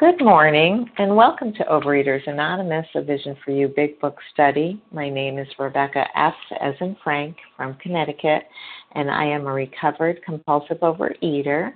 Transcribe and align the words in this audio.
Good 0.00 0.24
morning, 0.24 0.88
and 0.96 1.14
welcome 1.14 1.52
to 1.52 1.64
Overeaters 1.64 2.26
Anonymous, 2.26 2.86
a 2.94 3.02
Vision 3.02 3.36
for 3.44 3.50
You 3.50 3.68
Big 3.68 4.00
Book 4.00 4.16
study. 4.32 4.80
My 4.90 5.10
name 5.10 5.38
is 5.38 5.46
Rebecca 5.58 6.06
F. 6.16 6.32
as 6.58 6.72
in 6.80 6.96
Frank 7.04 7.36
from 7.54 7.74
Connecticut, 7.82 8.44
and 8.92 9.10
I 9.10 9.26
am 9.26 9.46
a 9.46 9.52
recovered 9.52 10.22
compulsive 10.24 10.78
overeater. 10.78 11.74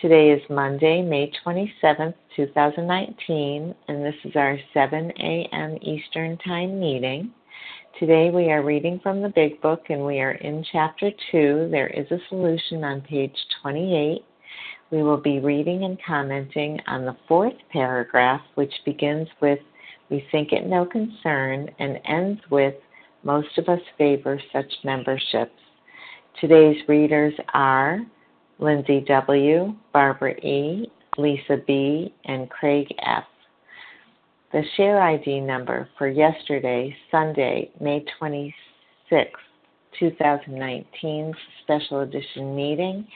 Today 0.00 0.30
is 0.30 0.40
Monday, 0.48 1.02
May 1.02 1.32
27th, 1.44 2.14
2019, 2.36 3.74
and 3.88 4.04
this 4.04 4.14
is 4.24 4.36
our 4.36 4.56
7 4.72 5.10
a.m. 5.18 5.76
Eastern 5.82 6.38
Time 6.46 6.78
meeting. 6.78 7.32
Today 7.98 8.30
we 8.30 8.52
are 8.52 8.62
reading 8.62 9.00
from 9.02 9.20
the 9.20 9.30
Big 9.30 9.60
Book, 9.60 9.86
and 9.88 10.06
we 10.06 10.20
are 10.20 10.34
in 10.34 10.64
Chapter 10.70 11.10
2. 11.32 11.70
There 11.72 11.88
is 11.88 12.06
a 12.12 12.22
solution 12.28 12.84
on 12.84 13.00
page 13.00 13.34
28 13.62 14.24
we 14.90 15.02
will 15.02 15.16
be 15.16 15.40
reading 15.40 15.84
and 15.84 15.98
commenting 16.06 16.78
on 16.86 17.04
the 17.04 17.16
fourth 17.26 17.54
paragraph, 17.70 18.40
which 18.54 18.72
begins 18.84 19.28
with, 19.40 19.58
We 20.10 20.26
think 20.30 20.52
it 20.52 20.66
no 20.66 20.84
concern, 20.84 21.70
and 21.78 22.00
ends 22.04 22.40
with, 22.50 22.74
Most 23.22 23.56
of 23.58 23.68
us 23.68 23.80
favor 23.96 24.40
such 24.52 24.72
memberships. 24.84 25.58
Today's 26.40 26.76
readers 26.88 27.32
are 27.54 28.00
Lindsay 28.58 29.04
W., 29.08 29.74
Barbara 29.92 30.34
E., 30.40 30.90
Lisa 31.16 31.56
B., 31.66 32.14
and 32.26 32.50
Craig 32.50 32.86
F. 33.00 33.24
The 34.52 34.62
share 34.76 35.00
ID 35.00 35.40
number 35.40 35.88
for 35.98 36.06
yesterday, 36.06 36.94
Sunday, 37.10 37.70
May 37.80 38.04
26, 38.18 39.30
2019 39.98 41.34
special 41.62 42.00
edition 42.00 42.54
meeting 42.54 43.06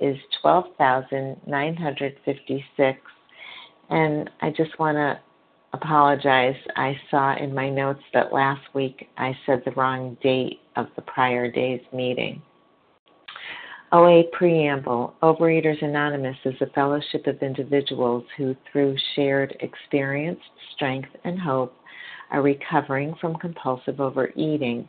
is 0.00 0.16
12,956. 0.42 2.98
And 3.90 4.30
I 4.40 4.50
just 4.50 4.78
want 4.78 4.96
to 4.96 5.18
apologize. 5.72 6.56
I 6.76 6.94
saw 7.10 7.34
in 7.36 7.54
my 7.54 7.70
notes 7.70 8.02
that 8.14 8.32
last 8.32 8.62
week 8.74 9.08
I 9.16 9.36
said 9.46 9.62
the 9.64 9.72
wrong 9.72 10.16
date 10.22 10.60
of 10.76 10.86
the 10.96 11.02
prior 11.02 11.50
day's 11.50 11.80
meeting. 11.92 12.40
OA 13.90 14.24
Preamble 14.32 15.14
Overeaters 15.22 15.82
Anonymous 15.82 16.36
is 16.44 16.60
a 16.60 16.66
fellowship 16.74 17.26
of 17.26 17.42
individuals 17.42 18.22
who, 18.36 18.54
through 18.70 18.94
shared 19.14 19.56
experience, 19.60 20.40
strength, 20.74 21.08
and 21.24 21.40
hope, 21.40 21.74
are 22.30 22.42
recovering 22.42 23.14
from 23.18 23.34
compulsive 23.36 23.98
overeating. 23.98 24.86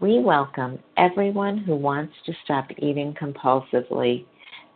We 0.00 0.20
welcome 0.20 0.78
everyone 0.96 1.58
who 1.58 1.76
wants 1.76 2.14
to 2.24 2.32
stop 2.44 2.68
eating 2.78 3.14
compulsively 3.20 4.24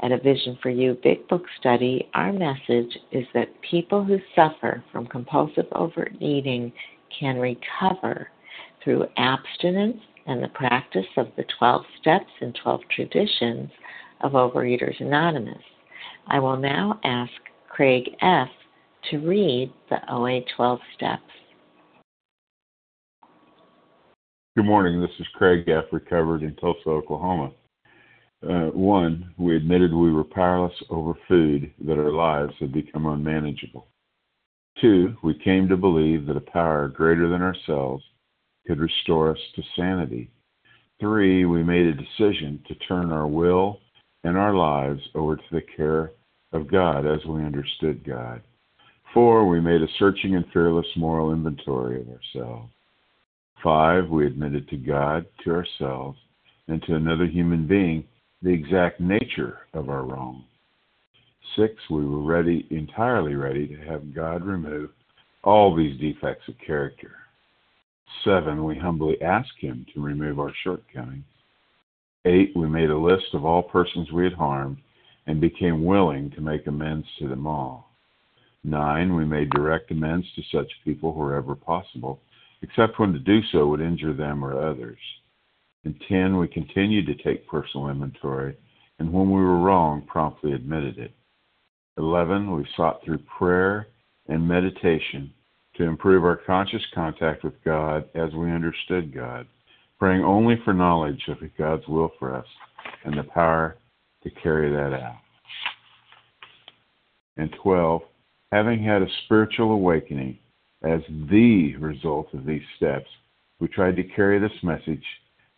At 0.00 0.12
a 0.12 0.18
Vision 0.18 0.58
for 0.62 0.70
You 0.70 0.98
Big 1.02 1.26
Book 1.28 1.44
study, 1.58 2.08
our 2.14 2.32
message 2.32 2.98
is 3.12 3.24
that 3.34 3.48
people 3.68 4.04
who 4.04 4.18
suffer 4.34 4.82
from 4.90 5.06
compulsive 5.06 5.66
overeating 5.72 6.72
can 7.18 7.38
recover 7.38 8.28
through 8.82 9.06
abstinence 9.16 10.00
and 10.26 10.42
the 10.42 10.48
practice 10.48 11.06
of 11.16 11.28
the 11.36 11.44
12 11.58 11.82
steps 12.00 12.30
and 12.40 12.56
12 12.62 12.80
traditions 12.94 13.70
of 14.22 14.32
Overeaters 14.32 15.00
Anonymous. 15.00 15.62
I 16.26 16.38
will 16.38 16.56
now 16.56 17.00
ask 17.04 17.32
Craig 17.68 18.10
F. 18.20 18.48
to 19.10 19.18
read 19.18 19.72
the 19.90 19.98
OA 20.12 20.40
12 20.56 20.80
steps. 20.94 21.22
Good 24.54 24.66
morning. 24.66 25.00
This 25.00 25.10
is 25.18 25.26
Craig 25.34 25.68
F., 25.68 25.84
recovered 25.92 26.42
in 26.42 26.54
Tulsa, 26.56 26.90
Oklahoma. 26.90 27.52
Uh, 28.42 28.70
one, 28.70 29.32
we 29.38 29.56
admitted 29.56 29.94
we 29.94 30.12
were 30.12 30.24
powerless 30.24 30.74
over 30.90 31.14
food, 31.28 31.72
that 31.86 31.98
our 31.98 32.10
lives 32.10 32.52
had 32.58 32.72
become 32.72 33.06
unmanageable. 33.06 33.86
Two, 34.80 35.16
we 35.22 35.34
came 35.34 35.68
to 35.68 35.76
believe 35.76 36.26
that 36.26 36.36
a 36.36 36.40
power 36.40 36.88
greater 36.88 37.28
than 37.28 37.42
ourselves 37.42 38.02
could 38.66 38.80
restore 38.80 39.30
us 39.30 39.38
to 39.54 39.62
sanity. 39.76 40.28
Three, 40.98 41.44
we 41.44 41.62
made 41.62 41.86
a 41.86 41.94
decision 41.94 42.62
to 42.66 42.74
turn 42.74 43.12
our 43.12 43.28
will 43.28 43.78
and 44.24 44.36
our 44.36 44.54
lives 44.54 45.00
over 45.14 45.36
to 45.36 45.42
the 45.52 45.62
care 45.76 46.10
of 46.52 46.70
God 46.70 47.06
as 47.06 47.24
we 47.24 47.44
understood 47.44 48.04
God. 48.04 48.42
Four, 49.14 49.46
we 49.46 49.60
made 49.60 49.82
a 49.82 49.88
searching 49.98 50.34
and 50.34 50.44
fearless 50.52 50.86
moral 50.96 51.32
inventory 51.32 52.00
of 52.00 52.08
ourselves. 52.08 52.72
Five, 53.62 54.08
we 54.08 54.26
admitted 54.26 54.68
to 54.68 54.76
God, 54.76 55.26
to 55.44 55.50
ourselves, 55.50 56.18
and 56.66 56.82
to 56.84 56.94
another 56.94 57.26
human 57.26 57.66
being 57.68 58.04
the 58.42 58.52
exact 58.52 59.00
nature 59.00 59.58
of 59.72 59.88
our 59.88 60.02
wrong. 60.04 60.44
Six, 61.56 61.74
we 61.90 62.04
were 62.04 62.22
ready, 62.22 62.66
entirely 62.70 63.34
ready 63.34 63.66
to 63.68 63.76
have 63.76 64.14
God 64.14 64.44
remove 64.44 64.90
all 65.44 65.74
these 65.74 66.00
defects 66.00 66.48
of 66.48 66.54
character. 66.64 67.12
Seven, 68.24 68.64
we 68.64 68.76
humbly 68.76 69.20
asked 69.22 69.58
Him 69.58 69.86
to 69.94 70.00
remove 70.00 70.40
our 70.40 70.52
shortcomings. 70.62 71.24
Eight, 72.24 72.52
we 72.54 72.68
made 72.68 72.90
a 72.90 72.96
list 72.96 73.34
of 73.34 73.44
all 73.44 73.62
persons 73.62 74.12
we 74.12 74.24
had 74.24 74.32
harmed 74.32 74.78
and 75.26 75.40
became 75.40 75.84
willing 75.84 76.30
to 76.32 76.40
make 76.40 76.66
amends 76.66 77.06
to 77.18 77.28
them 77.28 77.46
all. 77.46 77.90
Nine, 78.64 79.14
we 79.14 79.24
made 79.24 79.50
direct 79.50 79.90
amends 79.90 80.26
to 80.34 80.42
such 80.52 80.70
people 80.84 81.12
wherever 81.12 81.54
possible, 81.54 82.20
except 82.62 82.98
when 82.98 83.12
to 83.12 83.18
do 83.18 83.40
so 83.50 83.66
would 83.66 83.80
injure 83.80 84.14
them 84.14 84.44
or 84.44 84.60
others. 84.60 84.98
And 85.84 86.00
10, 86.08 86.36
we 86.36 86.46
continued 86.48 87.06
to 87.06 87.22
take 87.22 87.48
personal 87.48 87.88
inventory, 87.88 88.56
and 88.98 89.12
when 89.12 89.30
we 89.30 89.40
were 89.40 89.58
wrong, 89.58 90.02
promptly 90.02 90.52
admitted 90.52 90.98
it. 90.98 91.12
11, 91.98 92.54
we 92.54 92.66
sought 92.76 93.04
through 93.04 93.18
prayer 93.18 93.88
and 94.28 94.46
meditation 94.46 95.32
to 95.76 95.84
improve 95.84 96.24
our 96.24 96.36
conscious 96.36 96.82
contact 96.94 97.42
with 97.42 97.54
God 97.64 98.08
as 98.14 98.32
we 98.34 98.50
understood 98.50 99.12
God, 99.12 99.46
praying 99.98 100.22
only 100.22 100.56
for 100.64 100.72
knowledge 100.72 101.22
of 101.28 101.38
God's 101.58 101.86
will 101.88 102.12
for 102.18 102.34
us 102.34 102.46
and 103.04 103.18
the 103.18 103.24
power 103.24 103.76
to 104.22 104.30
carry 104.30 104.70
that 104.70 104.94
out. 104.94 105.16
And 107.36 107.54
12, 107.62 108.02
having 108.52 108.82
had 108.82 109.02
a 109.02 109.06
spiritual 109.24 109.72
awakening 109.72 110.38
as 110.84 111.00
the 111.30 111.76
result 111.76 112.28
of 112.34 112.44
these 112.44 112.62
steps, 112.76 113.08
we 113.60 113.68
tried 113.68 113.96
to 113.96 114.04
carry 114.04 114.38
this 114.38 114.52
message 114.62 115.04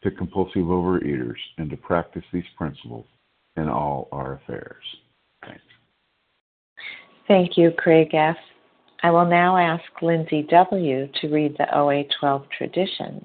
to 0.04 0.10
compulsive 0.10 0.62
overeaters 0.62 1.38
and 1.58 1.68
to 1.70 1.76
practice 1.76 2.22
these 2.32 2.44
principles 2.56 3.06
in 3.56 3.68
all 3.68 4.08
our 4.12 4.34
affairs. 4.34 4.84
Thanks. 5.44 5.62
Thank 7.26 7.56
you, 7.56 7.72
Craig 7.76 8.14
F. 8.14 8.36
I 9.02 9.10
will 9.10 9.26
now 9.26 9.56
ask 9.56 9.82
Lindsay 10.02 10.46
W. 10.50 11.08
to 11.20 11.28
read 11.28 11.56
the 11.58 11.76
OA 11.76 12.04
12 12.20 12.44
traditions. 12.56 13.24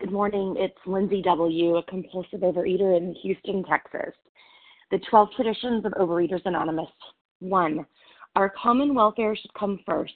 Good 0.00 0.12
morning. 0.12 0.54
It's 0.58 0.76
Lindsay 0.86 1.22
W., 1.22 1.76
a 1.76 1.82
compulsive 1.84 2.40
overeater 2.40 2.96
in 2.96 3.14
Houston, 3.22 3.64
Texas. 3.64 4.14
The 4.90 4.98
12 5.10 5.28
traditions 5.34 5.84
of 5.86 5.92
Overeaters 5.92 6.42
Anonymous. 6.44 6.90
1. 7.40 7.86
Our 8.36 8.50
common 8.50 8.94
welfare 8.94 9.34
should 9.34 9.54
come 9.54 9.80
first. 9.86 10.12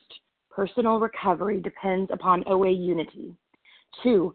Personal 0.51 0.99
recovery 0.99 1.61
depends 1.61 2.11
upon 2.13 2.45
OA 2.47 2.71
unity. 2.71 3.35
2. 4.03 4.35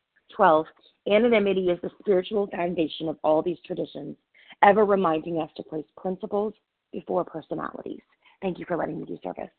12. 0.35 0.65
Anonymity 1.11 1.69
is 1.69 1.79
the 1.81 1.89
spiritual 1.99 2.47
foundation 2.47 3.09
of 3.09 3.17
all 3.23 3.41
these 3.41 3.57
traditions, 3.65 4.15
ever 4.63 4.85
reminding 4.85 5.39
us 5.39 5.49
to 5.57 5.63
place 5.63 5.85
principles 5.97 6.53
before 6.91 7.23
personalities. 7.23 8.01
Thank 8.41 8.59
you 8.59 8.65
for 8.67 8.77
letting 8.77 8.99
me 8.99 9.05
do 9.05 9.17
service. 9.23 9.49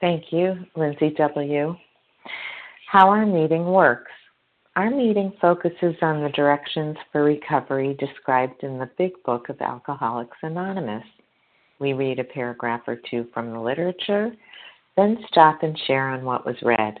Thank 0.00 0.32
you, 0.32 0.54
Lindsay 0.76 1.10
W. 1.18 1.74
How 2.90 3.08
our 3.08 3.26
meeting 3.26 3.66
works. 3.66 4.12
Our 4.76 4.90
meeting 4.90 5.32
focuses 5.40 5.96
on 6.02 6.22
the 6.22 6.30
directions 6.30 6.96
for 7.10 7.24
recovery 7.24 7.96
described 7.98 8.62
in 8.62 8.78
the 8.78 8.88
Big 8.96 9.12
Book 9.24 9.48
of 9.48 9.60
Alcoholics 9.60 10.36
Anonymous. 10.42 11.04
We 11.80 11.94
read 11.94 12.20
a 12.20 12.24
paragraph 12.24 12.82
or 12.86 12.96
two 13.10 13.26
from 13.34 13.52
the 13.52 13.60
literature, 13.60 14.32
then 14.96 15.18
stop 15.28 15.62
and 15.62 15.78
share 15.86 16.08
on 16.08 16.24
what 16.24 16.46
was 16.46 16.56
read. 16.62 17.00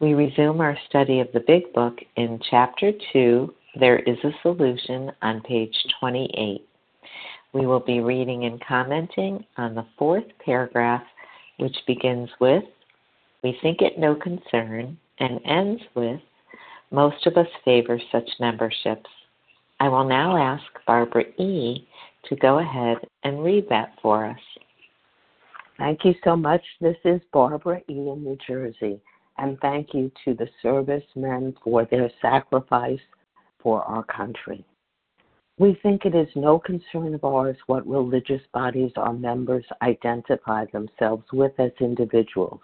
we 0.00 0.14
resume 0.14 0.60
our 0.60 0.78
study 0.88 1.18
of 1.20 1.28
the 1.32 1.40
Big 1.40 1.72
Book 1.72 1.98
in 2.16 2.38
Chapter 2.50 2.92
2, 3.12 3.52
There 3.80 3.98
is 3.98 4.16
a 4.22 4.30
Solution, 4.42 5.10
on 5.22 5.40
page 5.40 5.74
28. 5.98 6.64
We 7.52 7.66
will 7.66 7.80
be 7.80 8.00
reading 8.00 8.44
and 8.44 8.64
commenting 8.64 9.44
on 9.56 9.74
the 9.74 9.86
fourth 9.98 10.24
paragraph, 10.44 11.02
which 11.56 11.76
begins 11.86 12.30
with, 12.40 12.62
We 13.42 13.58
think 13.60 13.82
it 13.82 13.98
no 13.98 14.14
concern, 14.14 14.96
and 15.18 15.40
ends 15.44 15.82
with, 15.96 16.20
Most 16.92 17.26
of 17.26 17.36
us 17.36 17.48
favor 17.64 18.00
such 18.12 18.28
memberships. 18.38 19.10
I 19.80 19.88
will 19.88 20.04
now 20.04 20.36
ask 20.36 20.64
Barbara 20.86 21.24
E. 21.38 21.88
to 22.28 22.36
go 22.36 22.58
ahead 22.58 22.98
and 23.24 23.42
read 23.42 23.68
that 23.70 23.94
for 24.00 24.26
us. 24.26 24.40
Thank 25.76 26.04
you 26.04 26.14
so 26.22 26.36
much. 26.36 26.62
This 26.80 26.96
is 27.04 27.20
Barbara 27.32 27.80
E. 27.88 27.94
in 27.94 28.22
New 28.22 28.38
Jersey 28.46 29.00
and 29.38 29.58
thank 29.60 29.94
you 29.94 30.10
to 30.24 30.34
the 30.34 30.48
servicemen 30.62 31.56
for 31.62 31.84
their 31.86 32.10
sacrifice 32.20 33.00
for 33.62 33.82
our 33.82 34.04
country. 34.04 34.64
We 35.58 35.78
think 35.82 36.04
it 36.04 36.14
is 36.14 36.28
no 36.36 36.58
concern 36.58 37.14
of 37.14 37.24
ours 37.24 37.56
what 37.66 37.86
religious 37.86 38.42
bodies 38.52 38.92
our 38.96 39.12
members 39.12 39.64
identify 39.82 40.66
themselves 40.66 41.24
with 41.32 41.52
as 41.58 41.72
individuals. 41.80 42.60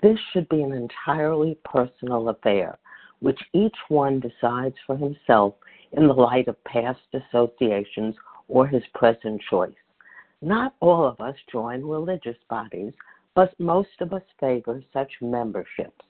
This 0.00 0.18
should 0.32 0.48
be 0.48 0.62
an 0.62 0.72
entirely 0.72 1.58
personal 1.64 2.30
affair, 2.30 2.78
which 3.20 3.38
each 3.52 3.76
one 3.88 4.20
decides 4.20 4.76
for 4.86 4.96
himself 4.96 5.54
in 5.92 6.06
the 6.06 6.14
light 6.14 6.48
of 6.48 6.62
past 6.64 7.00
associations 7.12 8.14
or 8.48 8.66
his 8.66 8.82
present 8.94 9.40
choice. 9.48 9.74
Not 10.40 10.74
all 10.80 11.06
of 11.06 11.20
us 11.20 11.36
join 11.50 11.84
religious 11.84 12.38
bodies, 12.48 12.94
but 13.34 13.58
most 13.58 14.00
of 14.00 14.12
us 14.12 14.22
favor 14.38 14.82
such 14.92 15.10
memberships. 15.20 16.04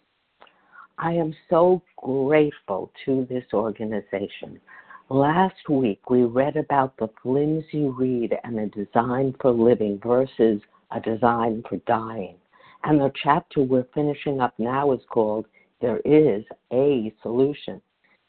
I 0.99 1.13
am 1.13 1.35
so 1.49 1.83
grateful 1.97 2.93
to 3.05 3.27
this 3.29 3.45
organization. 3.53 4.61
Last 5.09 5.69
week 5.69 6.09
we 6.11 6.23
read 6.25 6.57
about 6.57 6.97
the 6.97 7.11
flimsy 7.23 7.89
reed 7.89 8.35
and 8.45 8.59
a 8.59 8.67
design 8.69 9.35
for 9.41 9.51
living 9.51 10.01
versus 10.03 10.61
a 10.91 11.01
design 11.01 11.63
for 11.69 11.77
dying. 11.87 12.37
And 12.85 13.01
the 13.01 13.13
chapter 13.23 13.63
we're 13.63 13.87
finishing 13.95 14.41
up 14.41 14.55
now 14.59 14.93
is 14.93 15.01
called 15.09 15.47
There 15.81 16.01
is 16.05 16.45
a 16.73 17.13
Solution. 17.23 17.81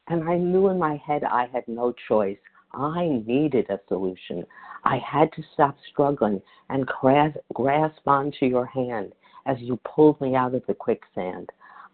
And 0.08 0.30
I 0.30 0.38
knew 0.38 0.68
in 0.70 0.78
my 0.78 0.98
head 0.98 1.24
I 1.24 1.48
had 1.52 1.68
no 1.68 1.94
choice. 2.08 2.38
I 2.74 3.22
needed 3.26 3.70
a 3.70 3.80
solution. 3.88 4.46
I 4.84 4.98
had 4.98 5.32
to 5.34 5.44
stop 5.54 5.76
struggling 5.92 6.42
and 6.70 6.86
grasp, 6.86 7.38
grasp 7.54 8.08
onto 8.08 8.46
your 8.46 8.66
hand 8.66 9.14
as 9.46 9.58
you 9.60 9.80
pulled 9.84 10.20
me 10.22 10.36
out 10.36 10.56
of 10.56 10.66
the 10.66 10.74
quicksand. 10.74 11.50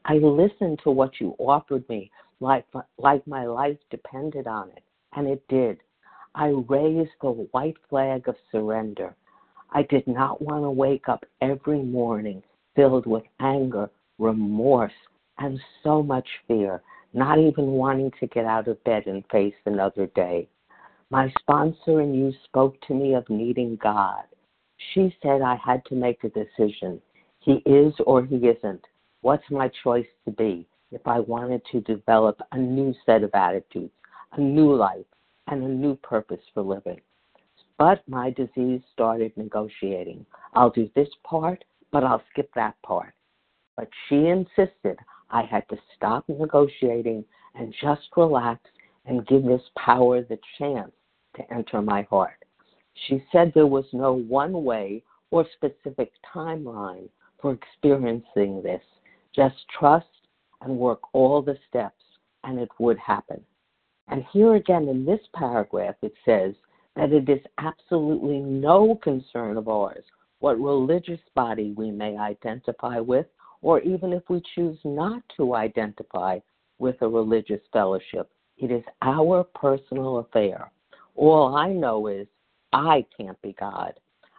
I 0.05 0.15
listened 0.15 0.79
to 0.83 0.91
what 0.91 1.19
you 1.19 1.35
offered 1.37 1.87
me 1.89 2.11
like, 2.39 2.65
like 2.97 3.25
my 3.27 3.45
life 3.45 3.77
depended 3.89 4.47
on 4.47 4.69
it, 4.69 4.83
and 5.15 5.27
it 5.27 5.45
did. 5.49 5.79
I 6.35 6.47
raised 6.67 7.11
the 7.21 7.47
white 7.51 7.77
flag 7.89 8.27
of 8.29 8.35
surrender. 8.51 9.15
I 9.71 9.83
did 9.83 10.07
not 10.07 10.41
want 10.41 10.63
to 10.63 10.71
wake 10.71 11.09
up 11.09 11.25
every 11.41 11.81
morning 11.81 12.41
filled 12.75 13.05
with 13.05 13.23
anger, 13.39 13.89
remorse, 14.17 14.93
and 15.37 15.59
so 15.83 16.01
much 16.01 16.27
fear, 16.47 16.81
not 17.13 17.37
even 17.37 17.71
wanting 17.71 18.11
to 18.19 18.27
get 18.27 18.45
out 18.45 18.67
of 18.67 18.83
bed 18.83 19.07
and 19.07 19.23
face 19.31 19.55
another 19.65 20.07
day. 20.07 20.47
My 21.11 21.33
sponsor 21.39 22.01
and 22.01 22.15
you 22.15 22.31
spoke 22.43 22.79
to 22.81 22.93
me 22.93 23.15
of 23.15 23.27
needing 23.31 23.77
God. 23.81 24.25
She 24.93 25.15
said 25.23 25.41
I 25.41 25.55
had 25.55 25.83
to 25.85 25.95
make 25.95 26.23
a 26.23 26.29
decision. 26.29 27.01
He 27.39 27.63
is 27.65 27.95
or 28.05 28.23
he 28.23 28.35
isn't. 28.35 28.85
What's 29.21 29.49
my 29.49 29.71
choice 29.83 30.05
to 30.25 30.31
be 30.31 30.67
if 30.91 31.01
I 31.07 31.19
wanted 31.21 31.63
to 31.71 31.81
develop 31.81 32.39
a 32.51 32.59
new 32.59 32.93
set 33.07 33.23
of 33.23 33.31
attitudes, 33.33 33.91
a 34.33 34.39
new 34.39 34.75
life, 34.75 35.05
and 35.47 35.63
a 35.63 35.67
new 35.67 35.95
purpose 35.95 36.43
for 36.53 36.61
living? 36.61 37.01
But 37.79 38.07
my 38.07 38.29
disease 38.29 38.81
started 38.93 39.35
negotiating. 39.35 40.27
I'll 40.53 40.69
do 40.69 40.91
this 40.95 41.09
part, 41.23 41.63
but 41.91 42.03
I'll 42.03 42.21
skip 42.29 42.51
that 42.53 42.79
part. 42.83 43.15
But 43.75 43.89
she 44.07 44.27
insisted 44.27 44.99
I 45.31 45.41
had 45.41 45.67
to 45.69 45.77
stop 45.95 46.29
negotiating 46.29 47.25
and 47.55 47.73
just 47.81 48.09
relax 48.15 48.61
and 49.07 49.25
give 49.25 49.43
this 49.43 49.63
power 49.75 50.21
the 50.21 50.37
chance 50.59 50.91
to 51.35 51.53
enter 51.53 51.81
my 51.81 52.03
heart. 52.03 52.43
She 53.07 53.23
said 53.31 53.51
there 53.53 53.67
was 53.67 53.85
no 53.93 54.13
one 54.13 54.63
way 54.63 55.03
or 55.31 55.45
specific 55.53 56.11
timeline 56.35 57.09
for 57.41 57.53
experiencing 57.53 58.61
this. 58.61 58.81
Just 59.35 59.55
trust 59.77 60.07
and 60.61 60.77
work 60.77 60.99
all 61.13 61.41
the 61.41 61.57
steps, 61.69 62.03
and 62.43 62.59
it 62.59 62.69
would 62.79 62.97
happen. 62.97 63.41
And 64.07 64.25
here 64.31 64.55
again 64.55 64.87
in 64.87 65.05
this 65.05 65.21
paragraph, 65.33 65.95
it 66.01 66.13
says 66.25 66.55
that 66.95 67.13
it 67.13 67.29
is 67.29 67.41
absolutely 67.59 68.39
no 68.39 68.95
concern 68.95 69.55
of 69.55 69.67
ours 69.67 70.03
what 70.39 70.59
religious 70.59 71.19
body 71.35 71.73
we 71.75 71.91
may 71.91 72.17
identify 72.17 72.99
with, 72.99 73.25
or 73.61 73.81
even 73.81 74.13
if 74.13 74.23
we 74.29 74.41
choose 74.55 74.77
not 74.83 75.21
to 75.35 75.53
identify 75.53 76.39
with 76.79 76.95
a 77.01 77.07
religious 77.07 77.61
fellowship. 77.73 78.31
It 78.57 78.71
is 78.71 78.83
our 79.01 79.43
personal 79.43 80.19
affair. 80.19 80.71
All 81.19 81.53
I 81.53 81.73
know 81.73 82.07
is 82.07 82.27
I 82.71 83.05
can't 83.17 83.39
be 83.41 83.51
God. 83.59 83.91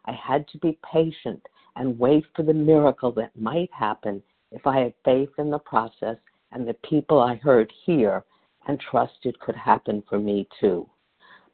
I 0.06 0.12
had 0.12 0.48
to 0.48 0.56
be 0.56 0.78
patient 0.90 1.46
and 1.76 1.98
wait 1.98 2.24
for 2.34 2.42
the 2.42 2.54
miracle 2.54 3.12
that 3.12 3.38
might 3.38 3.70
happen 3.70 4.22
if 4.50 4.66
I 4.66 4.78
had 4.80 4.94
faith 5.04 5.28
in 5.36 5.50
the 5.50 5.58
process 5.58 6.16
and 6.52 6.66
the 6.66 6.72
people 6.82 7.20
I 7.20 7.34
heard 7.34 7.70
here 7.84 8.24
and 8.66 8.80
trusted 8.80 9.38
could 9.40 9.56
happen 9.56 10.02
for 10.08 10.18
me 10.18 10.48
too. 10.58 10.88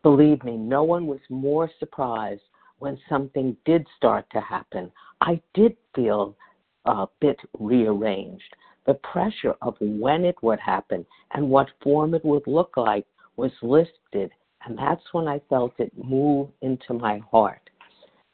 Believe 0.05 0.45
me, 0.45 0.57
no 0.57 0.85
one 0.85 1.09
was 1.09 1.19
more 1.29 1.69
surprised 1.81 2.43
when 2.79 2.97
something 3.09 3.57
did 3.65 3.85
start 3.97 4.27
to 4.31 4.41
happen. 4.41 4.93
I 5.23 5.41
did 5.55 5.77
feel 5.93 6.37
a 6.85 7.09
bit 7.19 7.41
rearranged. 7.59 8.55
The 8.87 8.95
pressure 8.95 9.57
of 9.61 9.75
when 9.81 10.25
it 10.25 10.41
would 10.45 10.61
happen 10.61 11.05
and 11.33 11.51
what 11.51 11.67
form 11.83 12.15
it 12.15 12.25
would 12.25 12.47
look 12.47 12.77
like 12.77 13.07
was 13.37 13.51
listed, 13.61 14.31
and 14.67 14.77
that's 14.77 15.03
when 15.13 15.29
I 15.29 15.41
felt 15.49 15.73
it 15.79 15.93
move 15.97 16.49
into 16.61 16.93
my 16.93 17.19
heart. 17.31 17.71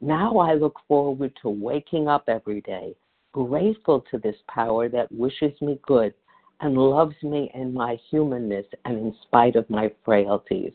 Now 0.01 0.39
I 0.39 0.55
look 0.55 0.77
forward 0.89 1.33
to 1.43 1.49
waking 1.49 2.09
up 2.09 2.25
every 2.27 2.61
day, 2.63 2.97
grateful 3.33 4.05
to 4.11 4.19
this 4.19 4.37
power 4.49 4.89
that 4.89 5.13
wishes 5.13 5.53
me 5.61 5.79
good 5.87 6.15
and 6.61 6.77
loves 6.77 7.15
me 7.23 7.51
in 7.55 7.73
my 7.75 7.99
humanness 8.11 8.67
and 8.85 8.97
in 8.97 9.15
spite 9.23 9.57
of 9.57 9.69
my 9.69 9.93
frailties. 10.05 10.73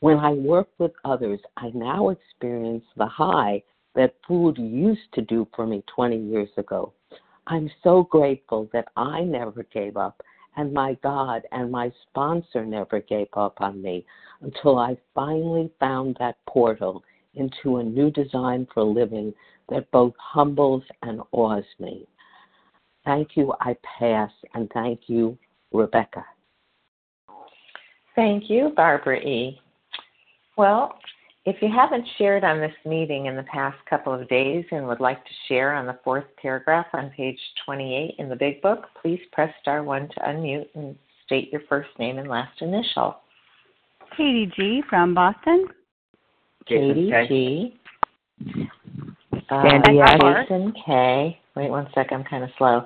When 0.00 0.18
I 0.18 0.32
work 0.32 0.68
with 0.78 0.92
others, 1.04 1.40
I 1.56 1.70
now 1.74 2.10
experience 2.10 2.84
the 2.96 3.06
high 3.06 3.62
that 3.94 4.14
food 4.26 4.56
used 4.58 5.12
to 5.14 5.22
do 5.22 5.46
for 5.54 5.66
me 5.66 5.82
20 5.94 6.16
years 6.16 6.48
ago. 6.56 6.92
I'm 7.46 7.70
so 7.82 8.04
grateful 8.04 8.70
that 8.72 8.88
I 8.96 9.22
never 9.22 9.64
gave 9.64 9.96
up, 9.96 10.22
and 10.56 10.72
my 10.72 10.94
God 11.02 11.42
and 11.52 11.70
my 11.70 11.90
sponsor 12.08 12.64
never 12.64 13.00
gave 13.00 13.28
up 13.34 13.60
on 13.60 13.80
me 13.80 14.04
until 14.40 14.78
I 14.78 14.96
finally 15.14 15.70
found 15.80 16.16
that 16.18 16.36
portal 16.46 17.02
into 17.34 17.78
a 17.78 17.82
new 17.82 18.10
design 18.10 18.66
for 18.72 18.82
living 18.82 19.32
that 19.68 19.90
both 19.90 20.14
humbles 20.18 20.82
and 21.02 21.20
awes 21.32 21.64
me. 21.78 22.06
Thank 23.04 23.36
you, 23.36 23.52
I 23.60 23.76
pass, 23.98 24.30
and 24.54 24.70
thank 24.72 25.00
you, 25.06 25.36
Rebecca. 25.72 26.24
Thank 28.14 28.50
you, 28.50 28.72
Barbara 28.76 29.18
E. 29.18 29.60
Well, 30.56 30.98
if 31.44 31.60
you 31.60 31.68
haven't 31.68 32.06
shared 32.18 32.44
on 32.44 32.60
this 32.60 32.74
meeting 32.84 33.26
in 33.26 33.34
the 33.36 33.42
past 33.44 33.76
couple 33.90 34.14
of 34.14 34.28
days 34.28 34.64
and 34.70 34.86
would 34.86 35.00
like 35.00 35.24
to 35.24 35.30
share 35.48 35.74
on 35.74 35.86
the 35.86 35.98
fourth 36.04 36.24
paragraph 36.40 36.86
on 36.92 37.10
page 37.10 37.38
28 37.64 38.14
in 38.18 38.28
the 38.28 38.36
Big 38.36 38.62
Book, 38.62 38.84
please 39.00 39.20
press 39.32 39.52
star 39.60 39.82
1 39.82 40.08
to 40.08 40.20
unmute 40.20 40.68
and 40.74 40.96
state 41.26 41.50
your 41.50 41.62
first 41.68 41.90
name 41.98 42.18
and 42.18 42.28
last 42.28 42.60
initial. 42.60 43.16
Katie 44.16 44.50
G. 44.54 44.82
from 44.88 45.14
Boston. 45.14 45.66
Katie 46.66 47.10
G. 47.28 47.78
Uh, 49.50 49.62
Sandy 49.62 50.00
R. 50.00 50.42
Jason 50.44 50.72
K. 50.86 51.38
Wait 51.56 51.70
one 51.70 51.88
second, 51.94 52.18
I'm 52.20 52.24
kind 52.24 52.44
of 52.44 52.50
slow. 52.56 52.84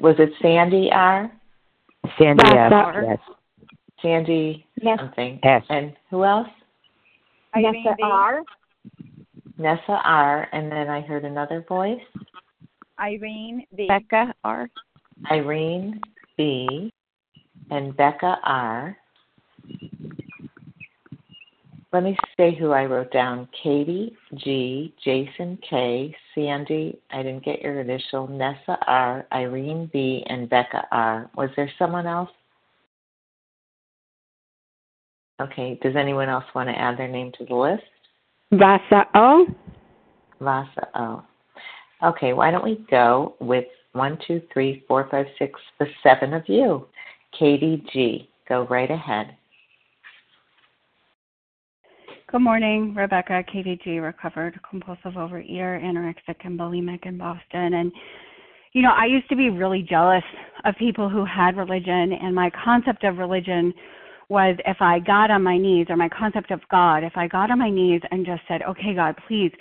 Was 0.00 0.16
it 0.18 0.30
Sandy 0.40 0.88
R? 0.90 1.30
Sandy 2.18 2.42
Yes, 2.44 2.72
F. 2.72 2.94
Yes. 3.04 3.18
Sandy 4.00 4.66
Yes. 4.80 4.98
something. 4.98 5.40
S. 5.42 5.62
And 5.68 5.94
who 6.10 6.24
else? 6.24 6.48
Nessa. 7.56 7.96
R. 8.02 8.42
Nessa 9.58 10.00
R. 10.04 10.48
And 10.52 10.70
then 10.70 10.88
I 10.88 11.00
heard 11.00 11.24
another 11.24 11.64
voice. 11.68 12.00
Irene 13.00 13.64
B. 13.76 13.86
Becca 13.86 14.34
R. 14.44 14.68
Irene 15.30 16.00
B. 16.36 16.92
and 17.70 17.96
Becca 17.96 18.38
R. 18.44 18.96
Let 21.90 22.02
me 22.02 22.16
say 22.36 22.54
who 22.54 22.72
I 22.72 22.84
wrote 22.84 23.10
down. 23.12 23.48
Katie 23.62 24.14
G, 24.34 24.94
Jason 25.02 25.58
K, 25.68 26.14
Sandy, 26.34 26.98
I 27.10 27.22
didn't 27.22 27.44
get 27.44 27.62
your 27.62 27.80
initial, 27.80 28.28
Nessa 28.28 28.78
R, 28.86 29.26
Irene 29.32 29.88
B, 29.90 30.22
and 30.26 30.50
Becca 30.50 30.86
R. 30.92 31.30
Was 31.34 31.48
there 31.56 31.70
someone 31.78 32.06
else? 32.06 32.28
Okay, 35.40 35.78
does 35.82 35.94
anyone 35.96 36.28
else 36.28 36.44
want 36.54 36.68
to 36.68 36.78
add 36.78 36.98
their 36.98 37.08
name 37.08 37.32
to 37.38 37.44
the 37.44 37.54
list? 37.54 37.82
Vasa 38.52 39.06
O. 39.14 39.46
Vasa 40.40 40.88
O. 40.94 41.22
Okay, 42.02 42.32
why 42.32 42.50
don't 42.50 42.64
we 42.64 42.84
go 42.90 43.34
with 43.40 43.66
one, 43.92 44.18
two, 44.26 44.42
three, 44.52 44.84
four, 44.88 45.08
five, 45.10 45.26
six, 45.38 45.58
the 45.78 45.86
seven 46.02 46.32
of 46.34 46.42
you. 46.48 46.86
Katie 47.38 47.84
G, 47.92 48.28
go 48.48 48.66
right 48.68 48.90
ahead. 48.90 49.36
Good 52.30 52.40
morning, 52.40 52.94
Rebecca, 52.94 53.42
Katie 53.50 53.80
G, 53.82 53.98
recovered 54.00 54.60
compulsive 54.68 55.14
overeater, 55.14 55.82
anorexic, 55.82 56.36
and 56.44 56.58
bulimic 56.58 57.06
in 57.06 57.16
Boston. 57.16 57.74
And, 57.74 57.92
you 58.72 58.82
know, 58.82 58.92
I 58.92 59.06
used 59.06 59.28
to 59.30 59.36
be 59.36 59.50
really 59.50 59.82
jealous 59.82 60.24
of 60.64 60.74
people 60.76 61.08
who 61.08 61.24
had 61.24 61.56
religion, 61.56 62.12
and 62.12 62.34
my 62.34 62.50
concept 62.64 63.04
of 63.04 63.18
religion 63.18 63.72
was 64.28 64.56
if 64.66 64.76
I 64.80 64.98
got 64.98 65.30
on 65.30 65.42
my 65.42 65.56
knees, 65.56 65.86
or 65.88 65.96
my 65.96 66.08
concept 66.08 66.50
of 66.50 66.60
God, 66.70 67.02
if 67.02 67.12
I 67.16 67.28
got 67.28 67.50
on 67.50 67.58
my 67.58 67.70
knees 67.70 68.02
and 68.10 68.26
just 68.26 68.42
said, 68.46 68.62
okay, 68.62 68.94
God, 68.94 69.14
please 69.26 69.52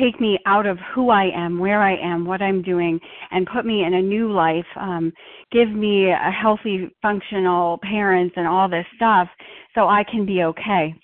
take 0.00 0.20
me 0.20 0.38
out 0.46 0.66
of 0.66 0.78
who 0.94 1.10
I 1.10 1.30
am, 1.34 1.58
where 1.58 1.82
I 1.82 1.96
am, 1.96 2.26
what 2.26 2.42
I'm 2.42 2.62
doing, 2.62 2.98
and 3.30 3.46
put 3.46 3.64
me 3.64 3.84
in 3.84 3.94
a 3.94 4.02
new 4.02 4.32
life, 4.32 4.66
um, 4.78 5.12
give 5.52 5.70
me 5.70 6.10
a 6.10 6.30
healthy, 6.30 6.90
functional 7.02 7.78
parents, 7.82 8.34
and 8.36 8.46
all 8.46 8.68
this 8.68 8.86
stuff 8.96 9.28
so 9.74 9.88
I 9.88 10.04
can 10.10 10.26
be 10.26 10.42
okay. 10.42 10.94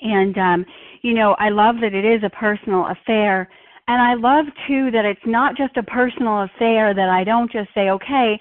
And, 0.00 0.36
um, 0.38 0.66
you 1.02 1.14
know, 1.14 1.36
I 1.38 1.48
love 1.48 1.76
that 1.82 1.94
it 1.94 2.04
is 2.04 2.22
a 2.24 2.30
personal 2.30 2.86
affair. 2.86 3.48
And 3.88 4.02
I 4.02 4.14
love, 4.14 4.46
too, 4.66 4.90
that 4.90 5.04
it's 5.04 5.20
not 5.26 5.56
just 5.56 5.76
a 5.76 5.82
personal 5.82 6.42
affair, 6.42 6.94
that 6.94 7.08
I 7.08 7.24
don't 7.24 7.50
just 7.50 7.68
say, 7.74 7.90
okay, 7.90 8.38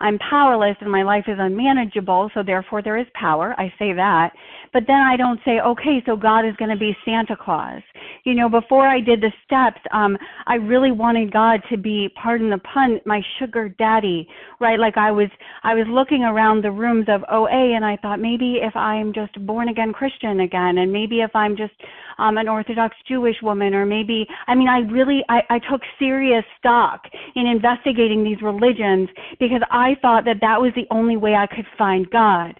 I'm 0.00 0.18
powerless 0.30 0.76
and 0.80 0.90
my 0.90 1.02
life 1.02 1.24
is 1.26 1.38
unmanageable, 1.38 2.30
so 2.34 2.42
therefore 2.42 2.82
there 2.82 2.98
is 2.98 3.06
power. 3.14 3.54
I 3.58 3.72
say 3.78 3.92
that. 3.94 4.32
But 4.72 4.84
then 4.86 4.96
I 4.96 5.16
don't 5.16 5.40
say, 5.44 5.60
okay, 5.60 6.02
so 6.06 6.16
God 6.16 6.46
is 6.46 6.54
going 6.56 6.70
to 6.70 6.76
be 6.76 6.96
Santa 7.04 7.36
Claus. 7.36 7.82
You 8.24 8.34
know, 8.34 8.48
before 8.48 8.86
I 8.86 9.00
did 9.00 9.20
the 9.20 9.32
steps, 9.44 9.80
um, 9.92 10.16
I 10.46 10.54
really 10.54 10.92
wanted 10.92 11.32
God 11.32 11.60
to 11.70 11.76
be, 11.76 12.08
pardon 12.20 12.50
the 12.50 12.58
pun, 12.58 13.00
my 13.06 13.20
sugar 13.38 13.70
daddy, 13.70 14.28
right? 14.60 14.78
Like 14.78 14.96
I 14.96 15.10
was, 15.10 15.28
I 15.62 15.74
was 15.74 15.86
looking 15.88 16.22
around 16.22 16.62
the 16.62 16.70
rooms 16.70 17.06
of 17.08 17.24
OA 17.30 17.74
and 17.74 17.84
I 17.84 17.96
thought 17.96 18.20
maybe 18.20 18.58
if 18.62 18.76
I'm 18.76 19.12
just 19.12 19.34
born 19.46 19.68
again 19.68 19.92
Christian 19.92 20.40
again, 20.40 20.78
and 20.78 20.92
maybe 20.92 21.20
if 21.20 21.34
I'm 21.34 21.56
just 21.56 21.72
um, 22.18 22.36
an 22.38 22.48
Orthodox 22.48 22.96
Jewish 23.06 23.36
woman, 23.42 23.74
or 23.74 23.86
maybe, 23.86 24.26
I 24.46 24.54
mean, 24.54 24.68
I 24.68 24.80
really, 24.80 25.24
I, 25.28 25.42
I 25.50 25.58
took 25.58 25.80
serious 25.98 26.44
stock 26.58 27.02
in 27.36 27.46
investigating 27.46 28.24
these 28.24 28.42
religions 28.42 29.08
because 29.38 29.62
I 29.70 29.96
thought 30.02 30.24
that 30.24 30.40
that 30.40 30.60
was 30.60 30.72
the 30.74 30.86
only 30.90 31.16
way 31.16 31.34
I 31.34 31.46
could 31.46 31.66
find 31.76 32.08
God. 32.10 32.54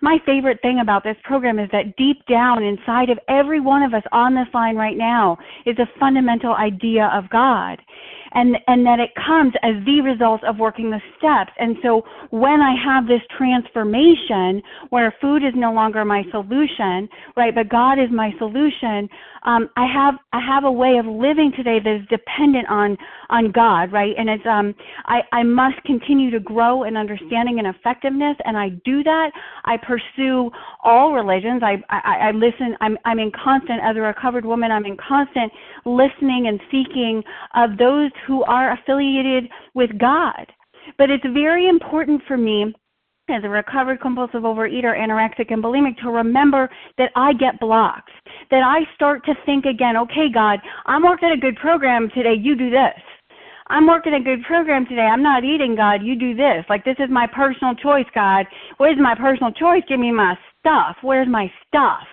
My 0.00 0.18
favorite 0.24 0.60
thing 0.62 0.78
about 0.80 1.02
this 1.02 1.16
program 1.24 1.58
is 1.58 1.68
that 1.72 1.96
deep 1.96 2.24
down 2.26 2.62
inside 2.62 3.10
of 3.10 3.18
every 3.28 3.60
one 3.60 3.82
of 3.82 3.94
us 3.94 4.04
on 4.12 4.34
this 4.34 4.46
line 4.54 4.76
right 4.76 4.96
now 4.96 5.36
is 5.66 5.76
a 5.78 5.90
fundamental 5.98 6.54
idea 6.54 7.10
of 7.12 7.28
God. 7.30 7.80
And, 8.32 8.56
and 8.66 8.84
that 8.86 9.00
it 9.00 9.10
comes 9.14 9.52
as 9.62 9.74
the 9.84 10.00
result 10.00 10.44
of 10.44 10.58
working 10.58 10.90
the 10.90 11.00
steps. 11.16 11.52
And 11.58 11.76
so 11.82 12.02
when 12.30 12.60
I 12.60 12.74
have 12.84 13.06
this 13.06 13.22
transformation 13.36 14.62
where 14.90 15.14
food 15.20 15.42
is 15.42 15.54
no 15.56 15.72
longer 15.72 16.04
my 16.04 16.22
solution, 16.30 17.08
right, 17.36 17.54
but 17.54 17.68
God 17.68 17.98
is 17.98 18.10
my 18.12 18.32
solution, 18.38 19.08
um, 19.44 19.70
I 19.76 19.86
have 19.86 20.14
I 20.32 20.40
have 20.44 20.64
a 20.64 20.72
way 20.72 20.98
of 20.98 21.06
living 21.06 21.52
today 21.56 21.78
that 21.82 21.94
is 22.00 22.06
dependent 22.08 22.68
on 22.68 22.96
on 23.30 23.52
God, 23.52 23.92
right? 23.92 24.14
And 24.18 24.28
it's 24.28 24.44
um 24.46 24.74
I, 25.06 25.20
I 25.32 25.42
must 25.42 25.82
continue 25.84 26.30
to 26.30 26.40
grow 26.40 26.84
in 26.84 26.96
understanding 26.96 27.58
and 27.58 27.68
effectiveness, 27.68 28.36
and 28.44 28.56
I 28.56 28.70
do 28.84 29.02
that. 29.04 29.30
I 29.64 29.76
pursue 29.76 30.50
all 30.82 31.12
religions. 31.12 31.62
I 31.62 31.76
I, 31.88 32.28
I 32.28 32.30
listen. 32.32 32.76
I'm 32.80 32.98
I'm 33.04 33.18
in 33.18 33.30
constant 33.32 33.80
as 33.82 33.96
a 33.96 34.00
recovered 34.00 34.44
woman. 34.44 34.70
I'm 34.70 34.84
in 34.84 34.96
constant 34.96 35.52
listening 35.84 36.46
and 36.48 36.60
seeking 36.70 37.22
of 37.54 37.78
those 37.78 38.10
who 38.26 38.42
are 38.44 38.72
affiliated 38.72 39.48
with 39.74 39.90
God. 39.98 40.46
But 40.96 41.10
it's 41.10 41.24
very 41.32 41.68
important 41.68 42.22
for 42.26 42.36
me 42.36 42.74
as 43.30 43.44
a 43.44 43.48
recovered 43.48 44.00
compulsive 44.00 44.42
overeater, 44.42 44.96
anorexic, 44.96 45.52
and 45.52 45.62
bulimic 45.62 45.98
to 45.98 46.10
remember 46.10 46.68
that 46.96 47.10
I 47.14 47.34
get 47.34 47.60
blocks. 47.60 48.12
That 48.50 48.62
I 48.62 48.90
start 48.94 49.24
to 49.26 49.34
think 49.44 49.66
again, 49.66 49.96
okay, 49.96 50.28
God, 50.32 50.60
I'm 50.86 51.02
working 51.02 51.30
a 51.30 51.40
good 51.40 51.56
program 51.56 52.08
today, 52.14 52.34
you 52.40 52.56
do 52.56 52.70
this. 52.70 53.00
I'm 53.70 53.86
working 53.86 54.14
a 54.14 54.20
good 54.20 54.42
program 54.44 54.86
today. 54.86 55.02
I'm 55.02 55.22
not 55.22 55.44
eating, 55.44 55.76
God. 55.76 56.02
You 56.02 56.16
do 56.16 56.34
this. 56.34 56.64
Like, 56.70 56.86
this 56.86 56.96
is 56.98 57.10
my 57.10 57.26
personal 57.26 57.74
choice, 57.74 58.06
God. 58.14 58.46
What 58.78 58.92
is 58.92 58.96
my 58.98 59.14
personal 59.14 59.52
choice? 59.52 59.82
Give 59.86 60.00
me 60.00 60.10
my 60.10 60.36
stuff. 60.58 60.96
Where's 61.02 61.28
my 61.28 61.52
stuff? 61.66 62.06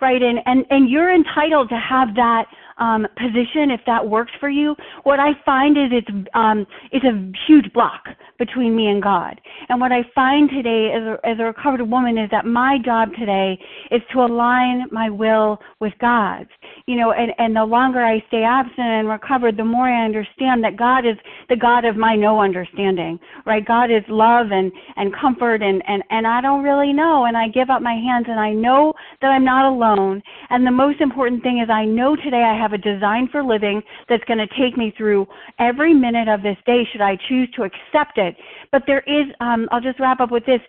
Right? 0.00 0.20
And, 0.20 0.40
and, 0.46 0.64
and 0.70 0.90
you're 0.90 1.14
entitled 1.14 1.68
to 1.68 1.78
have 1.78 2.14
that 2.16 2.46
um, 2.78 3.06
position 3.16 3.70
if 3.70 3.80
that 3.86 4.06
works 4.06 4.32
for 4.40 4.48
you. 4.48 4.74
What 5.04 5.20
I 5.20 5.30
find 5.44 5.76
is 5.76 5.90
it's 5.92 6.28
um, 6.34 6.66
it's 6.92 7.04
a 7.04 7.32
huge 7.46 7.72
block 7.72 8.04
between 8.38 8.76
me 8.76 8.88
and 8.88 9.02
God. 9.02 9.40
And 9.68 9.80
what 9.80 9.92
I 9.92 10.02
find 10.14 10.50
today 10.50 10.92
as 10.94 11.02
a, 11.02 11.26
as 11.26 11.38
a 11.38 11.44
recovered 11.44 11.82
woman 11.82 12.18
is 12.18 12.30
that 12.30 12.44
my 12.44 12.78
job 12.84 13.10
today 13.18 13.58
is 13.90 14.02
to 14.12 14.20
align 14.20 14.84
my 14.90 15.08
will 15.08 15.58
with 15.80 15.92
God's. 16.00 16.50
You 16.86 16.96
know, 16.96 17.12
and 17.12 17.32
and 17.38 17.56
the 17.56 17.64
longer 17.64 18.04
I 18.04 18.22
stay 18.28 18.42
absent 18.42 18.78
and 18.78 19.08
recovered, 19.08 19.56
the 19.56 19.64
more 19.64 19.88
I 19.88 20.04
understand 20.04 20.62
that 20.64 20.76
God 20.76 21.06
is 21.06 21.16
the 21.48 21.56
God 21.56 21.84
of 21.84 21.96
my 21.96 22.14
no 22.14 22.40
understanding. 22.40 23.18
Right? 23.44 23.66
God 23.66 23.90
is 23.90 24.02
love 24.08 24.48
and 24.50 24.70
and 24.96 25.14
comfort 25.14 25.62
and 25.62 25.82
and 25.88 26.02
and 26.10 26.26
I 26.26 26.40
don't 26.40 26.62
really 26.62 26.92
know 26.92 27.24
and 27.24 27.36
I 27.36 27.48
give 27.48 27.70
up 27.70 27.82
my 27.82 27.94
hands 27.94 28.26
and 28.28 28.38
I 28.38 28.52
know 28.52 28.92
that 29.20 29.28
I'm 29.28 29.44
not 29.44 29.70
alone. 29.70 30.22
And 30.50 30.66
the 30.66 30.70
most 30.70 31.00
important 31.00 31.42
thing 31.42 31.60
is 31.62 31.70
I 31.70 31.84
know 31.84 32.16
today 32.16 32.42
I 32.42 32.56
have 32.56 32.65
have 32.66 32.72
a 32.72 32.82
design 32.82 33.28
for 33.30 33.44
living 33.44 33.80
that's 34.08 34.24
going 34.24 34.38
to 34.38 34.46
take 34.58 34.76
me 34.76 34.92
through 34.96 35.26
every 35.58 35.94
minute 35.94 36.28
of 36.28 36.42
this 36.42 36.56
day 36.66 36.82
should 36.90 37.00
I 37.00 37.16
choose 37.28 37.48
to 37.56 37.62
accept 37.62 38.18
it. 38.18 38.36
But 38.72 38.82
there 38.86 39.04
is, 39.06 39.26
um, 39.40 39.68
I'll 39.70 39.80
just 39.80 40.00
wrap 40.00 40.20
up 40.20 40.32
with 40.32 40.44
this. 40.46 40.60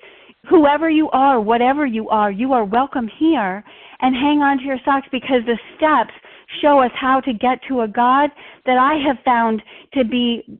Whoever 0.50 0.89
you 0.89 1.10
are, 1.10 1.42
whatever 1.42 1.86
you 1.86 2.08
are, 2.10 2.32
you 2.32 2.54
are 2.54 2.63
welcome 2.63 3.10
here 3.20 3.63
and 4.01 4.16
hang 4.16 4.42
on 4.42 4.60
to 4.60 4.63
your 4.63 4.77
socks 4.86 5.08
because 5.12 5.42
the 5.46 5.58
steps 5.75 6.13
show 6.62 6.80
us 6.80 6.92
how 7.00 7.20
to 7.22 7.34
get 7.34 7.60
to 7.68 7.82
a 7.82 7.88
God 7.88 8.30
that 8.66 8.77
I 8.77 8.94
have 9.06 9.18
found 9.25 9.62
to 9.94 10.06
be 10.06 10.60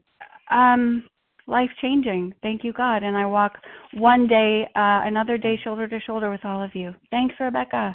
um, 0.50 1.04
life 1.46 1.70
changing. 1.82 2.34
Thank 2.42 2.64
you, 2.64 2.74
God. 2.74 3.04
And 3.04 3.16
I 3.16 3.26
walk 3.28 3.54
one 3.94 4.28
day, 4.28 4.64
uh, 4.76 5.06
another 5.06 5.38
day, 5.38 5.60
shoulder 5.64 5.88
to 5.88 6.00
shoulder 6.02 6.30
with 6.32 6.44
all 6.44 6.64
of 6.64 6.72
you. 6.74 6.94
Thanks, 7.12 7.36
Rebecca. 7.40 7.94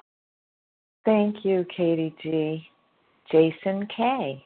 Thank 1.04 1.44
you, 1.44 1.66
Katie 1.76 2.14
G. 2.22 2.64
Jason 3.32 3.88
K. 3.96 4.44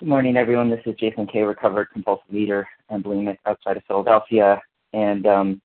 Good 0.00 0.08
morning, 0.08 0.38
everyone. 0.38 0.70
This 0.70 0.80
is 0.86 0.94
Jason 0.98 1.26
K, 1.26 1.42
recovered 1.42 1.88
compulsive 1.92 2.34
eater 2.34 2.66
and 2.88 3.04
bulimic 3.04 3.36
outside 3.44 3.76
of 3.76 3.82
Philadelphia. 3.86 4.58
And, 4.94 5.26
um, 5.26 5.60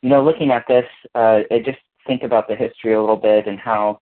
you 0.00 0.08
know, 0.08 0.24
looking 0.24 0.50
at 0.50 0.64
this, 0.66 0.86
uh, 1.14 1.40
I 1.50 1.58
just 1.62 1.78
think 2.06 2.22
about 2.22 2.48
the 2.48 2.56
history 2.56 2.94
a 2.94 3.00
little 3.00 3.14
bit 3.14 3.46
and 3.46 3.58
how, 3.58 4.00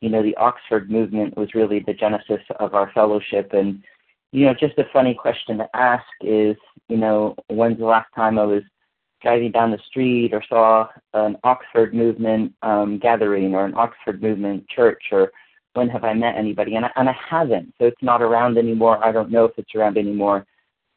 you 0.00 0.08
know, 0.08 0.22
the 0.22 0.34
Oxford 0.36 0.90
movement 0.90 1.36
was 1.36 1.54
really 1.54 1.80
the 1.80 1.92
genesis 1.92 2.40
of 2.58 2.74
our 2.74 2.90
fellowship. 2.92 3.52
And, 3.52 3.82
you 4.32 4.46
know, 4.46 4.54
just 4.54 4.78
a 4.78 4.88
funny 4.94 5.12
question 5.12 5.58
to 5.58 5.68
ask 5.76 6.06
is, 6.22 6.56
you 6.88 6.96
know, 6.96 7.36
when's 7.50 7.78
the 7.78 7.84
last 7.84 8.08
time 8.14 8.38
I 8.38 8.44
was 8.44 8.62
driving 9.20 9.52
down 9.52 9.70
the 9.70 9.78
street 9.88 10.32
or 10.32 10.42
saw 10.48 10.88
an 11.12 11.36
Oxford 11.44 11.92
movement 11.94 12.54
um, 12.62 12.98
gathering 12.98 13.54
or 13.54 13.66
an 13.66 13.74
Oxford 13.76 14.22
movement 14.22 14.66
church 14.70 15.02
or 15.12 15.30
when 15.74 15.88
have 15.88 16.04
I 16.04 16.14
met 16.14 16.36
anybody? 16.36 16.76
And 16.76 16.84
I, 16.84 16.90
and 16.96 17.08
I 17.08 17.16
haven't. 17.28 17.74
So 17.78 17.86
it's 17.86 18.02
not 18.02 18.22
around 18.22 18.58
anymore. 18.58 19.02
I 19.04 19.12
don't 19.12 19.30
know 19.30 19.44
if 19.44 19.52
it's 19.56 19.74
around 19.74 19.96
anymore. 19.96 20.46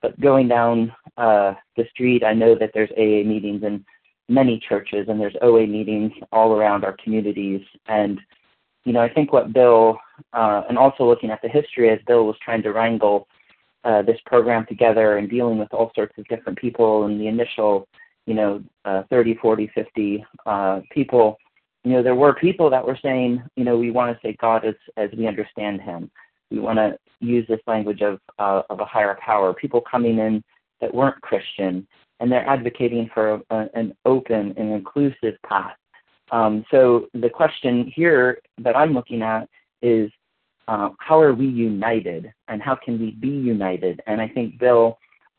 But 0.02 0.20
going 0.20 0.48
down 0.48 0.94
uh, 1.18 1.54
the 1.78 1.86
street, 1.92 2.24
I 2.24 2.34
know 2.34 2.56
that 2.60 2.72
there's 2.74 2.92
AA 2.92 3.28
meetings 3.28 3.64
in 3.64 3.86
many 4.28 4.60
churches, 4.68 5.08
and 5.08 5.20
there's 5.20 5.36
OA 5.42 5.66
meetings 5.66 6.12
all 6.32 6.54
around 6.54 6.84
our 6.84 6.96
communities. 7.04 7.62
And 7.88 8.20
you 8.84 8.94
know, 8.94 9.02
I 9.02 9.12
think 9.12 9.34
what 9.34 9.52
Bill, 9.52 9.98
uh, 10.34 10.64
and 10.70 10.78
also 10.78 11.06
looking 11.06 11.32
at 11.32 11.42
the 11.42 11.50
history 11.50 11.90
as 11.90 12.00
Bill 12.06 12.26
was 12.26 12.36
trying 12.44 12.62
to 12.64 12.72
wrangle 12.72 13.28
uh, 13.84 14.02
this 14.04 14.20
program 14.26 14.66
together 14.68 15.18
and 15.18 15.30
dealing 15.30 15.58
with 15.58 15.74
all 15.74 15.92
sorts 15.96 16.14
of 16.18 16.28
different 16.28 16.58
people 16.58 17.06
and 17.06 17.20
the 17.20 17.28
initial, 17.28 17.88
you 18.26 18.34
know, 18.34 18.64
uh, 18.86 19.04
30, 19.10 19.36
40, 19.36 19.72
50 19.74 20.26
uh, 20.46 20.82
people 20.92 21.38
you 21.86 21.92
know, 21.92 22.02
there 22.02 22.16
were 22.16 22.34
people 22.34 22.70
that 22.72 22.86
were 22.86 22.98
saying, 23.02 23.44
you 23.56 23.64
know, 23.64 23.78
we 23.78 23.92
want 23.92 24.12
to 24.12 24.28
say 24.28 24.36
God 24.42 24.66
as 24.66 24.74
as 24.98 25.12
we 25.16 25.28
understand 25.28 25.82
Him. 25.82 26.10
We 26.50 26.60
want 26.60 26.80
to 26.80 26.98
use 27.20 27.46
this 27.48 27.60
language 27.68 28.02
of 28.02 28.20
uh, 28.40 28.64
of 28.72 28.80
a 28.80 28.86
higher 28.86 29.16
power. 29.24 29.54
People 29.54 29.82
coming 29.82 30.18
in 30.18 30.44
that 30.82 30.94
weren't 30.94 31.22
Christian, 31.22 31.88
and 32.20 32.32
they're 32.32 32.48
advocating 32.50 33.10
for 33.14 33.40
a, 33.52 33.70
an 33.76 33.96
open 34.04 34.56
and 34.58 34.72
inclusive 34.74 35.36
path. 35.48 35.76
Um, 36.32 36.66
so 36.72 37.06
the 37.14 37.30
question 37.30 37.92
here 37.96 38.40
that 38.58 38.76
I'm 38.76 38.94
looking 38.94 39.22
at 39.22 39.48
is, 39.84 40.10
uh, 40.68 40.90
how 40.98 41.22
are 41.22 41.36
we 41.36 41.46
united, 41.46 42.34
and 42.48 42.64
how 42.64 42.76
can 42.84 43.00
we 43.00 43.12
be 43.12 43.30
united? 43.30 44.02
And 44.08 44.20
I 44.20 44.28
think 44.28 44.58
Bill, 44.58 44.98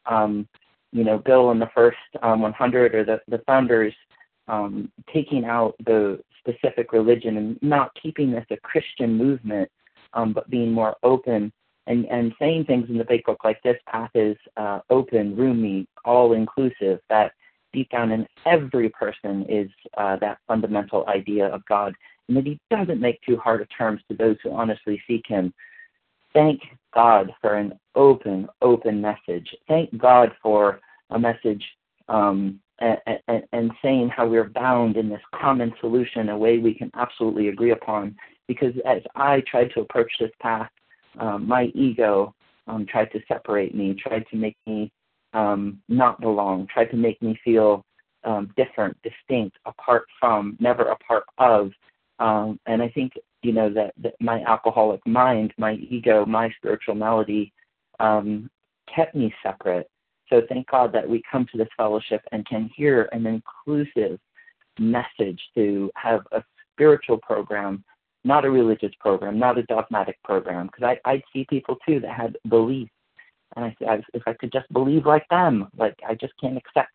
um, 0.08 0.46
you 0.92 1.02
know, 1.02 1.18
Bill 1.18 1.50
and 1.50 1.60
the 1.60 1.70
first 1.74 1.98
um, 2.22 2.40
100 2.40 2.94
or 2.94 3.04
the 3.04 3.20
the 3.26 3.42
founders 3.46 3.92
um, 4.46 4.92
taking 5.12 5.44
out 5.44 5.74
the 5.84 6.20
specific 6.46 6.92
religion 6.92 7.36
and 7.36 7.58
not 7.62 7.90
keeping 8.00 8.30
this 8.30 8.44
a 8.50 8.56
Christian 8.58 9.16
movement, 9.16 9.70
um, 10.14 10.32
but 10.32 10.48
being 10.50 10.72
more 10.72 10.96
open 11.02 11.52
and, 11.86 12.04
and 12.06 12.32
saying 12.38 12.64
things 12.64 12.88
in 12.88 12.98
the 12.98 13.04
big 13.04 13.24
book 13.24 13.44
like 13.44 13.62
this 13.62 13.76
path 13.86 14.10
is 14.14 14.36
uh, 14.56 14.80
open, 14.90 15.36
roomy, 15.36 15.86
all 16.04 16.32
inclusive, 16.32 17.00
that 17.08 17.32
deep 17.72 17.88
down 17.90 18.10
in 18.10 18.26
every 18.44 18.88
person 18.88 19.44
is 19.48 19.70
uh, 19.96 20.16
that 20.16 20.38
fundamental 20.48 21.06
idea 21.06 21.46
of 21.46 21.64
God, 21.66 21.94
and 22.28 22.36
that 22.36 22.46
He 22.46 22.58
doesn't 22.70 23.00
make 23.00 23.20
too 23.22 23.36
hard 23.36 23.60
of 23.60 23.68
terms 23.76 24.00
to 24.08 24.16
those 24.16 24.36
who 24.42 24.52
honestly 24.52 25.00
seek 25.06 25.24
Him. 25.28 25.52
Thank 26.32 26.60
God 26.92 27.30
for 27.40 27.54
an 27.54 27.78
open, 27.94 28.48
open 28.62 29.00
message. 29.00 29.54
Thank 29.68 29.96
God 29.96 30.32
for 30.42 30.80
a 31.10 31.18
message 31.18 31.64
um, 32.08 32.60
and, 32.78 33.42
and, 33.52 33.70
saying 33.82 34.10
how 34.14 34.26
we're 34.26 34.50
bound 34.50 34.96
in 34.96 35.08
this 35.08 35.20
common 35.34 35.72
solution, 35.80 36.28
a 36.28 36.36
way 36.36 36.58
we 36.58 36.74
can 36.74 36.90
absolutely 36.94 37.48
agree 37.48 37.70
upon. 37.70 38.14
Because 38.48 38.74
as 38.84 39.02
I 39.14 39.42
tried 39.50 39.70
to 39.74 39.80
approach 39.80 40.12
this 40.20 40.30
path, 40.40 40.70
um, 41.18 41.48
my 41.48 41.64
ego 41.74 42.34
um, 42.66 42.86
tried 42.86 43.10
to 43.12 43.20
separate 43.28 43.74
me, 43.74 43.94
tried 43.94 44.24
to 44.30 44.36
make 44.36 44.56
me 44.66 44.92
um, 45.32 45.80
not 45.88 46.20
belong, 46.20 46.66
tried 46.72 46.90
to 46.90 46.96
make 46.96 47.20
me 47.22 47.38
feel 47.44 47.84
um, 48.24 48.52
different, 48.56 48.96
distinct, 49.02 49.56
apart 49.64 50.04
from, 50.20 50.56
never 50.60 50.84
a 50.84 50.96
part 50.96 51.24
of. 51.38 51.70
Um, 52.18 52.58
and 52.66 52.82
I 52.82 52.88
think 52.88 53.12
you 53.42 53.52
know 53.52 53.72
that, 53.72 53.94
that 54.02 54.14
my 54.20 54.42
alcoholic 54.42 55.06
mind, 55.06 55.54
my 55.56 55.74
ego, 55.74 56.26
my 56.26 56.50
spiritual 56.56 56.94
malady 56.94 57.52
um, 58.00 58.50
kept 58.94 59.14
me 59.14 59.32
separate 59.42 59.88
so 60.28 60.42
thank 60.48 60.68
God 60.68 60.92
that 60.92 61.08
we 61.08 61.22
come 61.30 61.46
to 61.52 61.58
this 61.58 61.68
fellowship 61.76 62.22
and 62.32 62.46
can 62.46 62.70
hear 62.74 63.08
an 63.12 63.26
inclusive 63.26 64.18
message 64.78 65.40
to 65.54 65.90
have 65.96 66.20
a 66.32 66.42
spiritual 66.72 67.18
program, 67.18 67.84
not 68.24 68.44
a 68.44 68.50
religious 68.50 68.92
program, 69.00 69.38
not 69.38 69.58
a 69.58 69.62
dogmatic 69.64 70.22
program. 70.24 70.66
Because 70.66 70.96
I, 71.04 71.10
I'd 71.10 71.22
see 71.32 71.46
people 71.48 71.76
too 71.86 72.00
that 72.00 72.14
had 72.14 72.36
beliefs, 72.48 72.90
And 73.54 73.64
I 73.64 73.76
said, 73.78 74.02
if 74.14 74.22
I 74.26 74.34
could 74.34 74.52
just 74.52 74.70
believe 74.72 75.06
like 75.06 75.26
them, 75.28 75.68
like 75.76 75.98
I 76.06 76.14
just 76.14 76.34
can't 76.40 76.56
accept 76.56 76.92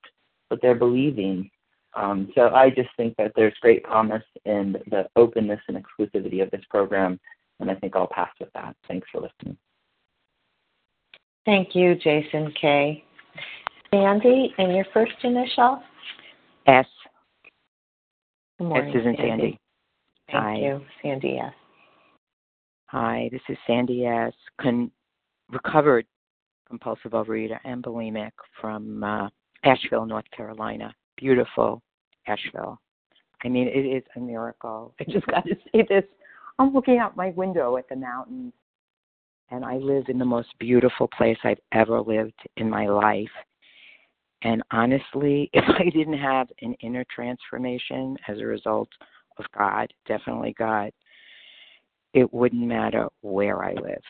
what 0.49 0.61
they're 0.61 0.75
believing. 0.75 1.49
Um, 1.93 2.31
so 2.35 2.49
I 2.49 2.69
just 2.69 2.89
think 2.97 3.15
that 3.17 3.33
there's 3.35 3.53
great 3.61 3.83
promise 3.83 4.23
in 4.45 4.77
the 4.89 5.07
openness 5.15 5.59
and 5.67 5.77
exclusivity 5.77 6.41
of 6.41 6.51
this 6.51 6.63
program. 6.69 7.19
And 7.59 7.69
I 7.69 7.75
think 7.75 7.95
I'll 7.95 8.07
pass 8.07 8.31
with 8.39 8.49
that. 8.53 8.75
Thanks 8.87 9.07
for 9.11 9.21
listening. 9.21 9.57
Thank 11.45 11.75
you, 11.75 11.95
Jason 11.95 12.53
K. 12.59 13.03
Sandy, 13.93 14.53
and 14.57 14.73
your 14.73 14.85
first 14.93 15.13
initial? 15.23 15.81
S. 16.65 16.85
Good 18.57 18.67
morning, 18.67 18.89
S 18.89 19.01
isn't 19.01 19.17
Sandy. 19.17 19.29
Sandy. 19.29 19.59
Thank 20.31 20.43
Hi. 20.43 20.55
you, 20.55 20.81
Sandy 21.01 21.37
S. 21.39 21.53
Hi, 22.85 23.29
this 23.31 23.41
is 23.49 23.57
Sandy 23.67 24.05
S. 24.05 24.33
Con- 24.61 24.91
recovered 25.49 26.05
compulsive 26.69 27.11
overeater 27.11 27.57
and 27.65 27.83
bulimic 27.83 28.31
from 28.61 29.03
uh, 29.03 29.27
Asheville, 29.65 30.05
North 30.05 30.29
Carolina. 30.35 30.93
Beautiful 31.17 31.81
Asheville. 32.27 32.79
I 33.43 33.49
mean, 33.49 33.67
it 33.67 33.85
is 33.85 34.03
a 34.15 34.19
miracle. 34.19 34.93
I 35.01 35.03
just 35.03 35.27
got 35.27 35.45
to 35.45 35.55
say 35.71 35.85
this. 35.89 36.05
I'm 36.59 36.73
looking 36.73 36.97
out 36.97 37.17
my 37.17 37.31
window 37.31 37.75
at 37.75 37.89
the 37.89 37.95
mountains, 37.97 38.53
and 39.49 39.65
I 39.65 39.75
live 39.75 40.05
in 40.07 40.17
the 40.17 40.25
most 40.25 40.49
beautiful 40.59 41.09
place 41.09 41.37
I've 41.43 41.59
ever 41.73 41.99
lived 41.99 42.39
in 42.55 42.69
my 42.69 42.87
life. 42.87 43.27
And 44.43 44.63
honestly, 44.71 45.49
if 45.53 45.63
I 45.67 45.89
didn't 45.89 46.17
have 46.17 46.47
an 46.61 46.73
inner 46.81 47.05
transformation 47.13 48.17
as 48.27 48.39
a 48.39 48.45
result 48.45 48.89
of 49.37 49.45
God, 49.57 49.91
definitely 50.07 50.55
God, 50.57 50.91
it 52.13 52.31
wouldn't 52.33 52.67
matter 52.67 53.07
where 53.21 53.63
I 53.63 53.73
lived. 53.73 54.03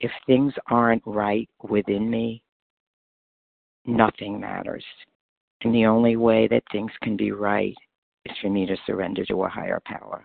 If 0.00 0.10
things 0.26 0.52
aren't 0.70 1.02
right 1.04 1.48
within 1.68 2.08
me, 2.08 2.42
nothing 3.84 4.40
matters. 4.40 4.84
And 5.62 5.74
the 5.74 5.86
only 5.86 6.16
way 6.16 6.46
that 6.48 6.62
things 6.70 6.92
can 7.02 7.16
be 7.16 7.32
right 7.32 7.74
is 8.24 8.36
for 8.40 8.48
me 8.48 8.64
to 8.66 8.76
surrender 8.86 9.24
to 9.26 9.44
a 9.44 9.48
higher 9.48 9.80
power. 9.84 10.24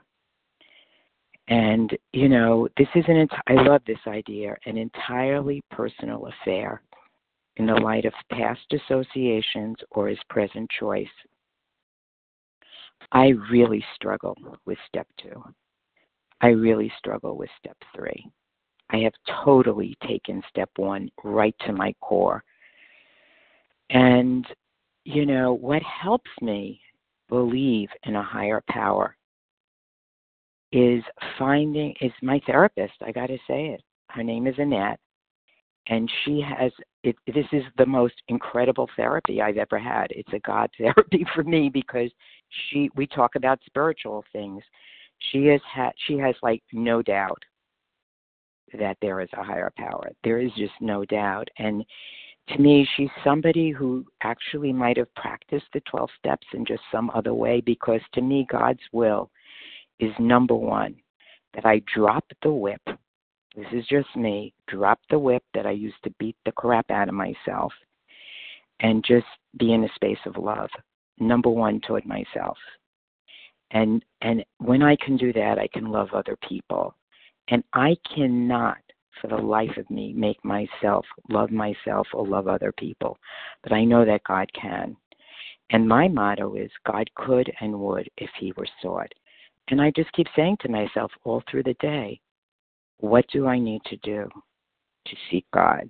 And, 1.50 1.92
you 2.14 2.30
know, 2.30 2.70
this 2.78 2.88
is 2.96 3.04
an, 3.08 3.18
ent- 3.18 3.32
I 3.48 3.54
love 3.54 3.82
this 3.86 3.98
idea, 4.08 4.56
an 4.66 4.78
entirely 4.78 5.62
personal 5.72 6.28
affair 6.28 6.82
in 7.58 7.66
the 7.66 7.74
light 7.74 8.06
of 8.06 8.14
past 8.32 8.62
associations 8.74 9.76
or 9.92 10.08
his 10.08 10.20
present 10.30 10.70
choice. 10.80 11.08
I 13.12 13.28
really 13.52 13.84
struggle 13.96 14.38
with 14.66 14.78
step 14.88 15.08
two. 15.22 15.44
I 16.42 16.48
really 16.48 16.92
struggle 16.98 17.38
with 17.38 17.50
step 17.60 17.78
three. 17.96 18.26
I 18.90 18.98
have 18.98 19.14
totally 19.44 19.96
taken 20.08 20.42
step 20.50 20.70
one 20.78 21.10
right 21.24 21.56
to 21.66 21.74
my 21.74 21.94
core. 22.02 22.44
And, 23.90 24.46
you 25.06 25.26
know, 25.26 25.54
what 25.54 25.82
helps 25.84 26.30
me 26.42 26.82
believe 27.30 27.90
in 28.04 28.16
a 28.16 28.24
higher 28.24 28.62
power 28.70 29.16
is 30.72 31.04
finding 31.38 31.94
is 32.02 32.12
my 32.22 32.42
therapist. 32.46 32.94
I 33.06 33.12
got 33.12 33.28
to 33.28 33.38
say 33.48 33.68
it. 33.68 33.82
Her 34.10 34.24
name 34.24 34.48
is 34.48 34.56
Annette, 34.58 35.00
and 35.88 36.12
she 36.24 36.42
has 36.42 36.72
it. 37.04 37.16
This 37.28 37.46
is 37.52 37.64
the 37.78 37.86
most 37.86 38.16
incredible 38.28 38.90
therapy 38.96 39.42
I've 39.42 39.58
ever 39.58 39.78
had. 39.80 40.08
It's 40.12 40.34
a 40.34 40.40
God 40.40 40.70
therapy 40.78 41.26
for 41.34 41.44
me 41.44 41.70
because 41.70 42.10
she. 42.50 42.90
We 42.96 43.08
talk 43.08 43.36
about 43.36 43.60
spiritual 43.66 44.24
things. 44.32 44.64
She 45.32 45.46
has 45.48 45.62
had. 45.72 45.92
She 46.08 46.18
has 46.18 46.36
like 46.42 46.64
no 46.72 47.02
doubt 47.02 47.42
that 48.78 48.98
there 49.02 49.22
is 49.22 49.30
a 49.34 49.44
higher 49.44 49.72
power. 49.78 50.12
There 50.24 50.40
is 50.40 50.52
just 50.58 50.74
no 50.82 51.06
doubt, 51.06 51.48
and 51.60 51.86
to 52.50 52.58
me, 52.60 52.88
she's 52.96 53.10
somebody 53.24 53.72
who 53.72 54.06
actually 54.22 54.74
might 54.74 54.98
have 54.98 55.14
practiced 55.16 55.66
the 55.74 55.82
12 55.82 56.10
steps 56.20 56.46
in 56.54 56.66
just 56.66 56.82
some 56.92 57.10
other 57.12 57.34
way 57.34 57.62
because 57.62 58.02
to 58.14 58.22
me, 58.22 58.46
God's 58.50 58.82
will 58.92 59.32
is 60.00 60.12
number 60.20 60.56
one, 60.56 60.96
that 61.54 61.66
I 61.66 61.82
drop 61.94 62.26
the 62.42 62.52
whip. 62.52 62.82
This 63.56 63.68
is 63.72 63.86
just 63.88 64.16
me. 64.16 64.54
Drop 64.68 65.00
the 65.10 65.20
whip 65.20 65.44
that 65.54 65.66
I 65.66 65.72
used 65.72 66.02
to 66.04 66.14
beat 66.20 66.36
the 66.46 66.52
crap 66.52 66.90
out 66.90 67.10
of 67.10 67.14
myself 67.14 67.72
and 68.80 69.04
just 69.08 69.28
be 69.58 69.74
in 69.74 69.84
a 69.84 69.94
space 69.96 70.18
of 70.26 70.38
love. 70.38 70.70
Number 71.20 71.50
one 71.50 71.80
toward 71.82 72.06
myself. 72.06 72.58
And 73.72 74.04
and 74.22 74.44
when 74.58 74.82
I 74.82 74.96
can 74.96 75.18
do 75.18 75.34
that, 75.34 75.60
I 75.60 75.68
can 75.68 75.92
love 75.92 76.10
other 76.14 76.38
people. 76.48 76.96
And 77.50 77.64
I 77.74 77.96
cannot 78.16 78.78
for 79.22 79.28
the 79.28 79.38
life 79.38 79.78
of 79.78 79.90
me 79.90 80.14
make 80.14 80.44
myself 80.44 81.06
love 81.30 81.52
myself 81.52 82.08
or 82.14 82.28
love 82.28 82.48
other 82.48 82.74
people. 82.78 83.18
But 83.62 83.72
I 83.72 83.84
know 83.84 84.06
that 84.06 84.24
God 84.24 84.52
can. 84.54 84.96
And 85.70 85.88
my 85.88 86.08
motto 86.08 86.56
is 86.56 86.72
God 86.86 87.10
could 87.16 87.52
and 87.62 87.80
would 87.80 88.10
if 88.18 88.30
he 88.40 88.54
were 88.58 88.68
sought. 88.82 89.12
And 89.70 89.82
I 89.82 89.92
just 89.92 90.12
keep 90.14 90.28
saying 90.36 90.58
to 90.62 90.70
myself 90.70 91.12
all 91.24 91.42
through 91.50 91.64
the 91.64 91.76
day, 91.76 92.20
what 93.04 93.26
do 93.34 93.48
I 93.48 93.60
need 93.60 93.82
to 93.88 93.98
do 93.98 94.30
to 95.08 95.16
seek 95.30 95.46
God? 95.54 95.90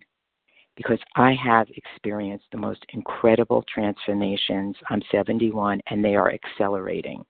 Because 0.75 0.97
I 1.15 1.35
have 1.35 1.67
experienced 1.75 2.45
the 2.51 2.57
most 2.57 2.83
incredible 2.91 3.63
transformations. 3.71 4.75
I'm 4.89 5.03
71 5.11 5.79
and 5.91 6.03
they 6.03 6.15
are 6.15 6.33
accelerating. 6.33 7.23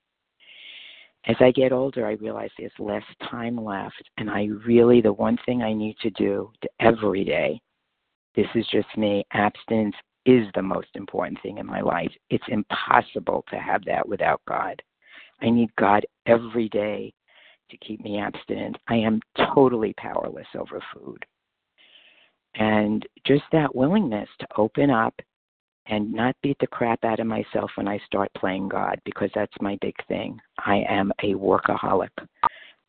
As 1.25 1.35
I 1.41 1.51
get 1.51 1.73
older, 1.73 2.07
I 2.07 2.13
realize 2.13 2.49
there's 2.57 2.71
less 2.79 3.03
time 3.29 3.61
left. 3.61 4.01
And 4.17 4.29
I 4.29 4.45
really, 4.65 5.01
the 5.01 5.11
one 5.11 5.37
thing 5.45 5.61
I 5.61 5.73
need 5.73 5.97
to 6.01 6.09
do 6.11 6.49
to 6.61 6.69
every 6.79 7.25
day, 7.25 7.59
this 8.37 8.47
is 8.55 8.65
just 8.71 8.87
me, 8.97 9.25
abstinence 9.33 9.95
is 10.25 10.47
the 10.55 10.61
most 10.61 10.87
important 10.95 11.41
thing 11.41 11.57
in 11.57 11.65
my 11.65 11.81
life. 11.81 12.11
It's 12.29 12.47
impossible 12.47 13.43
to 13.49 13.57
have 13.57 13.83
that 13.83 14.07
without 14.07 14.39
God. 14.47 14.81
I 15.41 15.49
need 15.49 15.75
God 15.75 16.05
every 16.25 16.69
day 16.69 17.13
to 17.69 17.77
keep 17.77 18.01
me 18.03 18.19
abstinent. 18.19 18.77
I 18.87 18.95
am 18.95 19.19
totally 19.53 19.93
powerless 19.97 20.47
over 20.57 20.81
food. 20.93 21.25
And 22.55 23.07
just 23.25 23.43
that 23.51 23.75
willingness 23.75 24.29
to 24.39 24.47
open 24.57 24.89
up 24.89 25.13
and 25.87 26.13
not 26.13 26.35
beat 26.41 26.57
the 26.59 26.67
crap 26.67 27.03
out 27.03 27.19
of 27.19 27.27
myself 27.27 27.71
when 27.75 27.87
I 27.87 27.99
start 28.05 28.31
playing 28.37 28.69
God, 28.69 28.99
because 29.05 29.29
that's 29.35 29.53
my 29.59 29.77
big 29.81 29.95
thing. 30.07 30.39
I 30.59 30.83
am 30.87 31.11
a 31.23 31.33
workaholic. 31.33 32.11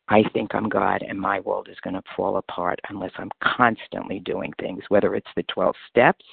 I 0.07 0.23
think 0.33 0.53
I'm 0.53 0.69
God, 0.69 1.03
and 1.07 1.19
my 1.19 1.39
world 1.39 1.67
is 1.69 1.79
going 1.83 1.95
to 1.95 2.03
fall 2.15 2.37
apart 2.37 2.79
unless 2.89 3.11
I'm 3.17 3.31
constantly 3.43 4.19
doing 4.19 4.53
things, 4.59 4.83
whether 4.89 5.15
it's 5.15 5.27
the 5.35 5.43
12 5.43 5.75
steps 5.89 6.23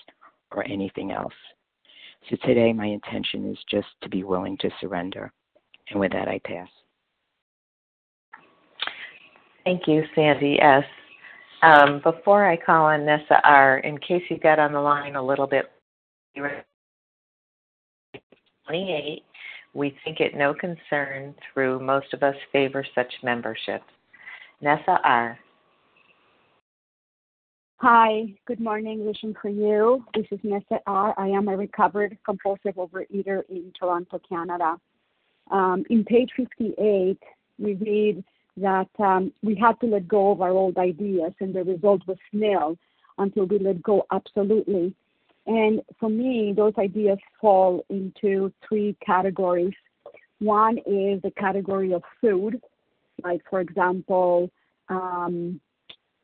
or 0.52 0.64
anything 0.68 1.10
else. 1.10 1.32
So 2.30 2.36
today, 2.44 2.72
my 2.72 2.86
intention 2.86 3.50
is 3.50 3.58
just 3.68 3.88
to 4.02 4.08
be 4.08 4.22
willing 4.22 4.56
to 4.58 4.70
surrender. 4.80 5.32
And 5.90 5.98
with 5.98 6.12
that, 6.12 6.28
I 6.28 6.38
pass. 6.44 6.68
Thank 9.64 9.86
you, 9.86 10.02
Sandy 10.14 10.60
S. 10.60 10.84
Um, 11.62 12.00
before 12.02 12.44
I 12.44 12.56
call 12.56 12.86
on 12.86 13.06
Nessa 13.06 13.40
R., 13.44 13.78
in 13.78 13.96
case 13.98 14.22
you 14.28 14.38
got 14.38 14.58
on 14.58 14.72
the 14.72 14.80
line 14.80 15.14
a 15.14 15.24
little 15.24 15.46
bit, 15.46 15.70
28, 16.34 19.22
we 19.74 19.96
think 20.04 20.18
it 20.18 20.34
no 20.34 20.52
concern 20.52 21.34
through 21.52 21.78
most 21.80 22.12
of 22.12 22.22
us 22.22 22.34
favor 22.50 22.84
such 22.94 23.12
memberships. 23.22 23.84
Nessa 24.60 24.98
R. 25.04 25.38
Hi, 27.76 28.34
good 28.46 28.60
morning. 28.60 29.04
Vision 29.04 29.34
for 29.40 29.48
You. 29.48 30.04
This 30.14 30.26
is 30.30 30.38
Nessa 30.42 30.80
R. 30.86 31.14
I 31.16 31.28
am 31.28 31.48
a 31.48 31.56
recovered 31.56 32.18
compulsive 32.24 32.74
overeater 32.76 33.42
in 33.48 33.72
Toronto, 33.78 34.20
Canada. 34.28 34.76
Um, 35.50 35.84
in 35.90 36.04
page 36.04 36.30
58, 36.36 37.18
we 37.58 37.74
read 37.74 38.24
that 38.56 38.88
um, 38.98 39.32
we 39.42 39.54
had 39.54 39.80
to 39.80 39.86
let 39.86 40.06
go 40.08 40.32
of 40.32 40.40
our 40.40 40.50
old 40.50 40.78
ideas, 40.78 41.32
and 41.40 41.54
the 41.54 41.64
result 41.64 42.02
was 42.06 42.18
nil 42.32 42.76
until 43.18 43.46
we 43.46 43.58
let 43.58 43.82
go 43.82 44.06
absolutely. 44.12 44.94
And 45.46 45.80
for 45.98 46.08
me, 46.08 46.52
those 46.56 46.74
ideas 46.78 47.18
fall 47.40 47.84
into 47.88 48.52
three 48.66 48.96
categories. 49.04 49.74
One 50.38 50.78
is 50.78 51.22
the 51.22 51.32
category 51.36 51.92
of 51.92 52.02
food, 52.20 52.60
like, 53.24 53.42
for 53.48 53.60
example, 53.60 54.50
um, 54.88 55.60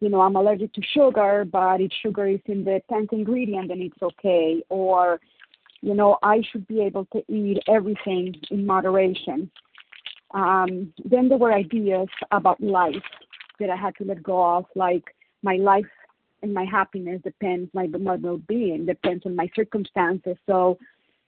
you 0.00 0.08
know, 0.08 0.20
I'm 0.20 0.36
allergic 0.36 0.72
to 0.74 0.82
sugar, 0.94 1.44
but 1.50 1.80
if 1.80 1.90
sugar 2.02 2.26
is 2.26 2.40
in 2.46 2.64
the 2.64 2.80
10th 2.90 3.12
ingredient, 3.12 3.68
then 3.68 3.80
it's 3.80 4.00
okay. 4.00 4.62
Or 4.68 5.18
you 5.80 5.94
know, 5.94 6.18
I 6.22 6.42
should 6.50 6.66
be 6.66 6.80
able 6.82 7.06
to 7.12 7.22
eat 7.28 7.58
everything 7.68 8.34
in 8.50 8.66
moderation. 8.66 9.50
Um, 10.32 10.92
then 11.04 11.28
there 11.28 11.38
were 11.38 11.52
ideas 11.52 12.08
about 12.30 12.60
life 12.60 12.94
that 13.60 13.70
I 13.70 13.76
had 13.76 13.96
to 13.96 14.04
let 14.04 14.22
go 14.22 14.56
of, 14.56 14.66
like 14.74 15.04
my 15.42 15.56
life 15.56 15.86
and 16.42 16.54
my 16.54 16.64
happiness 16.64 17.20
depends, 17.24 17.70
my, 17.74 17.86
my 17.86 18.16
well-being 18.16 18.86
depends 18.86 19.26
on 19.26 19.34
my 19.34 19.48
circumstances. 19.56 20.36
So 20.46 20.78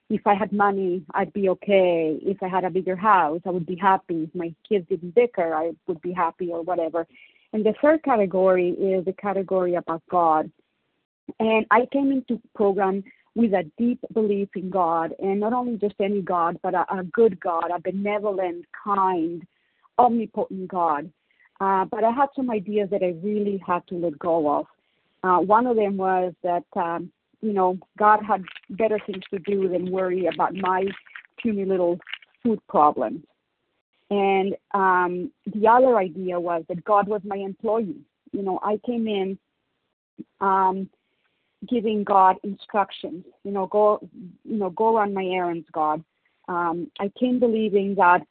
if 0.09 0.25
I 0.25 0.33
had 0.33 0.51
money, 0.53 1.03
I'd 1.13 1.33
be 1.33 1.49
okay. 1.49 2.19
If 2.21 2.43
I 2.43 2.47
had 2.47 2.63
a 2.63 2.69
bigger 2.69 2.95
house, 2.95 3.41
I 3.45 3.49
would 3.49 3.65
be 3.65 3.75
happy. 3.75 4.23
If 4.23 4.35
my 4.35 4.53
kids 4.67 4.87
didn't 4.89 5.15
bicker, 5.15 5.53
I 5.53 5.71
would 5.87 6.01
be 6.01 6.13
happy 6.13 6.51
or 6.51 6.61
whatever. 6.61 7.07
And 7.53 7.65
the 7.65 7.73
third 7.81 8.03
category 8.03 8.69
is 8.71 9.05
the 9.05 9.13
category 9.13 9.75
about 9.75 10.03
God. 10.09 10.51
And 11.39 11.65
I 11.71 11.87
came 11.91 12.11
into 12.11 12.41
program 12.55 13.03
with 13.35 13.53
a 13.53 13.69
deep 13.77 13.99
belief 14.13 14.49
in 14.55 14.69
God, 14.69 15.13
and 15.19 15.39
not 15.39 15.53
only 15.53 15.77
just 15.77 15.95
any 15.99 16.21
God, 16.21 16.57
but 16.61 16.73
a, 16.73 16.85
a 16.93 17.03
good 17.03 17.39
God, 17.39 17.71
a 17.73 17.79
benevolent, 17.79 18.65
kind, 18.83 19.45
omnipotent 19.97 20.67
God. 20.67 21.09
Uh, 21.61 21.85
but 21.85 22.03
I 22.03 22.11
had 22.11 22.27
some 22.35 22.49
ideas 22.49 22.89
that 22.89 23.03
I 23.03 23.15
really 23.23 23.61
had 23.65 23.85
to 23.87 23.95
let 23.95 24.17
go 24.19 24.59
of. 24.59 24.65
Uh, 25.23 25.37
one 25.39 25.67
of 25.67 25.75
them 25.75 25.95
was 25.95 26.33
that, 26.43 26.65
um, 26.75 27.11
you 27.41 27.53
know, 27.53 27.77
God 27.97 28.19
had 28.27 28.43
better 28.71 28.99
things 29.05 29.23
to 29.31 29.39
do 29.39 29.69
than 29.69 29.91
worry 29.91 30.25
about 30.25 30.55
my 30.55 30.85
puny 31.41 31.65
little 31.65 31.99
food 32.43 32.59
problems. 32.67 33.21
And 34.09 34.55
um, 34.73 35.31
the 35.45 35.67
other 35.67 35.97
idea 35.97 36.39
was 36.39 36.63
that 36.67 36.83
God 36.83 37.07
was 37.07 37.21
my 37.23 37.37
employee. 37.37 38.01
You 38.31 38.43
know, 38.43 38.59
I 38.61 38.77
came 38.85 39.07
in 39.07 39.37
um, 40.41 40.89
giving 41.67 42.03
God 42.03 42.37
instructions. 42.43 43.25
You 43.43 43.51
know, 43.51 43.67
go, 43.67 43.99
you 44.43 44.57
know, 44.57 44.69
go 44.69 44.97
run 44.97 45.13
my 45.13 45.25
errands, 45.25 45.67
God. 45.71 46.03
Um, 46.47 46.91
I 46.99 47.11
came 47.19 47.39
believing 47.39 47.95
that 47.95 48.21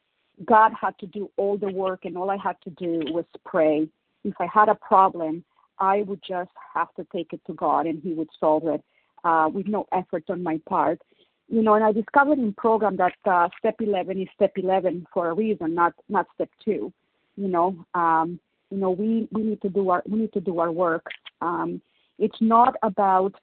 God 0.45 0.71
had 0.79 0.97
to 0.99 1.07
do 1.07 1.29
all 1.37 1.57
the 1.57 1.71
work, 1.71 2.05
and 2.05 2.17
all 2.17 2.29
I 2.29 2.37
had 2.37 2.57
to 2.63 2.69
do 2.71 3.01
was 3.11 3.25
pray. 3.45 3.87
If 4.23 4.33
I 4.39 4.47
had 4.53 4.69
a 4.69 4.75
problem, 4.75 5.43
I 5.79 6.03
would 6.03 6.21
just 6.27 6.51
have 6.73 6.93
to 6.95 7.05
take 7.13 7.33
it 7.33 7.41
to 7.47 7.53
God, 7.53 7.85
and 7.87 8.01
He 8.01 8.13
would 8.13 8.29
solve 8.39 8.67
it 8.67 8.83
uh, 9.23 9.49
with 9.53 9.67
no 9.67 9.87
effort 9.91 10.23
on 10.29 10.43
my 10.43 10.59
part. 10.67 11.01
You 11.47 11.61
know, 11.61 11.73
and 11.73 11.83
I 11.83 11.91
discovered 11.91 12.39
in 12.39 12.53
program 12.53 12.95
that 12.97 13.15
uh, 13.25 13.49
step 13.59 13.75
11 13.81 14.21
is 14.21 14.27
step 14.35 14.53
11 14.55 15.05
for 15.13 15.29
a 15.29 15.33
reason, 15.33 15.75
not 15.75 15.93
not 16.07 16.27
step 16.35 16.49
two. 16.63 16.93
You 17.35 17.47
know, 17.47 17.85
um, 17.93 18.39
you 18.69 18.77
know, 18.77 18.91
we 18.91 19.27
we 19.31 19.43
need 19.43 19.61
to 19.61 19.69
do 19.69 19.89
our 19.89 20.01
we 20.07 20.19
need 20.19 20.33
to 20.33 20.39
do 20.39 20.59
our 20.59 20.71
work. 20.71 21.07
Um, 21.41 21.81
it's 22.19 22.37
not 22.41 22.75
about 22.83 23.33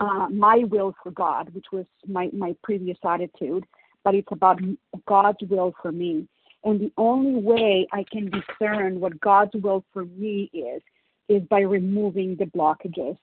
uh, 0.00 0.28
my 0.30 0.64
will 0.68 0.94
for 1.02 1.10
God, 1.10 1.52
which 1.54 1.66
was 1.72 1.86
my, 2.06 2.28
my 2.32 2.54
previous 2.62 2.98
attitude, 3.04 3.64
but 4.04 4.14
it's 4.14 4.28
about 4.32 4.60
God's 5.06 5.38
will 5.48 5.74
for 5.80 5.92
me. 5.92 6.26
And 6.64 6.80
the 6.80 6.92
only 6.96 7.40
way 7.40 7.86
I 7.92 8.04
can 8.10 8.30
discern 8.30 9.00
what 9.00 9.20
God's 9.20 9.52
will 9.54 9.84
for 9.92 10.04
me 10.04 10.50
is, 10.52 10.82
is 11.28 11.42
by 11.48 11.60
removing 11.60 12.36
the 12.36 12.46
blockages. 12.46 13.16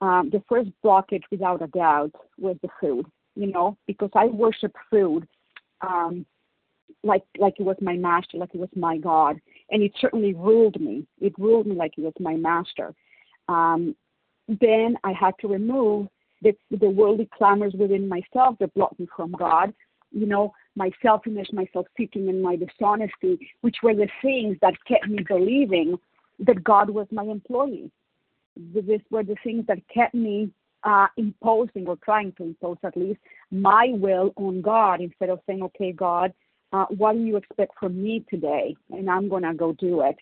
Um, 0.00 0.30
the 0.30 0.42
first 0.48 0.70
blockage, 0.84 1.22
without 1.30 1.62
a 1.62 1.68
doubt, 1.68 2.12
was 2.38 2.56
the 2.62 2.68
food, 2.80 3.06
you 3.34 3.46
know, 3.46 3.76
because 3.86 4.10
I 4.14 4.26
worship 4.26 4.74
food 4.90 5.26
um, 5.82 6.26
like 7.04 7.24
like 7.38 7.54
it 7.58 7.64
was 7.64 7.76
my 7.80 7.94
master, 7.94 8.38
like 8.38 8.54
it 8.54 8.60
was 8.60 8.68
my 8.76 8.96
God, 8.96 9.40
and 9.70 9.82
it 9.82 9.92
certainly 10.00 10.34
ruled 10.34 10.80
me. 10.80 11.06
It 11.20 11.34
ruled 11.38 11.66
me 11.66 11.74
like 11.74 11.94
it 11.98 12.02
was 12.02 12.14
my 12.20 12.36
master. 12.36 12.94
Um, 13.48 13.96
then 14.48 14.96
I 15.04 15.12
had 15.12 15.34
to 15.40 15.48
remove 15.48 16.08
the, 16.42 16.56
the 16.70 16.90
worldly 16.90 17.28
clamors 17.36 17.74
within 17.78 18.08
myself 18.08 18.56
that 18.60 18.74
blocked 18.74 18.98
me 18.98 19.06
from 19.16 19.32
God. 19.32 19.72
You 20.10 20.26
know, 20.26 20.52
my 20.74 20.90
selfishness, 21.00 21.48
my 21.52 21.66
self-seeking, 21.72 22.28
and 22.28 22.42
my 22.42 22.56
dishonesty, 22.56 23.50
which 23.60 23.76
were 23.82 23.94
the 23.94 24.08
things 24.20 24.56
that 24.60 24.74
kept 24.86 25.08
me 25.08 25.24
believing 25.26 25.96
that 26.40 26.64
God 26.64 26.90
was 26.90 27.06
my 27.10 27.24
employee. 27.24 27.90
These 28.74 29.00
were 29.10 29.22
the 29.22 29.36
things 29.42 29.64
that 29.68 29.78
kept 29.88 30.14
me 30.14 30.50
uh, 30.84 31.06
imposing 31.16 31.86
or 31.86 31.96
trying 31.96 32.32
to 32.32 32.44
impose 32.44 32.76
at 32.82 32.96
least 32.96 33.20
my 33.50 33.90
will 33.92 34.32
on 34.36 34.60
God 34.60 35.00
instead 35.00 35.30
of 35.30 35.40
saying, 35.46 35.62
okay, 35.62 35.92
God, 35.92 36.32
uh, 36.72 36.86
what 36.86 37.12
do 37.12 37.20
you 37.20 37.36
expect 37.36 37.72
from 37.78 38.02
me 38.02 38.24
today? 38.28 38.74
And 38.90 39.08
I'm 39.08 39.28
going 39.28 39.44
to 39.44 39.54
go 39.54 39.72
do 39.72 40.00
it. 40.02 40.16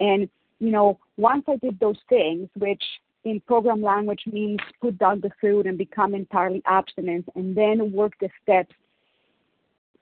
And, 0.00 0.28
you 0.58 0.70
know, 0.70 0.98
once 1.16 1.44
I 1.48 1.56
did 1.56 1.80
those 1.80 1.98
things, 2.08 2.48
which 2.58 2.82
in 3.24 3.40
program 3.40 3.82
language 3.82 4.22
means 4.26 4.60
put 4.80 4.98
down 4.98 5.20
the 5.20 5.30
food 5.40 5.66
and 5.66 5.78
become 5.78 6.14
entirely 6.14 6.62
abstinent 6.66 7.26
and 7.34 7.56
then 7.56 7.92
work 7.92 8.12
the 8.20 8.28
steps 8.42 8.74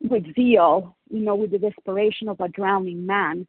with 0.01 0.25
zeal, 0.35 0.97
you 1.11 1.21
know, 1.21 1.35
with 1.35 1.51
the 1.51 1.59
desperation 1.59 2.29
of 2.29 2.41
a 2.41 2.49
drowning 2.49 3.05
man, 3.05 3.47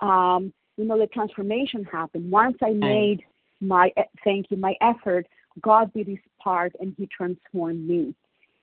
um, 0.00 0.52
you 0.76 0.84
know, 0.84 0.98
the 0.98 1.06
transformation 1.06 1.84
happened. 1.84 2.30
Once 2.30 2.56
I 2.62 2.70
made 2.70 3.22
my, 3.60 3.92
thank 4.24 4.50
you, 4.50 4.56
my 4.56 4.74
effort, 4.80 5.26
God 5.62 5.92
did 5.94 6.08
his 6.08 6.18
part 6.42 6.74
and 6.80 6.94
he 6.98 7.06
transformed 7.06 7.88
me. 7.88 8.14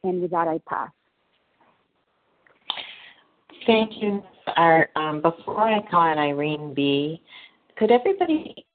And 0.03 0.21
with 0.21 0.31
that, 0.31 0.47
I 0.47 0.59
pass. 0.67 0.89
Thank 3.65 4.01
you. 4.01 4.23
Our, 4.57 4.89
um, 4.95 5.21
before 5.21 5.61
I 5.61 5.79
call 5.89 6.01
on 6.01 6.17
Irene 6.17 6.73
B., 6.73 7.21
could 7.77 7.91
everybody 7.91 8.65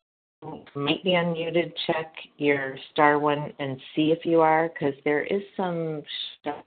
might 0.74 1.02
be 1.04 1.10
unmuted 1.10 1.72
check 1.86 2.12
your 2.38 2.76
star 2.92 3.18
one 3.18 3.52
and 3.58 3.80
see 3.94 4.12
if 4.12 4.24
you 4.24 4.40
are? 4.40 4.68
Because 4.68 4.94
there 5.04 5.24
is 5.24 5.42
some 5.56 6.02
stuff. 6.40 6.64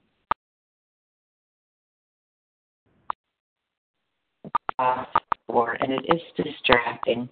For, 5.46 5.72
and 5.72 5.92
it 5.92 6.04
is 6.08 6.22
distracting. 6.42 7.28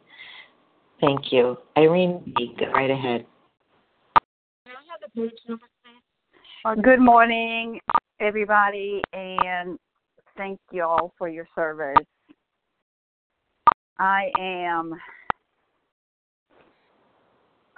Thank 1.01 1.33
you. 1.33 1.57
Irene 1.79 2.33
B., 2.37 2.55
go 2.59 2.67
right 2.73 2.91
ahead. 2.91 3.25
Can 4.67 4.77
I 4.77 4.83
have 4.91 5.01
the 5.01 5.09
page 5.19 5.39
number, 5.49 5.65
please? 5.83 6.83
Good 6.83 7.01
morning, 7.01 7.81
everybody, 8.21 9.01
and 9.13 9.79
thank 10.37 10.59
you 10.73 10.83
all 10.83 11.15
for 11.17 11.29
your 11.29 11.47
service. 11.55 12.05
I 13.99 14.31
am 14.39 14.95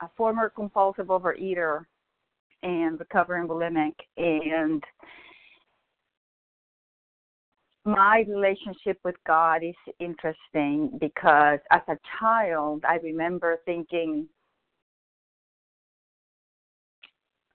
a 0.00 0.08
former 0.16 0.48
compulsive 0.48 1.06
overeater 1.06 1.84
and 2.62 2.98
recovering 2.98 3.48
bulimic, 3.48 3.94
and 4.16 4.82
my 7.84 8.24
relationship 8.28 8.98
with 9.04 9.16
God 9.26 9.62
is 9.62 9.74
interesting 9.98 10.90
because 11.00 11.58
as 11.70 11.80
a 11.88 11.96
child, 12.18 12.84
I 12.86 12.96
remember 12.96 13.58
thinking, 13.64 14.28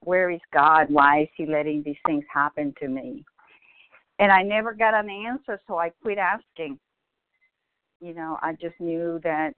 where 0.00 0.30
is 0.30 0.40
God? 0.52 0.86
Why 0.90 1.22
is 1.22 1.28
He 1.36 1.46
letting 1.46 1.82
these 1.84 1.96
things 2.06 2.24
happen 2.32 2.74
to 2.80 2.88
me? 2.88 3.24
and 4.18 4.32
I 4.32 4.42
never 4.42 4.72
got 4.72 4.94
an 4.94 5.10
answer, 5.10 5.60
so 5.66 5.78
I 5.78 5.90
quit 6.02 6.18
asking. 6.18 6.78
You 8.00 8.14
know, 8.14 8.38
I 8.42 8.52
just 8.52 8.78
knew 8.78 9.20
that 9.24 9.54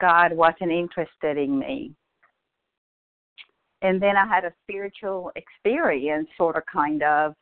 God 0.00 0.32
wasn't 0.32 0.72
interested 0.72 1.36
in 1.36 1.58
me. 1.58 1.92
And 3.82 4.00
then 4.00 4.16
I 4.16 4.26
had 4.26 4.44
a 4.44 4.52
spiritual 4.62 5.32
experience, 5.36 6.28
sort 6.36 6.56
of, 6.56 6.62
kind 6.70 7.02
of. 7.02 7.34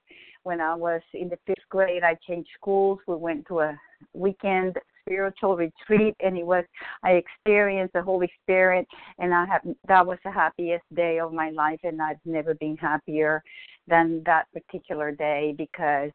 When 0.44 0.60
I 0.60 0.74
was 0.74 1.02
in 1.14 1.28
the 1.28 1.38
fifth 1.46 1.68
grade, 1.68 2.02
I 2.04 2.16
changed 2.26 2.50
schools. 2.54 3.00
We 3.06 3.16
went 3.16 3.46
to 3.48 3.60
a 3.60 3.78
weekend 4.14 4.78
spiritual 5.08 5.56
retreat, 5.56 6.14
and 6.20 6.36
it 6.36 6.46
was 6.46 6.64
I 7.02 7.12
experienced 7.12 7.94
the 7.94 8.02
Holy 8.02 8.30
Spirit, 8.42 8.86
and 9.18 9.34
I 9.34 9.46
have 9.46 9.62
that 9.88 10.06
was 10.06 10.18
the 10.24 10.30
happiest 10.30 10.84
day 10.94 11.18
of 11.18 11.32
my 11.32 11.50
life, 11.50 11.80
and 11.82 12.00
I've 12.00 12.18
never 12.24 12.54
been 12.54 12.76
happier 12.76 13.42
than 13.86 14.22
that 14.26 14.46
particular 14.52 15.10
day 15.12 15.54
because 15.56 16.10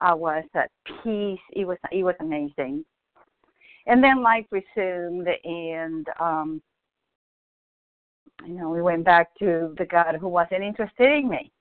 I 0.00 0.14
was 0.14 0.44
at 0.54 0.70
peace. 1.02 1.40
It 1.52 1.66
was 1.66 1.78
it 1.90 2.02
was 2.02 2.14
amazing. 2.20 2.84
And 3.90 4.02
then 4.02 4.22
life 4.22 4.46
resumed 4.50 5.28
and 5.44 6.06
um 6.18 6.62
you 8.46 8.54
know, 8.54 8.70
we 8.70 8.80
went 8.80 9.04
back 9.04 9.34
to 9.38 9.74
the 9.76 9.84
God 9.84 10.16
who 10.18 10.28
wasn't 10.28 10.62
interested 10.62 11.10
in 11.12 11.28
me. 11.28 11.52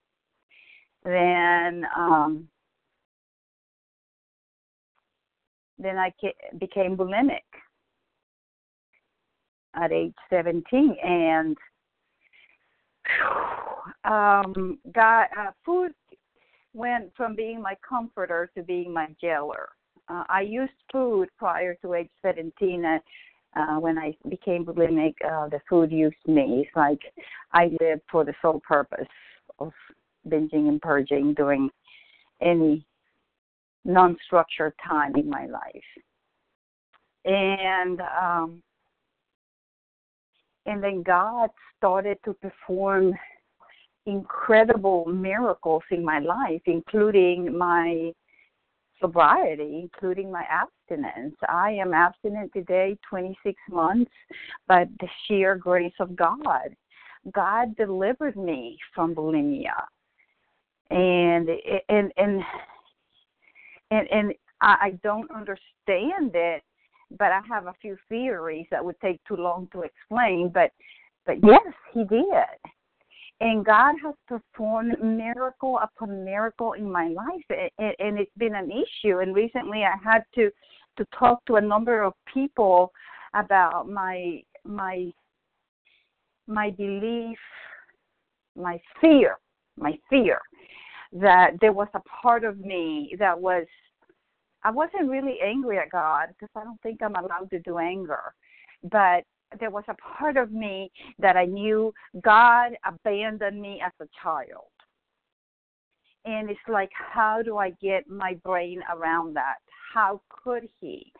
Then 1.04 1.86
um 1.98 2.48
then 5.78 5.98
I 5.98 6.14
became 6.60 6.96
bulimic 6.96 7.40
at 9.76 9.92
age 9.92 10.14
17 10.30 10.98
and 11.04 11.58
um, 14.04 14.78
got 14.94 15.30
uh, 15.38 15.52
food 15.66 15.94
went 16.74 17.12
from 17.16 17.36
being 17.36 17.62
my 17.62 17.76
comforter 17.88 18.52
to 18.56 18.64
being 18.64 18.94
my 18.94 19.08
jailer. 19.20 19.70
Uh, 20.10 20.24
I 20.28 20.42
used 20.42 20.74
food 20.92 21.30
prior 21.38 21.76
to 21.82 21.94
age 21.94 22.10
17. 22.22 22.84
Uh, 22.84 23.00
uh, 23.56 23.80
when 23.80 23.98
I 23.98 24.16
became 24.30 24.66
bulimic, 24.66 25.16
uh, 25.26 25.50
the 25.50 25.60
food 25.70 25.92
used 25.92 26.16
me. 26.28 26.66
It's 26.66 26.76
like 26.76 27.00
I 27.54 27.72
lived 27.80 28.02
for 28.12 28.24
the 28.24 28.34
sole 28.42 28.62
purpose 28.68 29.08
of 29.60 29.72
binging 30.28 30.68
and 30.68 30.82
purging 30.82 31.34
during 31.34 31.70
any 32.42 32.86
non-structured 33.86 34.74
time 34.88 35.16
in 35.16 35.30
my 35.30 35.48
life. 35.48 35.84
And 37.26 38.02
um, 38.02 38.62
and 40.66 40.84
then 40.84 41.04
God 41.04 41.50
started 41.78 42.18
to 42.26 42.34
perform 42.34 43.14
incredible 44.06 45.06
miracles 45.06 45.84
in 45.92 46.04
my 46.04 46.20
life, 46.20 46.62
including 46.66 47.58
my 47.58 48.14
sobriety, 49.00 49.80
including 49.82 50.32
my 50.32 50.46
abstinence. 50.50 51.36
I 51.48 51.72
am 51.72 51.94
abstinent 51.94 52.52
today, 52.54 52.98
26 53.10 53.60
months, 53.70 54.12
but 54.68 54.88
the 55.00 55.08
sheer 55.26 55.56
grace 55.56 55.94
of 56.00 56.16
God. 56.16 56.76
God 57.34 57.76
delivered 57.76 58.36
me 58.36 58.78
from 58.94 59.14
bulimia. 59.16 59.74
And 60.90 61.50
and 61.90 62.12
and 62.18 62.42
and, 63.92 64.08
and 64.12 64.34
I 64.62 64.98
don't 65.04 65.30
understand 65.32 66.32
it 66.34 66.64
but 67.18 67.32
I 67.32 67.42
have 67.50 67.68
a 67.68 67.74
few 67.82 67.98
theories 68.08 68.68
that 68.72 68.84
would 68.84 69.00
take 69.02 69.24
too 69.26 69.36
long 69.36 69.68
to 69.74 69.82
explain. 69.82 70.52
But 70.54 70.72
but 71.26 71.38
yes, 71.44 71.74
he 71.94 72.04
did. 72.04 72.24
And 73.42 73.66
God 73.66 73.96
has 74.04 74.16
performed 74.28 75.02
miracle 75.02 75.80
upon 75.82 76.26
miracle 76.26 76.74
in 76.74 76.92
my 76.92 77.08
life, 77.08 77.70
and, 77.78 77.96
and 78.00 78.20
it's 78.20 78.32
been 78.38 78.56
an 78.56 78.70
issue. 78.70 79.20
And 79.20 79.34
recently, 79.34 79.84
I 79.84 79.96
had 80.04 80.24
to 80.36 80.52
to 80.98 81.06
talk 81.18 81.46
to 81.46 81.56
a 81.56 81.62
number 81.62 82.02
of 82.02 82.14
people 82.34 82.92
about 83.34 83.88
my 83.88 84.42
my 84.66 85.12
my 86.48 86.72
belief, 86.72 87.38
my 88.56 88.80
fear, 89.00 89.38
my 89.78 89.98
fear 90.10 90.42
that 91.12 91.52
there 91.60 91.74
was 91.74 91.88
a 91.96 92.02
part 92.22 92.44
of 92.44 92.60
me 92.60 93.16
that 93.20 93.40
was 93.40 93.66
I 94.64 94.72
wasn't 94.72 95.10
really 95.10 95.38
angry 95.44 95.80
at 95.80 95.90
God 95.90 96.28
because 96.30 96.50
I 96.56 96.64
don't 96.64 96.82
think 96.82 97.02
I'm 97.02 97.16
allowed 97.16 97.50
to 97.52 97.60
do 97.60 97.78
anger. 97.78 98.34
But 98.84 99.24
there 99.60 99.70
was 99.70 99.84
a 99.88 99.96
part 99.96 100.38
of 100.38 100.52
me 100.52 100.92
that 101.18 101.38
I 101.38 101.46
knew 101.46 101.94
God 102.22 102.74
abandoned 102.86 103.62
me 103.62 103.82
as 103.86 103.92
a 104.02 104.08
child. 104.22 104.70
And 106.26 106.50
it's 106.50 106.60
like, 106.68 106.92
how 106.94 107.42
do 107.44 107.58
I 107.58 107.72
get 107.82 108.10
my 108.10 108.36
brain 108.44 108.82
around 108.94 109.36
that? 109.36 109.56
How 109.94 110.22
could 110.30 110.68
He? 110.80 111.12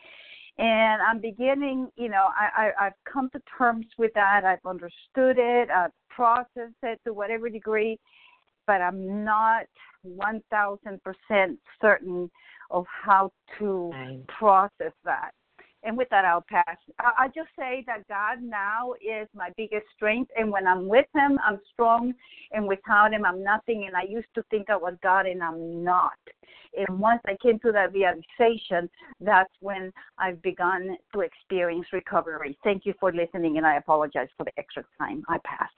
And 0.58 1.02
I'm 1.02 1.22
beginning, 1.22 1.88
you 1.96 2.10
know, 2.10 2.28
I, 2.38 2.66
I, 2.66 2.86
I've 2.88 2.94
come 3.12 3.30
to 3.32 3.42
terms 3.58 3.86
with 3.98 4.12
that. 4.16 4.44
I've 4.44 4.66
understood 4.66 5.38
it. 5.38 5.70
I've 5.70 5.92
processed 6.10 6.76
it 6.84 7.00
to 7.06 7.14
whatever 7.14 7.50
degree, 7.50 7.98
but 8.68 8.82
I'm 8.82 9.24
not 9.24 9.68
1000% 10.06 11.00
certain 11.82 12.30
of 12.72 12.86
how 12.88 13.32
to 13.58 13.92
process 14.28 14.94
that. 15.06 15.32
And 15.84 15.98
with 15.98 16.10
that, 16.10 16.26
I'll 16.26 16.46
pass. 16.50 16.78
I, 17.00 17.26
will 17.26 17.32
just 17.34 17.50
say 17.58 17.84
that 17.88 18.08
God 18.08 18.42
now 18.42 18.94
is 18.96 19.28
my 19.34 19.50
biggest 19.56 19.86
strength. 19.96 20.30
And 20.36 20.52
when 20.52 20.68
I'm 20.68 20.88
with 20.88 21.06
Him, 21.16 21.40
I'm 21.46 21.60
strong. 21.72 22.14
And 22.52 22.68
without 22.68 23.14
Him, 23.14 23.26
I'm 23.26 23.44
nothing. 23.44 23.86
And 23.88 23.96
I 23.96 24.04
used 24.04 24.28
to 24.36 24.44
think 24.50 24.70
I 24.70 24.76
was 24.76 24.96
God, 25.02 25.26
and 25.26 25.42
I'm 25.42 25.84
not. 25.84 26.18
And 26.76 27.00
once 27.00 27.22
I 27.26 27.38
came 27.42 27.60
to 27.60 27.72
that 27.72 27.94
realization, 27.94 28.90
that's 29.22 29.54
when 29.62 29.92
I've 30.18 30.42
begun 30.42 30.98
to 31.14 31.22
experience 31.22 31.88
recovery. 31.94 32.58
Thank 32.64 32.86
you 32.86 32.94
for 33.00 33.14
listening, 33.14 33.58
and 33.58 33.66
I 33.66 33.78
apologize 33.78 34.28
for 34.38 34.44
the 34.44 34.52
extra 34.58 34.84
time. 34.98 35.24
I 35.30 35.38
pass. 35.44 35.70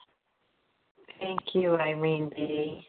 Thank 1.20 1.40
you, 1.54 1.76
Irene 1.76 2.32
B. 2.36 2.88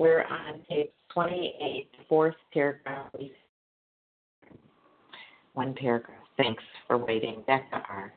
We're 0.00 0.22
on 0.22 0.60
page 0.66 0.88
28, 1.12 1.90
fourth 2.08 2.34
paragraph. 2.54 3.12
One 5.52 5.74
paragraph. 5.74 6.16
Thanks 6.38 6.62
for 6.86 6.96
waiting. 6.96 7.44
Becca 7.46 7.82
R. 7.86 8.14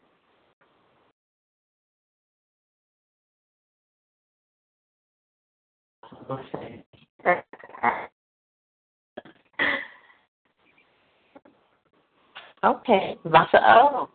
Okay, 12.64 13.18
Vasa 13.26 13.60
O. 13.62 14.10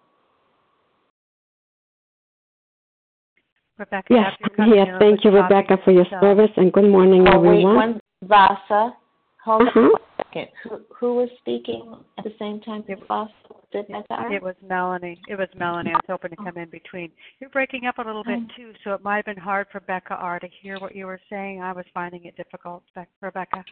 Rebecca. 3.78 4.06
Yes, 4.10 4.32
yes. 4.58 4.88
Thank 4.98 5.24
you, 5.24 5.30
Rebecca, 5.30 5.78
for 5.84 5.92
your 5.92 6.06
so. 6.10 6.18
service, 6.20 6.50
and 6.56 6.72
good 6.72 6.90
morning, 6.90 7.26
oh, 7.28 7.36
everyone. 7.36 7.76
Wait, 7.76 7.86
one, 7.86 8.00
Vasa. 8.22 8.96
Hold 9.44 9.62
uh-huh. 9.62 9.80
on 9.80 9.86
a 9.86 10.24
second. 10.24 10.48
Who, 10.64 10.80
who 10.94 11.14
was 11.16 11.28
speaking 11.38 11.96
at 12.18 12.24
the 12.24 12.32
same 12.38 12.60
time? 12.60 12.84
It 12.88 12.98
was, 13.08 13.30
it, 13.72 13.86
it 13.88 14.42
was 14.42 14.56
Melanie. 14.66 15.20
It 15.28 15.38
was 15.38 15.48
Melanie. 15.56 15.90
I 15.90 15.94
was 15.94 16.04
hoping 16.08 16.30
to 16.30 16.36
come 16.36 16.58
in 16.58 16.68
between. 16.70 17.10
You're 17.40 17.50
breaking 17.50 17.86
up 17.86 17.98
a 17.98 18.02
little 18.02 18.24
bit 18.24 18.40
too, 18.56 18.72
so 18.82 18.92
it 18.94 19.02
might 19.02 19.16
have 19.16 19.24
been 19.26 19.36
hard 19.36 19.68
for 19.70 19.80
Becca 19.80 20.14
R 20.14 20.40
to 20.40 20.48
hear 20.60 20.78
what 20.80 20.96
you 20.96 21.06
were 21.06 21.20
saying. 21.30 21.62
I 21.62 21.72
was 21.72 21.84
finding 21.94 22.24
it 22.24 22.36
difficult, 22.36 22.82
Rebecca. 23.20 23.64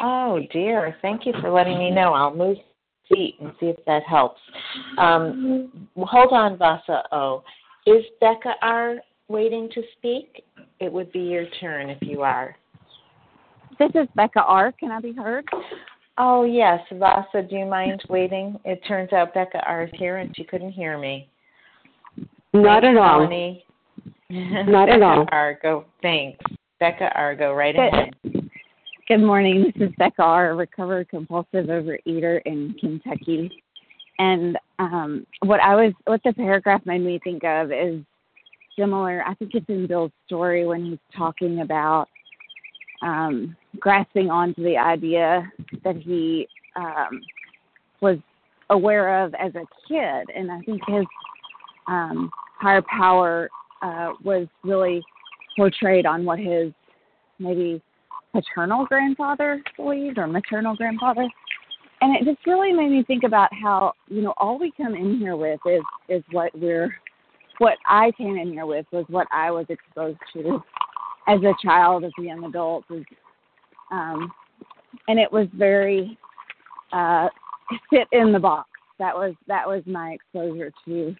Oh 0.00 0.40
dear. 0.52 0.96
Thank 1.02 1.26
you 1.26 1.34
for 1.40 1.50
letting 1.50 1.78
me 1.78 1.90
know. 1.90 2.14
I'll 2.14 2.34
move 2.34 2.56
seat 3.12 3.36
and 3.40 3.52
see 3.60 3.66
if 3.66 3.84
that 3.86 4.02
helps. 4.04 4.40
Um, 4.98 5.88
hold 5.96 6.32
on, 6.32 6.56
Vasa 6.56 7.02
O. 7.12 7.42
Is 7.86 8.04
Becca 8.20 8.54
R 8.62 8.96
waiting 9.30 9.70
to 9.74 9.82
speak? 9.96 10.44
It 10.80 10.92
would 10.92 11.10
be 11.12 11.20
your 11.20 11.46
turn 11.60 11.88
if 11.88 11.98
you 12.02 12.22
are. 12.22 12.56
This 13.78 13.90
is 13.94 14.08
Becca 14.14 14.42
R. 14.42 14.72
Can 14.72 14.90
I 14.90 15.00
be 15.00 15.12
heard? 15.12 15.46
Oh, 16.18 16.44
yes. 16.44 16.80
Vasa, 16.92 17.42
do 17.48 17.56
you 17.56 17.64
mind 17.64 18.02
waiting? 18.10 18.58
It 18.64 18.82
turns 18.86 19.12
out 19.12 19.32
Becca 19.32 19.62
R 19.66 19.84
is 19.84 19.90
here 19.94 20.18
and 20.18 20.34
she 20.36 20.44
couldn't 20.44 20.72
hear 20.72 20.98
me. 20.98 21.28
Not 22.52 22.82
thanks, 22.82 22.98
at 22.98 23.02
all. 23.02 23.20
Melanie. 23.20 23.64
Not 24.28 24.90
at 24.90 25.02
all. 25.02 25.26
R, 25.32 25.58
go. 25.62 25.84
Thanks. 26.02 26.38
Becca 26.78 27.10
R, 27.14 27.34
go 27.36 27.54
right 27.54 27.74
Good. 27.74 27.88
ahead. 27.88 28.50
Good 29.08 29.18
morning. 29.18 29.72
This 29.76 29.88
is 29.88 29.94
Becca 29.98 30.22
R, 30.22 30.50
a 30.50 30.54
recovered 30.54 31.08
compulsive 31.08 31.66
overeater 31.66 32.40
in 32.44 32.74
Kentucky. 32.80 33.50
And 34.18 34.58
um, 34.78 35.26
what 35.42 35.60
I 35.60 35.74
was, 35.74 35.92
what 36.06 36.20
the 36.24 36.32
paragraph 36.32 36.82
made 36.84 37.00
me 37.00 37.20
think 37.24 37.44
of 37.44 37.72
is 37.72 38.02
similar. 38.80 39.22
I 39.26 39.34
think 39.34 39.52
it's 39.54 39.68
in 39.68 39.86
Bill's 39.86 40.12
story 40.26 40.66
when 40.66 40.84
he's 40.84 40.98
talking 41.16 41.60
about 41.60 42.08
um, 43.02 43.56
grasping 43.78 44.30
onto 44.30 44.62
the 44.62 44.76
idea 44.76 45.50
that 45.84 45.96
he 45.96 46.48
um, 46.76 47.20
was 48.00 48.18
aware 48.70 49.24
of 49.24 49.34
as 49.34 49.52
a 49.54 49.66
kid, 49.88 50.34
and 50.34 50.50
I 50.50 50.60
think 50.60 50.80
his 50.86 51.04
um, 51.88 52.30
higher 52.58 52.82
power 52.82 53.50
uh, 53.82 54.12
was 54.22 54.46
really 54.64 55.02
portrayed 55.56 56.06
on 56.06 56.24
what 56.24 56.38
his 56.38 56.72
maybe 57.38 57.82
paternal 58.32 58.86
grandfather 58.86 59.62
believed 59.76 60.18
or 60.18 60.26
maternal 60.26 60.76
grandfather. 60.76 61.28
And 62.02 62.16
it 62.16 62.24
just 62.24 62.46
really 62.46 62.72
made 62.72 62.90
me 62.90 63.02
think 63.02 63.24
about 63.24 63.50
how, 63.52 63.92
you 64.08 64.22
know, 64.22 64.32
all 64.38 64.58
we 64.58 64.72
come 64.76 64.94
in 64.94 65.18
here 65.18 65.36
with 65.36 65.60
is 65.66 65.82
is 66.08 66.22
what 66.30 66.50
we're 66.58 66.94
what 67.60 67.76
I 67.86 68.10
came 68.12 68.38
in 68.38 68.52
here 68.52 68.64
with 68.64 68.86
was 68.90 69.04
what 69.08 69.26
I 69.30 69.50
was 69.50 69.66
exposed 69.68 70.18
to 70.32 70.62
as 71.28 71.40
a 71.40 71.52
child, 71.62 72.04
as 72.04 72.12
a 72.18 72.22
young 72.22 72.44
adult, 72.44 72.84
was, 72.88 73.04
um, 73.92 74.32
and 75.08 75.18
it 75.20 75.30
was 75.30 75.46
very 75.54 76.18
uh, 76.90 77.28
fit 77.90 78.08
in 78.12 78.32
the 78.32 78.38
box. 78.38 78.70
That 78.98 79.14
was 79.14 79.34
that 79.46 79.68
was 79.68 79.82
my 79.86 80.12
exposure 80.12 80.72
to 80.86 81.14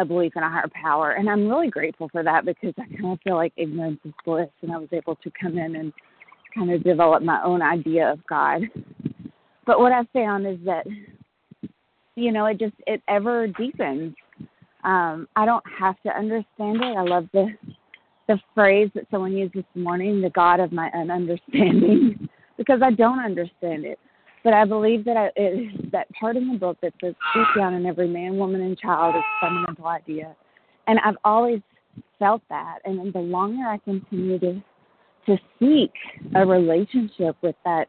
a 0.00 0.04
belief 0.04 0.32
in 0.34 0.42
a 0.42 0.50
higher 0.50 0.68
power, 0.82 1.12
and 1.12 1.30
I'm 1.30 1.48
really 1.48 1.70
grateful 1.70 2.08
for 2.10 2.24
that 2.24 2.44
because 2.44 2.74
I 2.76 2.86
kind 3.00 3.12
of 3.12 3.20
feel 3.22 3.36
like 3.36 3.52
ignorance 3.56 4.00
is 4.04 4.12
bliss, 4.24 4.48
and 4.62 4.72
I 4.72 4.78
was 4.78 4.88
able 4.90 5.14
to 5.14 5.30
come 5.40 5.58
in 5.58 5.76
and 5.76 5.92
kind 6.56 6.72
of 6.72 6.82
develop 6.82 7.22
my 7.22 7.40
own 7.44 7.62
idea 7.62 8.10
of 8.10 8.26
God. 8.26 8.62
But 9.64 9.78
what 9.78 9.92
I 9.92 10.02
found 10.12 10.44
is 10.44 10.58
that 10.64 10.86
you 12.16 12.32
know 12.32 12.46
it 12.46 12.58
just 12.58 12.74
it 12.88 13.00
ever 13.06 13.46
deepens 13.46 14.16
um, 14.84 15.28
I 15.36 15.44
don't 15.44 15.64
have 15.78 16.00
to 16.02 16.16
understand 16.16 16.82
it. 16.82 16.96
I 16.96 17.02
love 17.02 17.28
the 17.32 17.48
the 18.28 18.38
phrase 18.54 18.90
that 18.94 19.04
someone 19.10 19.32
used 19.32 19.54
this 19.54 19.64
morning, 19.74 20.20
the 20.20 20.28
God 20.30 20.60
of 20.60 20.70
my 20.70 20.90
ununderstanding, 20.94 22.28
because 22.58 22.80
I 22.82 22.90
don't 22.90 23.20
understand 23.20 23.86
it. 23.86 23.98
But 24.44 24.52
I 24.52 24.66
believe 24.66 25.04
that 25.06 25.16
I, 25.16 25.30
it 25.34 25.74
is 25.74 25.90
that 25.92 26.08
part 26.12 26.36
in 26.36 26.52
the 26.52 26.58
book 26.58 26.76
that 26.82 26.92
says, 27.02 27.14
"Speak 27.32 27.46
down 27.56 27.74
in 27.74 27.86
every 27.86 28.08
man, 28.08 28.36
woman, 28.36 28.60
and 28.60 28.78
child" 28.78 29.16
is 29.16 29.22
a 29.22 29.46
fundamental 29.46 29.86
idea, 29.86 30.36
and 30.86 30.98
I've 31.00 31.16
always 31.24 31.60
felt 32.18 32.42
that. 32.50 32.78
And 32.84 33.12
the 33.12 33.18
longer 33.18 33.66
I 33.66 33.78
continue 33.78 34.38
to 34.38 34.62
to 35.26 35.38
seek 35.58 35.92
a 36.34 36.46
relationship 36.46 37.36
with 37.42 37.56
that 37.64 37.88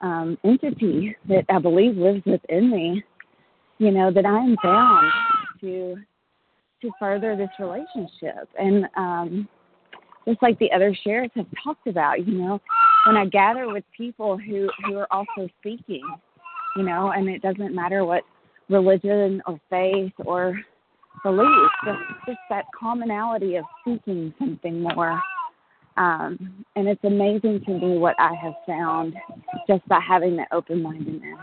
um, 0.00 0.38
entity 0.44 1.16
that 1.28 1.44
I 1.48 1.58
believe 1.58 1.96
lives 1.96 2.24
within 2.24 2.70
me, 2.70 3.02
you 3.78 3.90
know, 3.90 4.10
that 4.12 4.24
I 4.24 4.38
am 4.38 4.56
bound 4.62 5.12
to 5.60 5.96
to 6.82 6.90
further 6.98 7.36
this 7.36 7.50
relationship. 7.58 8.48
And 8.58 8.86
um, 8.96 9.48
just 10.26 10.42
like 10.42 10.58
the 10.58 10.70
other 10.72 10.94
shares 11.04 11.30
have 11.34 11.46
talked 11.64 11.86
about, 11.86 12.26
you 12.26 12.34
know, 12.34 12.60
when 13.06 13.16
I 13.16 13.26
gather 13.26 13.72
with 13.72 13.84
people 13.96 14.38
who 14.38 14.68
who 14.84 14.96
are 14.98 15.08
also 15.10 15.48
seeking, 15.62 16.04
you 16.76 16.82
know, 16.82 17.12
and 17.12 17.28
it 17.28 17.42
doesn't 17.42 17.74
matter 17.74 18.04
what 18.04 18.22
religion 18.68 19.42
or 19.46 19.60
faith 19.70 20.12
or 20.24 20.58
belief, 21.22 21.70
just 21.84 21.98
just 22.26 22.38
that 22.50 22.66
commonality 22.78 23.56
of 23.56 23.64
seeking 23.84 24.32
something 24.38 24.82
more. 24.82 25.20
Um, 25.96 26.64
and 26.74 26.88
it's 26.88 27.04
amazing 27.04 27.62
to 27.66 27.72
me 27.72 27.98
what 27.98 28.16
I 28.18 28.34
have 28.34 28.54
found 28.66 29.14
just 29.68 29.86
by 29.88 30.00
having 30.00 30.36
that 30.36 30.48
open 30.50 30.82
mindedness. 30.82 31.38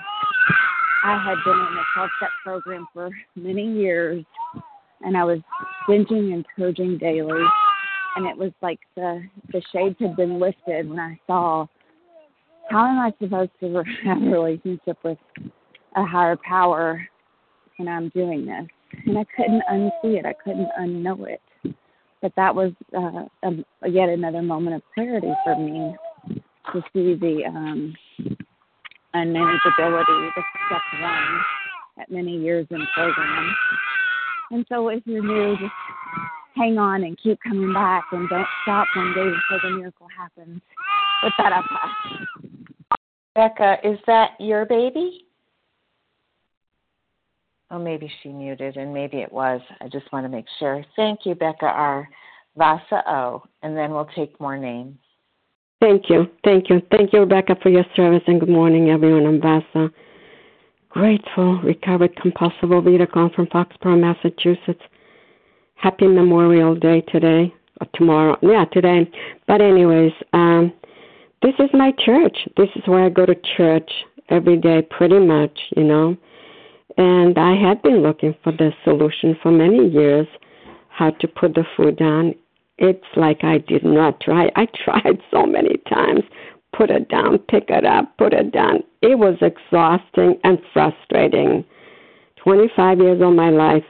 I 1.04 1.23
had 1.23 1.36
been 1.45 1.54
in 1.54 1.75
the 1.75 1.84
12 1.93 2.10
step 2.17 2.30
program 2.43 2.88
for 2.93 3.10
many 3.36 3.71
years 3.71 4.25
and 5.01 5.17
I 5.17 5.23
was 5.23 5.39
binging 5.88 6.33
and 6.33 6.45
purging 6.55 6.97
daily. 6.97 7.41
And 8.15 8.25
it 8.25 8.38
was 8.38 8.51
like 8.62 8.79
the 8.95 9.23
the 9.51 9.62
shades 9.73 9.95
had 9.99 10.15
been 10.15 10.39
lifted 10.39 10.89
when 10.89 10.99
I 10.99 11.19
saw 11.27 11.67
how 12.69 12.85
am 12.85 12.99
I 12.99 13.12
supposed 13.21 13.51
to 13.62 13.83
have 14.05 14.21
a 14.21 14.25
relationship 14.25 14.97
with 15.03 15.17
a 15.95 16.05
higher 16.05 16.38
power 16.47 17.05
when 17.77 17.88
I'm 17.88 18.09
doing 18.09 18.45
this? 18.45 18.67
And 19.05 19.17
I 19.17 19.25
couldn't 19.35 19.63
unsee 19.71 20.19
it. 20.19 20.25
I 20.25 20.33
couldn't 20.43 20.69
unknow 20.79 21.27
it. 21.27 21.41
But 22.21 22.33
that 22.35 22.53
was 22.53 22.73
uh, 22.95 23.25
a, 23.43 23.89
yet 23.89 24.09
another 24.09 24.41
moment 24.41 24.75
of 24.75 24.81
clarity 24.93 25.31
for 25.45 25.55
me 25.55 25.95
to 26.73 26.81
see 26.93 27.15
the 27.15 27.43
um, 27.47 27.95
unmanageability, 29.15 30.29
the 30.35 30.43
step 30.67 30.81
one 31.02 31.41
at 32.00 32.12
many 32.12 32.37
years 32.37 32.67
in 32.71 32.85
program. 32.93 33.56
And 34.52 34.65
so 34.69 34.89
if 34.89 35.04
you're 35.06 35.23
new, 35.23 35.56
just 35.58 35.71
hang 36.56 36.77
on 36.77 37.04
and 37.04 37.17
keep 37.21 37.39
coming 37.41 37.73
back 37.73 38.04
and 38.12 38.27
don't 38.29 38.47
stop 38.63 38.87
one 38.95 39.13
day 39.13 39.29
before 39.29 39.60
the 39.63 39.77
miracle 39.77 40.08
happens. 40.15 40.62
With 41.23 41.33
that, 41.37 41.54
I 41.54 41.62
pass. 41.62 42.27
Becca, 43.35 43.77
is 43.83 44.00
that 44.08 44.31
your 44.39 44.65
baby? 44.65 45.25
Oh, 47.71 47.77
maybe 47.77 48.12
she 48.21 48.29
muted, 48.29 48.77
and 48.77 48.91
maybe 48.91 49.17
it 49.17 49.31
was. 49.31 49.62
I 49.79 49.87
just 49.87 50.12
want 50.12 50.25
to 50.25 50.29
make 50.29 50.45
sure. 50.58 50.83
Thank 50.95 51.19
you, 51.25 51.35
Becca 51.35 51.67
R. 51.67 52.10
Vasa 52.58 53.04
O. 53.08 53.43
And 53.62 53.77
then 53.77 53.91
we'll 53.91 54.10
take 54.15 54.39
more 54.39 54.58
names. 54.58 54.97
Thank 55.79 56.10
you. 56.10 56.25
Thank 56.43 56.69
you. 56.69 56.81
Thank 56.91 57.13
you, 57.13 57.19
Rebecca, 57.19 57.56
for 57.62 57.69
your 57.69 57.85
service, 57.95 58.23
and 58.27 58.39
good 58.39 58.50
morning, 58.50 58.89
everyone. 58.89 59.27
I'm 59.27 59.39
Vasa. 59.39 59.91
Grateful, 60.90 61.60
recovered 61.62 62.15
compulsive 62.15 62.69
overeater 62.69 63.10
calling 63.10 63.31
from 63.35 63.48
Foxborough, 63.48 64.00
Massachusetts. 64.00 64.81
Happy 65.75 66.08
Memorial 66.08 66.75
Day 66.75 67.02
today, 67.02 67.54
or 67.79 67.87
tomorrow. 67.94 68.37
Yeah, 68.42 68.65
today. 68.65 69.10
But, 69.48 69.62
anyways, 69.62 70.12
um, 70.33 70.73
this 71.42 71.54
is 71.60 71.69
my 71.73 71.94
church. 72.04 72.37
This 72.58 72.69
is 72.75 72.83
where 72.85 73.06
I 73.06 73.10
go 73.10 73.25
to 73.25 73.35
church 73.56 73.90
every 74.29 74.58
day, 74.58 74.81
pretty 74.81 75.19
much, 75.19 75.58
you 75.77 75.83
know. 75.83 76.17
And 76.98 77.37
I 77.37 77.56
had 77.56 77.81
been 77.81 78.02
looking 78.02 78.35
for 78.44 78.52
the 78.52 78.71
solution 78.83 79.37
for 79.42 79.52
many 79.52 79.87
years 79.87 80.27
how 80.90 81.12
to 81.12 81.27
put 81.27 81.54
the 81.56 81.63
food 81.77 81.98
down. 81.98 82.35
It's 82.77 83.06
like 83.15 83.44
I 83.44 83.60
did 83.60 83.85
not 83.85 84.19
try. 84.19 84.52
I 84.56 84.67
tried 84.83 85.19
so 85.31 85.46
many 85.46 85.77
times. 85.90 86.23
Put 86.76 86.90
it 86.90 87.10
down, 87.10 87.40
pick 87.50 87.65
it 87.70 87.86
up, 87.86 88.15
put 88.17 88.34
it 88.34 88.52
down. 88.52 88.84
It 89.02 89.17
was 89.17 89.36
exhausting 89.42 90.40
and 90.44 90.60
frustrating. 90.74 91.65
25 92.44 93.00
years 93.00 93.22
of 93.22 93.34
my 93.34 93.50
life 93.50 93.84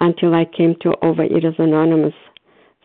until 0.00 0.34
I 0.34 0.44
came 0.44 0.76
to 0.82 0.90
Overeaters 1.02 1.58
Anonymous. 1.58 2.14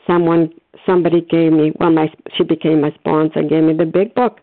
Someone, 0.08 0.52
somebody 0.86 1.22
gave 1.22 1.52
me, 1.52 1.72
well, 1.80 1.92
my 1.92 2.12
she 2.36 2.44
became 2.44 2.82
my 2.82 2.92
sponsor, 2.92 3.44
gave 3.44 3.64
me 3.64 3.74
the 3.74 3.86
big 3.86 4.16
book, 4.16 4.40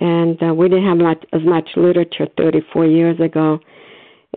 and 0.00 0.40
uh, 0.42 0.54
we 0.54 0.68
didn't 0.68 0.86
have 0.86 0.98
much 0.98 1.24
as 1.32 1.42
much 1.42 1.68
literature 1.76 2.28
34 2.36 2.86
years 2.86 3.20
ago. 3.20 3.58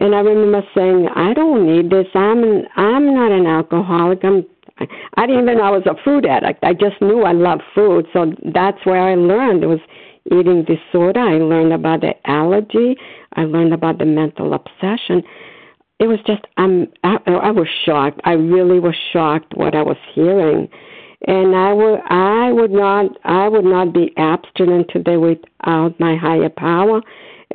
And 0.01 0.13
I 0.13 0.19
remember 0.19 0.61
saying, 0.75 1.07
I 1.15 1.33
don't 1.33 1.65
need 1.65 1.89
this. 1.89 2.07
I'm 2.13 2.43
an, 2.43 2.65
I'm 2.75 3.13
not 3.13 3.31
an 3.31 3.45
alcoholic. 3.45 4.25
I'm 4.25 4.45
I 4.77 5.25
didn't 5.25 5.43
even 5.43 5.57
know 5.57 5.63
I 5.63 5.69
was 5.69 5.85
a 5.85 5.95
food 6.03 6.25
addict. 6.25 6.63
I 6.63 6.73
just 6.73 7.01
knew 7.01 7.23
I 7.23 7.31
loved 7.31 7.63
food, 7.73 8.07
so 8.11 8.33
that's 8.53 8.85
where 8.85 8.99
I 8.99 9.15
learned. 9.15 9.63
It 9.63 9.67
was 9.67 9.79
eating 10.25 10.65
disorder. 10.65 11.19
I 11.19 11.37
learned 11.37 11.71
about 11.73 12.01
the 12.01 12.13
allergy. 12.29 12.97
I 13.33 13.43
learned 13.43 13.73
about 13.73 13.99
the 13.99 14.05
mental 14.05 14.53
obsession. 14.53 15.23
It 15.99 16.07
was 16.07 16.19
just 16.27 16.41
I'm 16.57 16.87
I, 17.03 17.17
I 17.25 17.51
was 17.51 17.67
shocked. 17.85 18.19
I 18.25 18.33
really 18.33 18.79
was 18.79 18.95
shocked 19.13 19.53
what 19.55 19.75
I 19.75 19.81
was 19.81 19.97
hearing, 20.13 20.67
and 21.25 21.55
I 21.55 21.71
would 21.71 21.99
I 22.09 22.51
would 22.51 22.71
not 22.71 23.17
I 23.23 23.47
would 23.47 23.63
not 23.63 23.93
be 23.93 24.11
abstinent 24.17 24.89
today 24.89 25.15
without 25.15 25.97
my 25.99 26.17
higher 26.17 26.49
power, 26.49 27.01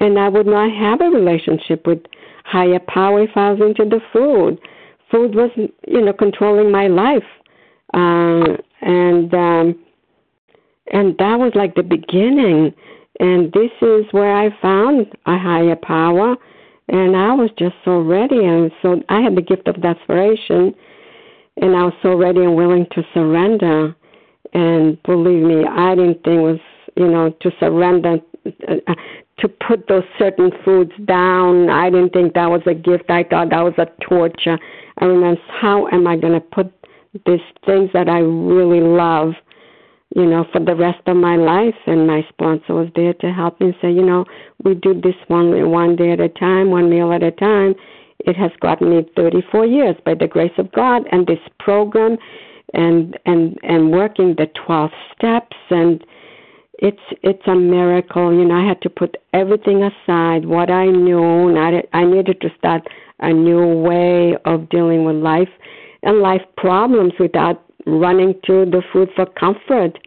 and 0.01 0.19
I 0.19 0.29
would 0.31 0.47
not 0.47 0.73
have 0.73 1.03
a 1.03 1.11
relationship 1.11 1.87
with 1.87 1.99
higher 2.45 2.81
power 2.89 3.23
if 3.23 3.31
I 3.37 3.53
was 3.53 3.61
into 3.61 3.85
the 3.85 4.01
food. 4.11 4.59
Food 5.11 5.35
was, 5.35 5.51
you 5.57 6.01
know, 6.01 6.13
controlling 6.13 6.71
my 6.71 6.87
life, 6.87 7.25
uh, 7.95 8.57
and 8.81 9.35
um, 9.35 9.85
and 10.93 11.17
that 11.19 11.39
was 11.39 11.53
like 11.55 11.75
the 11.75 11.83
beginning. 11.83 12.73
And 13.19 13.53
this 13.53 13.71
is 13.83 14.07
where 14.13 14.35
I 14.35 14.49
found 14.63 15.07
a 15.27 15.37
higher 15.37 15.77
power, 15.77 16.37
and 16.89 17.17
I 17.17 17.35
was 17.35 17.51
just 17.59 17.75
so 17.85 18.01
ready, 18.01 18.45
and 18.45 18.71
so 18.81 19.03
I 19.09 19.21
had 19.21 19.37
the 19.37 19.43
gift 19.43 19.69
of 19.69 19.83
desperation, 19.83 20.75
and 21.57 21.77
I 21.77 21.85
was 21.85 21.95
so 22.03 22.17
ready 22.17 22.41
and 22.41 22.57
willing 22.57 22.87
to 22.93 23.03
surrender. 23.13 23.95
And 24.53 25.01
believe 25.03 25.43
me, 25.43 25.65
I 25.67 25.95
didn't 25.95 26.25
think 26.25 26.39
it 26.39 26.41
was, 26.41 26.61
you 26.97 27.09
know, 27.09 27.31
to 27.43 27.51
surrender 27.61 28.19
to 29.41 29.49
put 29.49 29.89
those 29.89 30.05
certain 30.19 30.51
foods 30.65 30.93
down. 31.05 31.71
I 31.71 31.91
didn't 31.91 32.13
think 32.13 32.35
that 32.35 32.51
was 32.51 32.63
a 32.67 32.75
gift. 32.75 33.11
I 33.11 33.25
thought 33.25 33.51
that 33.51 33.63
was 33.63 33.75
a 33.79 33.87
torture. 34.05 34.59
I 34.99 35.05
remember 35.05 35.41
how 35.61 35.89
am 35.89 36.07
I 36.07 36.17
going 36.17 36.35
to 36.35 36.41
put 36.41 36.73
these 37.27 37.41
things 37.65 37.91
that 37.93 38.09
I 38.09 38.19
really 38.19 38.81
love, 38.81 39.33
you 40.15 40.27
know, 40.27 40.45
for 40.53 40.61
the 40.61 40.77
rest 40.77 41.01
of 41.07 41.17
my 41.17 41.37
life? 41.37 41.75
And 41.87 42.07
my 42.07 42.23
sponsor 42.29 42.75
was 42.75 42.89
there 42.95 43.15
to 43.15 43.33
help 43.33 43.61
me 43.61 43.77
say, 43.81 43.91
you 43.91 44.05
know, 44.05 44.25
we 44.63 44.75
do 44.75 44.95
this 45.01 45.17
one 45.29 45.71
one 45.71 45.97
day 45.97 46.13
at 46.13 46.21
a 46.21 46.29
time, 46.29 46.71
one 46.71 46.91
meal 46.91 47.13
at 47.13 47.23
a 47.23 47.31
time. 47.33 47.75
It 48.21 48.37
has 48.37 48.51
gotten 48.61 48.91
me 48.91 49.07
34 49.17 49.65
years 49.65 49.97
by 50.05 50.15
the 50.15 50.27
grace 50.27 50.53
of 50.59 50.71
God, 50.73 51.07
and 51.11 51.27
this 51.27 51.39
program, 51.59 52.19
and 52.75 53.19
and 53.25 53.59
and 53.63 53.91
working 53.91 54.35
the 54.37 54.47
12 54.67 54.91
steps 55.17 55.57
and 55.71 56.05
it's 56.81 57.01
it's 57.23 57.47
a 57.47 57.55
miracle. 57.55 58.33
You 58.33 58.45
know, 58.47 58.57
I 58.57 58.67
had 58.67 58.81
to 58.83 58.91
put 58.91 59.17
everything 59.33 59.83
aside, 59.83 60.47
what 60.47 60.71
I 60.71 60.87
knew, 60.87 61.49
and 61.49 61.59
I, 61.59 61.83
I 61.93 62.05
needed 62.05 62.41
to 62.41 62.49
start 62.59 62.89
a 63.21 63.33
new 63.33 63.81
way 63.81 64.37
of 64.47 64.69
dealing 64.71 65.05
with 65.05 65.17
life 65.17 65.51
and 66.03 66.21
life 66.21 66.43
problems 66.57 67.13
without 67.21 67.63
running 67.87 68.35
to 68.47 68.65
the 68.65 68.83
food 68.93 69.11
for 69.15 69.27
comfort. 69.27 69.99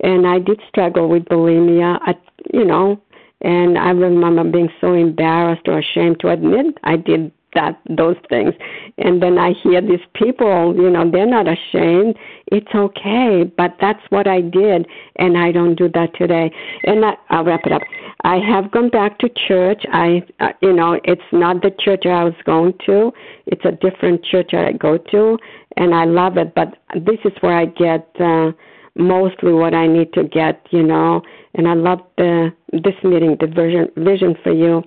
And 0.00 0.26
I 0.26 0.38
did 0.38 0.60
struggle 0.68 1.08
with 1.08 1.24
bulimia, 1.26 1.98
at, 2.06 2.20
you 2.52 2.64
know, 2.64 3.00
and 3.40 3.78
I 3.78 3.90
remember 3.90 4.44
being 4.44 4.68
so 4.80 4.92
embarrassed 4.92 5.66
or 5.66 5.78
ashamed 5.78 6.20
to 6.20 6.28
admit 6.28 6.76
I 6.84 6.96
did 6.96 7.32
that 7.54 7.80
those 7.88 8.16
things. 8.28 8.54
And 8.98 9.22
then 9.22 9.38
i 9.38 9.52
hear 9.62 9.80
these 9.80 10.06
people 10.14 10.74
you 10.76 10.90
know 10.90 11.10
they're 11.10 11.26
not 11.26 11.46
ashamed. 11.48 12.16
It's 12.46 12.74
okay 12.74 13.44
but 13.56 13.76
that's 13.80 14.02
what 14.10 14.26
i 14.26 14.40
did 14.40 14.86
and 15.16 15.38
i 15.38 15.52
don't 15.52 15.74
do 15.74 15.88
that 15.94 16.14
today. 16.14 16.50
And 16.84 17.04
I, 17.04 17.14
i'll 17.30 17.44
wrap 17.44 17.66
it 17.66 17.72
up. 17.72 17.82
I 18.24 18.36
have 18.38 18.70
gone 18.70 18.90
back 18.90 19.18
to 19.18 19.28
church. 19.48 19.84
I 19.92 20.22
uh, 20.40 20.52
you 20.60 20.72
know 20.72 21.00
it's 21.04 21.30
not 21.32 21.62
the 21.62 21.70
church 21.78 22.06
i 22.06 22.24
was 22.24 22.34
going 22.44 22.74
to. 22.86 23.12
It's 23.46 23.64
a 23.64 23.72
different 23.72 24.24
church 24.24 24.54
i 24.54 24.72
go 24.72 24.98
to 24.98 25.38
and 25.76 25.94
i 25.94 26.04
love 26.04 26.36
it. 26.36 26.54
But 26.54 26.76
this 26.94 27.18
is 27.24 27.32
where 27.40 27.56
i 27.56 27.66
get 27.66 28.08
uh 28.20 28.52
mostly 28.94 29.52
what 29.52 29.74
i 29.74 29.86
need 29.86 30.12
to 30.14 30.24
get 30.24 30.66
you 30.70 30.82
know. 30.82 31.22
And 31.54 31.68
i 31.68 31.74
love 31.74 32.00
the 32.16 32.52
this 32.72 32.94
meeting 33.02 33.36
the 33.40 33.46
vision 33.46 33.88
vision 33.96 34.36
for 34.42 34.52
you. 34.52 34.82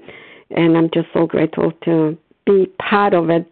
And 0.51 0.78
i'm 0.78 0.89
just 0.93 1.07
so 1.13 1.26
grateful 1.26 1.72
to 1.86 2.18
be 2.46 2.68
part 2.89 3.14
of 3.14 3.30
it. 3.30 3.52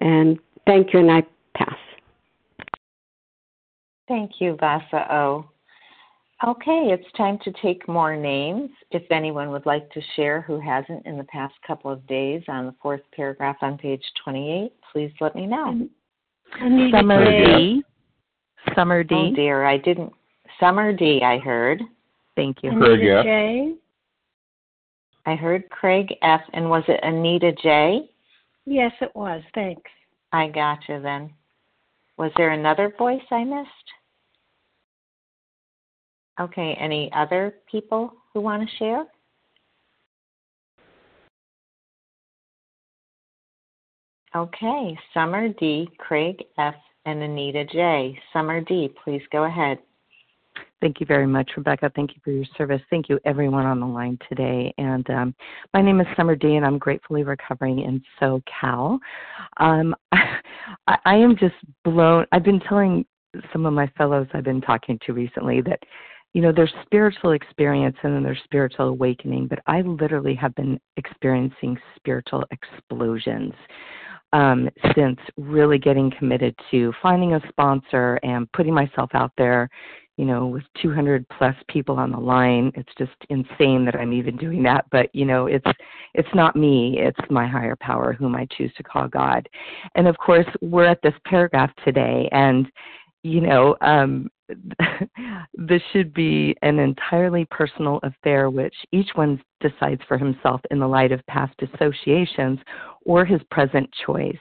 And 0.00 0.38
thank 0.66 0.92
you, 0.92 1.00
and 1.00 1.10
I 1.10 1.22
pass. 1.54 1.76
Thank 4.08 4.32
you, 4.40 4.56
Vasa 4.60 5.12
O. 5.12 5.48
Okay, 6.46 6.88
it's 6.90 7.10
time 7.16 7.38
to 7.44 7.52
take 7.62 7.88
more 7.88 8.16
names. 8.16 8.68
If 8.90 9.10
anyone 9.10 9.50
would 9.50 9.64
like 9.64 9.88
to 9.92 10.00
share 10.14 10.42
who 10.42 10.60
hasn't 10.60 11.06
in 11.06 11.16
the 11.16 11.24
past 11.24 11.54
couple 11.66 11.90
of 11.90 12.06
days 12.06 12.42
on 12.48 12.66
the 12.66 12.74
fourth 12.82 13.00
paragraph 13.14 13.56
on 13.62 13.78
page 13.78 14.02
28, 14.22 14.70
please 14.92 15.12
let 15.20 15.34
me 15.34 15.46
know. 15.46 15.88
Summer 16.58 17.24
D. 17.24 17.82
Summer 18.74 19.02
D. 19.02 19.14
Oh 19.14 19.34
dear, 19.34 19.64
I 19.64 19.78
didn't. 19.78 20.12
Summer 20.60 20.92
D, 20.92 21.22
I 21.24 21.38
heard. 21.38 21.82
Thank 22.36 22.58
you. 22.62 22.72
Craig 22.72 23.00
F. 23.08 23.24
J. 23.24 23.74
I 25.26 25.34
heard 25.36 25.70
Craig 25.70 26.14
F. 26.22 26.42
And 26.52 26.68
was 26.68 26.82
it 26.88 27.00
Anita 27.02 27.52
J? 27.62 28.10
Yes, 28.66 28.92
it 29.00 29.10
was. 29.14 29.42
Thanks. 29.54 29.90
I 30.32 30.48
gotcha 30.48 31.00
then. 31.02 31.32
Was 32.16 32.32
there 32.36 32.50
another 32.50 32.92
voice 32.96 33.22
I 33.30 33.44
missed? 33.44 33.68
Okay, 36.40 36.76
any 36.80 37.10
other 37.14 37.54
people 37.70 38.12
who 38.32 38.40
want 38.40 38.68
to 38.68 38.76
share? 38.76 39.04
Okay, 44.34 44.98
Summer 45.12 45.48
D, 45.48 45.88
Craig 45.98 46.42
F, 46.58 46.74
and 47.06 47.22
Anita 47.22 47.64
J. 47.66 48.18
Summer 48.32 48.60
D, 48.60 48.92
please 49.04 49.22
go 49.30 49.44
ahead. 49.44 49.78
Thank 50.80 51.00
you 51.00 51.06
very 51.06 51.26
much, 51.26 51.50
Rebecca. 51.56 51.90
Thank 51.94 52.14
you 52.14 52.20
for 52.22 52.30
your 52.30 52.44
service. 52.58 52.80
Thank 52.90 53.08
you, 53.08 53.18
everyone 53.24 53.64
on 53.64 53.80
the 53.80 53.86
line 53.86 54.18
today. 54.28 54.74
And 54.76 55.08
um, 55.10 55.34
my 55.72 55.80
name 55.80 56.00
is 56.00 56.06
Summer 56.16 56.36
D, 56.36 56.56
and 56.56 56.66
I'm 56.66 56.78
gratefully 56.78 57.22
recovering 57.22 57.80
in 57.80 58.02
SoCal. 58.20 58.98
Um, 59.58 59.94
I, 60.12 60.98
I 61.04 61.14
am 61.16 61.36
just 61.36 61.54
blown. 61.84 62.26
I've 62.32 62.44
been 62.44 62.60
telling 62.60 63.06
some 63.52 63.66
of 63.66 63.72
my 63.72 63.90
fellows 63.96 64.26
I've 64.34 64.44
been 64.44 64.60
talking 64.60 64.98
to 65.06 65.12
recently 65.12 65.60
that, 65.62 65.80
you 66.34 66.42
know, 66.42 66.52
there's 66.52 66.72
spiritual 66.84 67.32
experience 67.32 67.96
and 68.02 68.14
then 68.14 68.22
there's 68.22 68.40
spiritual 68.44 68.88
awakening, 68.88 69.46
but 69.46 69.60
I 69.66 69.80
literally 69.82 70.34
have 70.34 70.54
been 70.54 70.78
experiencing 70.96 71.78
spiritual 71.96 72.44
explosions. 72.50 73.54
Um, 74.32 74.68
since 74.96 75.20
really 75.36 75.78
getting 75.78 76.10
committed 76.18 76.56
to 76.72 76.92
finding 77.00 77.34
a 77.34 77.40
sponsor 77.50 78.18
and 78.24 78.50
putting 78.50 78.74
myself 78.74 79.10
out 79.14 79.30
there 79.38 79.70
you 80.16 80.24
know, 80.24 80.46
with 80.46 80.62
200 80.80 81.26
plus 81.28 81.56
people 81.68 81.96
on 81.96 82.12
the 82.12 82.18
line. 82.18 82.70
It's 82.76 82.92
just 82.96 83.12
insane 83.30 83.84
that 83.84 83.96
I'm 83.96 84.12
even 84.12 84.36
doing 84.36 84.62
that. 84.64 84.86
But 84.90 85.12
you 85.14 85.24
know, 85.24 85.46
it's 85.46 85.66
it's 86.14 86.28
not 86.34 86.56
me. 86.56 86.96
It's 86.98 87.18
my 87.30 87.46
higher 87.46 87.76
power, 87.80 88.12
whom 88.12 88.34
I 88.34 88.46
choose 88.56 88.72
to 88.76 88.82
call 88.82 89.08
God. 89.08 89.48
And 89.94 90.06
of 90.06 90.16
course, 90.18 90.46
we're 90.60 90.86
at 90.86 91.02
this 91.02 91.14
paragraph 91.26 91.70
today, 91.84 92.28
and 92.32 92.70
you 93.22 93.40
know, 93.40 93.76
um, 93.80 94.30
this 95.54 95.82
should 95.92 96.12
be 96.12 96.54
an 96.62 96.78
entirely 96.78 97.46
personal 97.50 97.98
affair, 98.02 98.50
which 98.50 98.74
each 98.92 99.08
one 99.14 99.42
decides 99.60 100.02
for 100.06 100.18
himself 100.18 100.60
in 100.70 100.78
the 100.78 100.86
light 100.86 101.10
of 101.10 101.26
past 101.26 101.54
associations 101.62 102.58
or 103.06 103.24
his 103.24 103.40
present 103.50 103.88
choice 104.06 104.36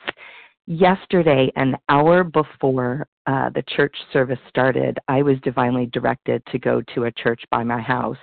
yesterday, 0.65 1.51
an 1.55 1.75
hour 1.89 2.23
before 2.23 3.07
uh, 3.25 3.49
the 3.51 3.63
church 3.67 3.95
service 4.11 4.39
started, 4.49 4.99
I 5.07 5.21
was 5.21 5.37
divinely 5.43 5.85
directed 5.87 6.43
to 6.51 6.59
go 6.59 6.81
to 6.93 7.05
a 7.05 7.11
church 7.11 7.41
by 7.51 7.63
my 7.63 7.79
house. 7.79 8.17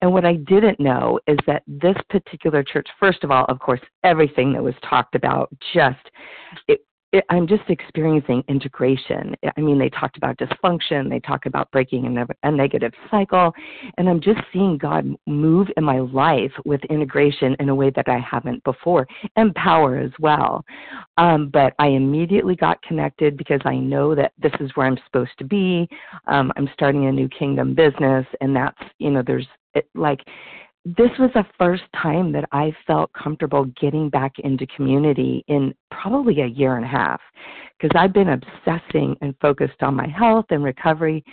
And 0.00 0.12
what 0.12 0.24
I 0.24 0.34
didn't 0.34 0.80
know 0.80 1.20
is 1.26 1.38
that 1.46 1.62
this 1.66 1.96
particular 2.10 2.62
church, 2.62 2.88
first 2.98 3.22
of 3.24 3.30
all, 3.30 3.44
of 3.48 3.60
course, 3.60 3.80
everything 4.04 4.52
that 4.52 4.62
was 4.62 4.74
talked 4.88 5.14
about 5.14 5.48
just 5.72 6.00
it 6.68 6.80
it, 7.12 7.24
I'm 7.28 7.46
just 7.46 7.62
experiencing 7.68 8.42
integration. 8.48 9.36
I 9.56 9.60
mean, 9.60 9.78
they 9.78 9.90
talked 9.90 10.16
about 10.16 10.38
dysfunction, 10.38 11.10
they 11.10 11.20
talk 11.20 11.46
about 11.46 11.70
breaking 11.70 12.06
a, 12.06 12.08
ne- 12.08 12.34
a 12.42 12.50
negative 12.50 12.92
cycle, 13.10 13.52
and 13.98 14.08
I'm 14.08 14.20
just 14.20 14.40
seeing 14.52 14.78
God 14.78 15.14
move 15.26 15.68
in 15.76 15.84
my 15.84 16.00
life 16.00 16.52
with 16.64 16.82
integration 16.84 17.54
in 17.60 17.68
a 17.68 17.74
way 17.74 17.90
that 17.90 18.08
I 18.08 18.18
haven't 18.18 18.64
before, 18.64 19.06
and 19.36 19.54
power 19.54 19.98
as 19.98 20.12
well. 20.18 20.64
Um, 21.18 21.50
but 21.50 21.74
I 21.78 21.88
immediately 21.88 22.56
got 22.56 22.82
connected 22.82 23.36
because 23.36 23.60
I 23.64 23.76
know 23.76 24.14
that 24.14 24.32
this 24.38 24.52
is 24.60 24.70
where 24.74 24.86
I'm 24.86 24.98
supposed 25.06 25.36
to 25.38 25.44
be. 25.44 25.88
Um, 26.26 26.50
I'm 26.56 26.68
starting 26.72 27.06
a 27.06 27.12
new 27.12 27.28
kingdom 27.28 27.74
business, 27.74 28.26
and 28.40 28.56
that's, 28.56 28.78
you 28.98 29.10
know, 29.10 29.22
there's 29.26 29.46
it, 29.74 29.88
like, 29.94 30.20
this 30.84 31.10
was 31.18 31.30
the 31.34 31.44
first 31.58 31.84
time 32.00 32.32
that 32.32 32.48
I 32.50 32.72
felt 32.86 33.12
comfortable 33.12 33.66
getting 33.80 34.10
back 34.10 34.32
into 34.40 34.66
community 34.66 35.44
in 35.46 35.74
probably 35.90 36.40
a 36.40 36.46
year 36.46 36.76
and 36.76 36.84
a 36.84 36.88
half 36.88 37.20
because 37.78 37.96
I've 37.98 38.12
been 38.12 38.30
obsessing 38.30 39.16
and 39.20 39.34
focused 39.40 39.82
on 39.82 39.94
my 39.94 40.08
health 40.08 40.46
and 40.50 40.64
recovery 40.64 41.24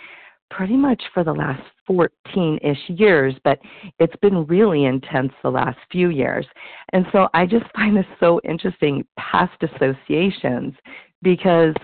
pretty 0.50 0.76
much 0.76 1.02
for 1.14 1.24
the 1.24 1.32
last 1.32 1.62
14 1.86 2.58
ish 2.62 2.78
years, 2.88 3.34
but 3.44 3.58
it's 3.98 4.16
been 4.16 4.46
really 4.46 4.84
intense 4.84 5.32
the 5.42 5.50
last 5.50 5.78
few 5.90 6.10
years. 6.10 6.46
And 6.92 7.06
so 7.12 7.28
I 7.34 7.46
just 7.46 7.66
find 7.74 7.96
this 7.96 8.06
so 8.18 8.40
interesting 8.44 9.04
past 9.18 9.62
associations 9.62 10.74
because 11.22 11.74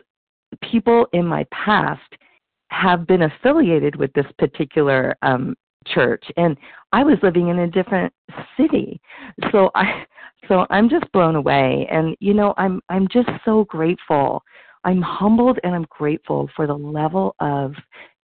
people 0.63 1.07
in 1.13 1.27
my 1.27 1.45
past 1.53 2.01
have 2.71 3.07
been 3.07 3.23
affiliated 3.23 3.97
with 3.97 4.13
this 4.13 4.27
particular 4.39 5.17
um, 5.23 5.55
church 5.95 6.25
and 6.37 6.57
I 6.93 7.03
was 7.03 7.19
living 7.23 7.49
in 7.49 7.61
a 7.61 7.71
different 7.71 8.13
city. 8.57 9.01
So 9.53 9.71
I 9.75 10.05
so 10.49 10.67
I'm 10.71 10.89
just 10.89 11.11
blown 11.13 11.37
away 11.37 11.87
and 11.91 12.17
you 12.21 12.35
know 12.35 12.55
I'm 12.57 12.81
I'm 12.89 13.09
just 13.09 13.29
so 13.45 13.65
grateful. 13.65 14.43
I'm 14.85 15.03
humbled 15.03 15.59
and 15.65 15.75
I'm 15.75 15.87
grateful 15.91 16.49
for 16.55 16.67
the 16.67 16.75
level 16.75 17.35
of 17.41 17.75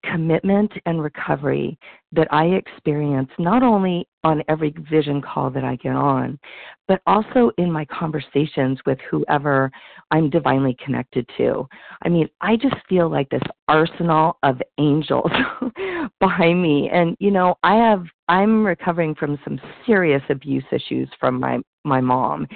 commitment 0.04 0.72
and 0.86 1.02
recovery 1.02 1.78
that 2.12 2.28
I 2.32 2.46
experience 2.46 3.30
not 3.38 3.62
only 3.62 4.06
on 4.24 4.42
every 4.48 4.74
vision 4.90 5.22
call 5.22 5.50
that 5.50 5.64
I 5.64 5.76
get 5.76 5.94
on, 5.94 6.38
but 6.88 7.00
also 7.06 7.50
in 7.58 7.70
my 7.70 7.84
conversations 7.86 8.78
with 8.84 8.98
whoever 9.10 9.70
I'm 10.10 10.30
divinely 10.30 10.76
connected 10.84 11.28
to. 11.38 11.68
I 12.04 12.08
mean, 12.08 12.28
I 12.40 12.56
just 12.56 12.76
feel 12.88 13.08
like 13.08 13.28
this 13.30 13.42
arsenal 13.68 14.38
of 14.42 14.60
angels 14.78 15.30
behind 16.20 16.62
me. 16.62 16.88
And, 16.92 17.16
you 17.20 17.30
know, 17.30 17.54
I 17.62 17.76
have, 17.76 18.04
I'm 18.28 18.64
recovering 18.64 19.14
from 19.14 19.38
some 19.44 19.60
serious 19.86 20.22
abuse 20.28 20.64
issues 20.72 21.08
from 21.18 21.40
my, 21.40 21.60
my 21.84 22.00
mom. 22.00 22.46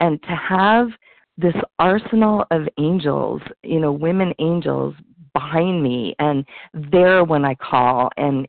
And 0.00 0.22
to 0.22 0.36
have 0.36 0.88
this 1.36 1.54
arsenal 1.78 2.44
of 2.50 2.68
angels, 2.78 3.40
you 3.62 3.80
know, 3.80 3.92
women 3.92 4.34
angels 4.38 4.94
behind 5.32 5.82
me 5.82 6.14
and 6.18 6.44
there 6.90 7.24
when 7.24 7.44
I 7.44 7.54
call 7.54 8.10
and 8.16 8.46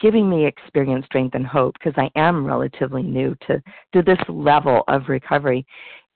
giving 0.00 0.28
me 0.28 0.46
experience, 0.46 1.06
strength, 1.06 1.34
and 1.34 1.46
hope 1.46 1.74
because 1.74 1.94
I 1.96 2.10
am 2.18 2.44
relatively 2.44 3.02
new 3.02 3.36
to, 3.46 3.62
to 3.92 4.02
this 4.02 4.18
level 4.28 4.82
of 4.88 5.08
recovery. 5.08 5.64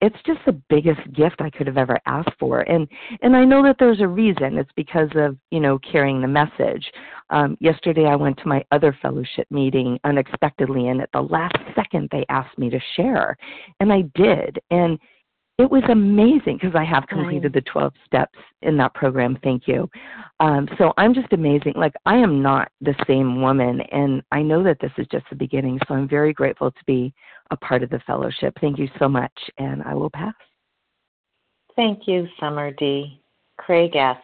It's 0.00 0.16
just 0.24 0.38
the 0.46 0.60
biggest 0.68 1.00
gift 1.12 1.40
I 1.40 1.50
could 1.50 1.66
have 1.66 1.76
ever 1.76 1.98
asked 2.06 2.32
for, 2.38 2.60
and 2.60 2.86
and 3.22 3.36
I 3.36 3.44
know 3.44 3.62
that 3.64 3.76
there's 3.78 4.00
a 4.00 4.06
reason. 4.06 4.56
It's 4.56 4.70
because 4.76 5.08
of 5.16 5.36
you 5.50 5.60
know 5.60 5.78
carrying 5.78 6.20
the 6.20 6.28
message. 6.28 6.90
Um, 7.30 7.56
yesterday, 7.60 8.06
I 8.06 8.14
went 8.14 8.38
to 8.38 8.48
my 8.48 8.64
other 8.70 8.96
fellowship 9.02 9.46
meeting 9.50 9.98
unexpectedly, 10.04 10.88
and 10.88 11.00
at 11.00 11.10
the 11.12 11.22
last 11.22 11.56
second, 11.74 12.08
they 12.12 12.24
asked 12.28 12.56
me 12.58 12.70
to 12.70 12.80
share, 12.96 13.36
and 13.80 13.92
I 13.92 14.02
did. 14.14 14.58
And 14.70 14.98
it 15.58 15.68
was 15.68 15.82
amazing 15.90 16.58
because 16.60 16.76
I 16.76 16.84
have 16.84 17.08
completed 17.08 17.52
the 17.52 17.62
12 17.62 17.92
steps 18.06 18.38
in 18.62 18.76
that 18.76 18.94
program. 18.94 19.36
Thank 19.42 19.66
you. 19.66 19.90
Um, 20.38 20.68
so 20.78 20.92
I'm 20.96 21.12
just 21.12 21.32
amazing. 21.32 21.72
Like, 21.74 21.94
I 22.06 22.16
am 22.16 22.40
not 22.40 22.70
the 22.80 22.94
same 23.08 23.42
woman, 23.42 23.80
and 23.90 24.22
I 24.30 24.40
know 24.40 24.62
that 24.62 24.78
this 24.80 24.92
is 24.98 25.06
just 25.10 25.26
the 25.30 25.36
beginning. 25.36 25.80
So 25.88 25.94
I'm 25.94 26.08
very 26.08 26.32
grateful 26.32 26.70
to 26.70 26.84
be 26.86 27.12
a 27.50 27.56
part 27.56 27.82
of 27.82 27.90
the 27.90 27.98
fellowship. 28.06 28.54
Thank 28.60 28.78
you 28.78 28.88
so 29.00 29.08
much, 29.08 29.32
and 29.58 29.82
I 29.82 29.94
will 29.94 30.10
pass. 30.10 30.34
Thank 31.74 32.06
you, 32.06 32.28
Summer 32.38 32.70
D. 32.70 33.20
Craig 33.56 33.96
S. 33.96 34.16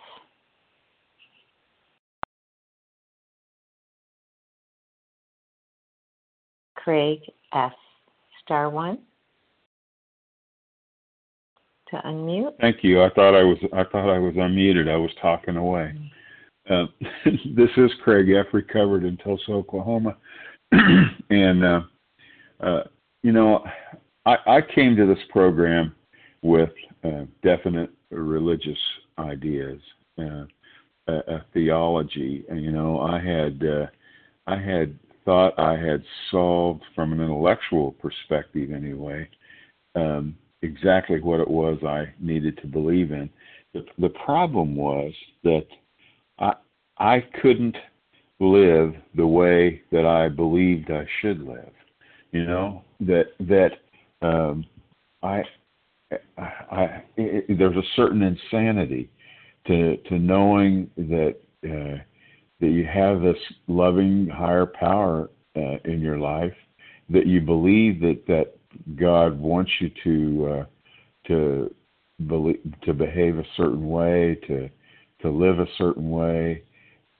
Craig 6.76 7.18
S. 7.52 7.72
Star 8.44 8.70
one 8.70 8.98
to 11.94 12.08
unmute. 12.08 12.58
Thank 12.60 12.82
you. 12.82 13.02
I 13.02 13.10
thought 13.10 13.34
I 13.34 13.42
was 13.42 13.58
I 13.72 13.84
thought 13.84 14.10
I 14.10 14.18
was 14.18 14.34
unmuted. 14.34 14.88
I 14.88 14.96
was 14.96 15.10
talking 15.20 15.56
away. 15.56 15.94
Uh, 16.68 16.86
this 17.54 17.70
is 17.76 17.90
Craig 18.02 18.30
F. 18.30 18.46
Recovered 18.52 19.04
in 19.04 19.16
Tulsa, 19.18 19.52
Oklahoma, 19.52 20.16
and 21.30 21.64
uh, 21.64 21.80
uh, 22.60 22.82
you 23.22 23.32
know, 23.32 23.64
I, 24.26 24.36
I 24.46 24.60
came 24.74 24.96
to 24.96 25.06
this 25.06 25.22
program 25.30 25.94
with 26.42 26.70
uh, 27.04 27.24
definite 27.42 27.90
religious 28.10 28.78
ideas, 29.18 29.80
uh, 30.18 30.44
a, 31.08 31.12
a 31.12 31.44
theology. 31.52 32.44
And, 32.48 32.62
you 32.62 32.70
know, 32.70 33.00
I 33.00 33.18
had 33.18 33.62
uh, 33.64 33.86
I 34.46 34.58
had 34.58 34.98
thought 35.24 35.58
I 35.58 35.76
had 35.76 36.02
solved 36.30 36.82
from 36.94 37.12
an 37.12 37.20
intellectual 37.20 37.92
perspective 37.92 38.72
anyway. 38.72 39.28
Um, 39.94 40.36
exactly 40.64 41.20
what 41.20 41.40
it 41.40 41.48
was 41.48 41.78
I 41.84 42.12
needed 42.20 42.58
to 42.58 42.66
believe 42.66 43.12
in. 43.12 43.30
The, 43.72 43.84
the 43.98 44.08
problem 44.08 44.74
was 44.74 45.12
that 45.42 45.66
I 46.38 46.54
I 46.98 47.24
couldn't 47.40 47.76
live 48.40 48.94
the 49.14 49.26
way 49.26 49.82
that 49.92 50.06
I 50.06 50.28
believed 50.28 50.90
I 50.90 51.06
should 51.20 51.42
live. 51.42 51.72
You 52.32 52.46
know 52.46 52.82
that 53.00 53.26
that 53.40 53.72
um, 54.26 54.64
I 55.22 55.42
I 56.70 57.02
it, 57.16 57.58
there's 57.58 57.76
a 57.76 57.88
certain 57.96 58.22
insanity 58.22 59.10
to 59.66 59.96
to 60.08 60.18
knowing 60.18 60.90
that 60.96 61.36
uh, 61.64 61.98
that 62.60 62.68
you 62.68 62.86
have 62.86 63.20
this 63.20 63.36
loving 63.66 64.28
higher 64.28 64.66
power 64.66 65.30
uh, 65.56 65.76
in 65.84 66.00
your 66.00 66.18
life 66.18 66.54
that 67.10 67.26
you 67.26 67.40
believe 67.40 68.00
that 68.00 68.26
that 68.26 68.56
God 68.96 69.38
wants 69.38 69.70
you 69.80 69.90
to 70.04 70.52
uh, 70.52 70.64
to 71.28 71.74
believe, 72.26 72.60
to 72.82 72.92
behave 72.92 73.38
a 73.38 73.46
certain 73.56 73.88
way, 73.88 74.38
to 74.46 74.68
to 75.22 75.30
live 75.30 75.58
a 75.58 75.66
certain 75.78 76.10
way, 76.10 76.62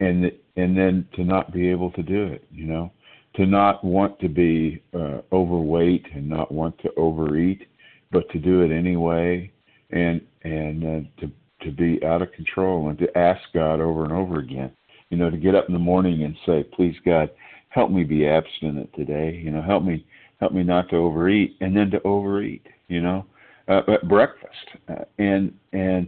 and 0.00 0.30
and 0.56 0.76
then 0.76 1.06
to 1.14 1.24
not 1.24 1.52
be 1.52 1.68
able 1.68 1.90
to 1.92 2.02
do 2.02 2.24
it. 2.26 2.46
You 2.50 2.66
know, 2.66 2.92
to 3.36 3.46
not 3.46 3.84
want 3.84 4.18
to 4.20 4.28
be 4.28 4.82
uh, 4.94 5.20
overweight 5.32 6.06
and 6.14 6.28
not 6.28 6.52
want 6.52 6.78
to 6.78 6.90
overeat, 6.96 7.66
but 8.12 8.28
to 8.30 8.38
do 8.38 8.62
it 8.62 8.70
anyway, 8.70 9.50
and 9.90 10.20
and 10.42 10.84
uh, 10.84 11.20
to 11.20 11.32
to 11.62 11.72
be 11.72 12.04
out 12.04 12.22
of 12.22 12.32
control 12.32 12.88
and 12.88 12.98
to 12.98 13.18
ask 13.18 13.40
God 13.52 13.80
over 13.80 14.04
and 14.04 14.12
over 14.12 14.38
again. 14.38 14.70
You 15.10 15.16
know, 15.16 15.30
to 15.30 15.36
get 15.36 15.54
up 15.54 15.66
in 15.68 15.72
the 15.72 15.78
morning 15.78 16.22
and 16.22 16.36
say, 16.46 16.64
"Please, 16.74 16.96
God, 17.04 17.30
help 17.68 17.90
me 17.90 18.04
be 18.04 18.26
abstinent 18.26 18.90
today." 18.94 19.40
You 19.42 19.50
know, 19.50 19.62
help 19.62 19.82
me 19.84 20.04
help 20.44 20.52
me 20.52 20.62
not 20.62 20.90
to 20.90 20.96
overeat, 20.96 21.56
and 21.62 21.74
then 21.74 21.90
to 21.90 22.02
overeat. 22.02 22.66
You 22.88 23.00
know, 23.00 23.24
uh, 23.66 23.80
at 23.88 24.06
breakfast, 24.06 24.68
uh, 24.88 25.04
and 25.18 25.54
and 25.72 26.06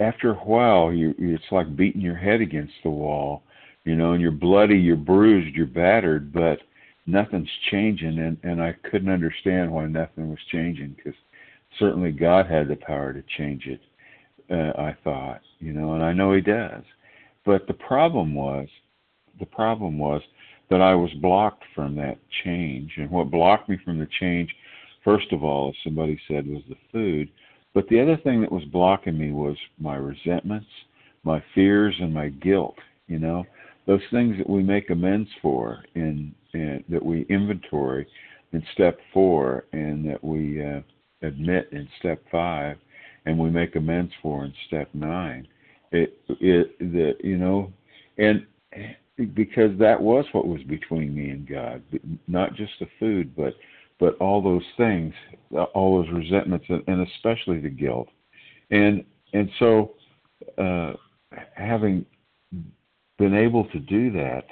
after 0.00 0.32
a 0.32 0.34
while, 0.34 0.92
you 0.92 1.14
it's 1.16 1.44
like 1.52 1.76
beating 1.76 2.00
your 2.00 2.16
head 2.16 2.40
against 2.40 2.72
the 2.82 2.90
wall, 2.90 3.44
you 3.84 3.94
know, 3.94 4.12
and 4.12 4.20
you're 4.20 4.32
bloody, 4.32 4.76
you're 4.76 4.96
bruised, 4.96 5.54
you're 5.54 5.66
battered, 5.66 6.32
but 6.32 6.58
nothing's 7.06 7.48
changing, 7.70 8.18
and 8.18 8.36
and 8.42 8.60
I 8.60 8.74
couldn't 8.90 9.12
understand 9.12 9.70
why 9.70 9.86
nothing 9.86 10.28
was 10.28 10.40
changing 10.50 10.96
because 10.96 11.18
certainly 11.78 12.10
God 12.10 12.46
had 12.46 12.66
the 12.66 12.76
power 12.76 13.12
to 13.12 13.22
change 13.38 13.66
it. 13.66 13.80
Uh, 14.50 14.80
I 14.80 14.96
thought, 15.04 15.40
you 15.60 15.72
know, 15.72 15.94
and 15.94 16.02
I 16.02 16.12
know 16.12 16.32
He 16.32 16.40
does, 16.40 16.82
but 17.44 17.68
the 17.68 17.74
problem 17.74 18.34
was, 18.34 18.66
the 19.38 19.46
problem 19.46 19.98
was 19.98 20.20
that 20.70 20.80
I 20.80 20.94
was 20.94 21.12
blocked 21.22 21.64
from 21.74 21.94
that 21.96 22.18
change. 22.44 22.92
And 22.96 23.10
what 23.10 23.30
blocked 23.30 23.68
me 23.68 23.78
from 23.84 23.98
the 23.98 24.08
change, 24.20 24.54
first 25.04 25.32
of 25.32 25.44
all, 25.44 25.68
as 25.68 25.74
somebody 25.84 26.18
said, 26.26 26.46
was 26.46 26.62
the 26.68 26.76
food. 26.90 27.28
But 27.74 27.88
the 27.88 28.00
other 28.00 28.16
thing 28.16 28.40
that 28.40 28.50
was 28.50 28.64
blocking 28.64 29.18
me 29.18 29.32
was 29.32 29.56
my 29.78 29.96
resentments, 29.96 30.66
my 31.24 31.42
fears, 31.54 31.94
and 32.00 32.12
my 32.12 32.30
guilt. 32.30 32.76
You 33.06 33.18
know, 33.18 33.44
those 33.86 34.00
things 34.10 34.36
that 34.38 34.48
we 34.48 34.62
make 34.62 34.90
amends 34.90 35.28
for, 35.40 35.84
and 35.94 36.34
that 36.52 37.04
we 37.04 37.26
inventory 37.28 38.06
in 38.52 38.62
step 38.72 38.98
four, 39.12 39.66
and 39.72 40.08
that 40.08 40.24
we 40.24 40.64
uh, 40.64 40.80
admit 41.22 41.68
in 41.72 41.88
step 41.98 42.22
five. 42.32 42.78
and 43.26 43.38
we 43.38 43.50
make 43.50 43.76
amends 43.76 44.12
for 44.22 44.44
in 44.44 44.54
step 44.66 44.88
nine. 44.94 45.46
It 45.92 46.18
it 46.40 46.78
the 46.78 47.14
you 47.22 47.36
know, 47.36 47.72
and 48.18 48.46
because 49.34 49.78
that 49.78 50.00
was 50.00 50.26
what 50.32 50.46
was 50.46 50.62
between 50.64 51.14
me 51.14 51.30
and 51.30 51.48
God, 51.48 51.82
not 52.28 52.54
just 52.54 52.72
the 52.80 52.86
food, 52.98 53.34
but 53.36 53.54
but 53.98 54.14
all 54.18 54.42
those 54.42 54.64
things, 54.76 55.14
all 55.74 56.02
those 56.02 56.12
resentments, 56.12 56.66
and 56.68 57.08
especially 57.08 57.60
the 57.60 57.70
guilt, 57.70 58.08
and 58.70 59.04
and 59.32 59.48
so 59.58 59.94
uh, 60.58 60.92
having 61.54 62.04
been 63.18 63.34
able 63.34 63.64
to 63.64 63.78
do 63.78 64.10
that 64.12 64.44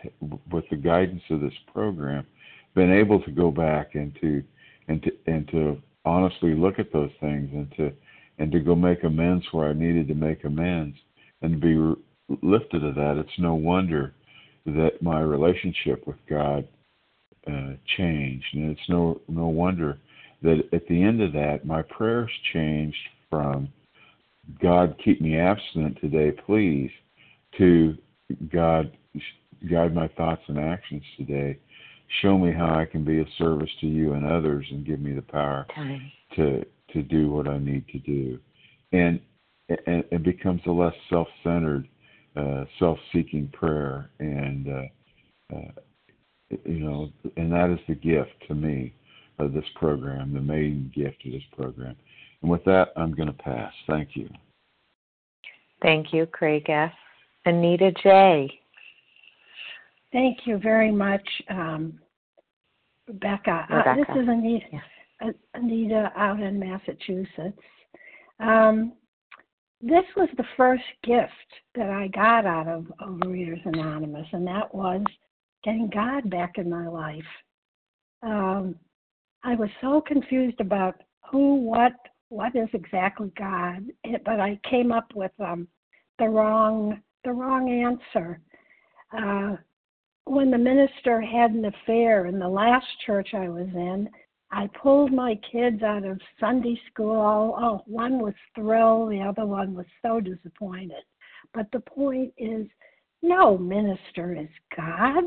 with 0.51 0.65
the 0.71 0.77
guidance 0.77 1.23
of 1.31 1.41
this 1.41 1.53
program, 1.73 2.27
been 2.75 2.91
able 2.91 3.21
to 3.21 3.31
go 3.31 3.51
back 3.51 3.95
and 3.95 4.17
to 4.21 4.43
and 4.89 5.03
to 5.03 5.11
and 5.27 5.47
to 5.49 5.81
honestly 6.07 6.55
look 6.55 6.79
at 6.79 6.93
those 6.93 7.11
things 7.21 7.51
and 7.53 7.71
to 7.77 7.93
and 8.39 8.51
to 8.51 8.61
go 8.61 8.75
make 8.75 9.05
amends 9.05 9.45
where 9.53 9.69
I 9.69 9.75
needed 9.75 10.09
to 10.09 10.15
make 10.15 10.45
amends 10.45 10.97
and 11.43 11.61
be 11.61 11.77
lifted 12.43 12.83
of 12.83 12.95
that. 12.95 13.19
It's 13.19 13.39
no 13.39 13.55
wonder 13.55 14.15
that 14.67 15.03
my 15.03 15.21
relationship 15.21 16.07
with 16.07 16.17
God 16.29 16.67
uh, 17.47 17.73
changed, 17.97 18.47
and 18.55 18.71
it's 18.71 18.89
no 18.89 19.21
no 19.29 19.47
wonder 19.49 19.99
that 20.43 20.63
at 20.73 20.87
the 20.89 21.03
end 21.03 21.23
of 21.23 21.33
that, 21.33 21.65
my 21.65 21.83
prayers 21.83 22.31
changed 22.53 22.97
from 23.29 23.69
God 24.63 24.97
keep 25.03 25.21
me 25.21 25.39
abstinent 25.39 25.99
today, 26.01 26.31
please, 26.47 26.91
to 27.59 27.97
God 28.53 28.97
guide 29.71 29.95
my 29.95 30.09
thoughts 30.09 30.43
and 30.49 30.59
actions 30.59 31.03
today. 31.17 31.59
Show 32.21 32.39
me 32.39 32.53
how 32.53 32.79
I 32.79 32.85
can 32.85 33.05
be 33.05 33.21
of 33.21 33.27
service 33.39 33.71
to 33.81 33.87
you 33.87 34.13
and 34.13 34.25
others, 34.25 34.67
and 34.71 34.87
give 34.87 35.01
me 35.01 35.13
the 35.13 35.23
power 35.23 35.67
okay. 35.71 36.13
to 36.37 36.65
to 36.93 37.03
do 37.03 37.31
what 37.31 37.49
I 37.49 37.59
need 37.59 37.87
to 37.89 37.99
do, 37.99 38.39
and 38.93 39.21
and 39.69 40.05
it 40.11 40.23
becomes 40.23 40.61
a 40.67 40.71
less 40.71 40.95
self-centered, 41.09 41.89
uh, 42.37 42.65
self-seeking 42.79 43.49
prayer, 43.53 44.11
and 44.19 44.69
uh, 44.69 45.57
uh, 45.57 45.71
you 46.65 46.81
know, 46.81 47.11
and 47.37 47.53
that 47.53 47.71
is 47.71 47.79
the 47.89 47.95
gift 47.95 48.33
to 48.49 48.55
me 48.55 48.93
of 49.39 49.53
this 49.53 49.65
program, 49.77 50.33
the 50.33 50.41
main 50.41 50.93
gift 50.95 51.25
of 51.27 51.33
this 51.33 51.43
program. 51.57 51.97
And 52.43 52.51
with 52.51 52.65
that, 52.65 52.93
I'm 52.97 53.15
going 53.15 53.29
to 53.29 53.33
pass. 53.33 53.73
Thank 53.87 54.11
you. 54.15 54.29
Thank 55.83 56.13
you, 56.13 56.27
Craig 56.27 56.69
F. 56.69 56.93
Anita 57.47 57.93
J. 58.03 58.51
Thank 60.13 60.39
you 60.47 60.59
very 60.59 60.93
much, 60.93 61.27
um, 61.51 61.99
Rebecca. 63.09 63.67
Rebecca. 63.69 63.91
Uh, 63.91 63.97
this 63.97 64.23
is 64.23 64.29
Anita, 64.29 64.67
yeah. 64.73 65.31
Anita 65.55 66.13
out 66.17 66.41
in 66.41 66.59
Massachusetts. 66.59 67.59
Um, 68.41 68.93
this 69.81 70.05
was 70.17 70.29
the 70.37 70.45
first 70.57 70.85
gift 71.03 71.31
that 71.75 71.91
I 71.91 72.09
got 72.09 72.47
out 72.47 72.69
of 72.69 72.91
Overeaters 73.01 73.65
Anonymous, 73.67 74.27
and 74.33 74.47
that 74.47 74.75
was 74.75 75.03
getting 75.63 75.91
God 75.93 76.31
back 76.31 76.59
in 76.59 76.71
my 76.71 76.89
life. 76.89 77.23
Um, 78.23 78.77
I 79.43 79.55
was 79.55 79.69
so 79.81 80.01
confused 80.01 80.61
about 80.61 80.95
who, 81.31 81.57
what, 81.57 81.93
what 82.29 82.57
is 82.57 82.69
exactly 82.73 83.31
God, 83.37 83.85
but 84.25 84.41
I 84.41 84.59
came 84.69 84.93
up 84.93 85.13
with 85.15 85.33
um, 85.39 85.69
the 86.19 86.29
wrong, 86.29 87.03
the 87.25 87.33
wrong 87.33 87.71
answer. 87.71 88.41
Uh, 89.17 89.57
when 90.27 90.51
the 90.51 90.59
minister 90.59 91.21
had 91.21 91.51
an 91.51 91.67
affair 91.67 92.27
in 92.27 92.39
the 92.39 92.49
last 92.49 92.87
church 93.05 93.35
I 93.35 93.49
was 93.49 93.69
in, 93.75 94.09
I 94.55 94.69
pulled 94.81 95.13
my 95.13 95.39
kids 95.51 95.83
out 95.83 96.05
of 96.05 96.21
Sunday 96.39 96.81
school. 96.91 97.57
Oh, 97.59 97.83
one 97.87 98.21
was 98.21 98.35
thrilled, 98.55 99.11
the 99.11 99.21
other 99.21 99.45
one 99.45 99.75
was 99.75 99.87
so 100.01 100.21
disappointed. 100.21 101.03
But 101.53 101.67
the 101.73 101.81
point 101.81 102.33
is, 102.39 102.67
no 103.21 103.59
minister 103.59 104.37
is 104.41 104.49
God. 104.77 105.25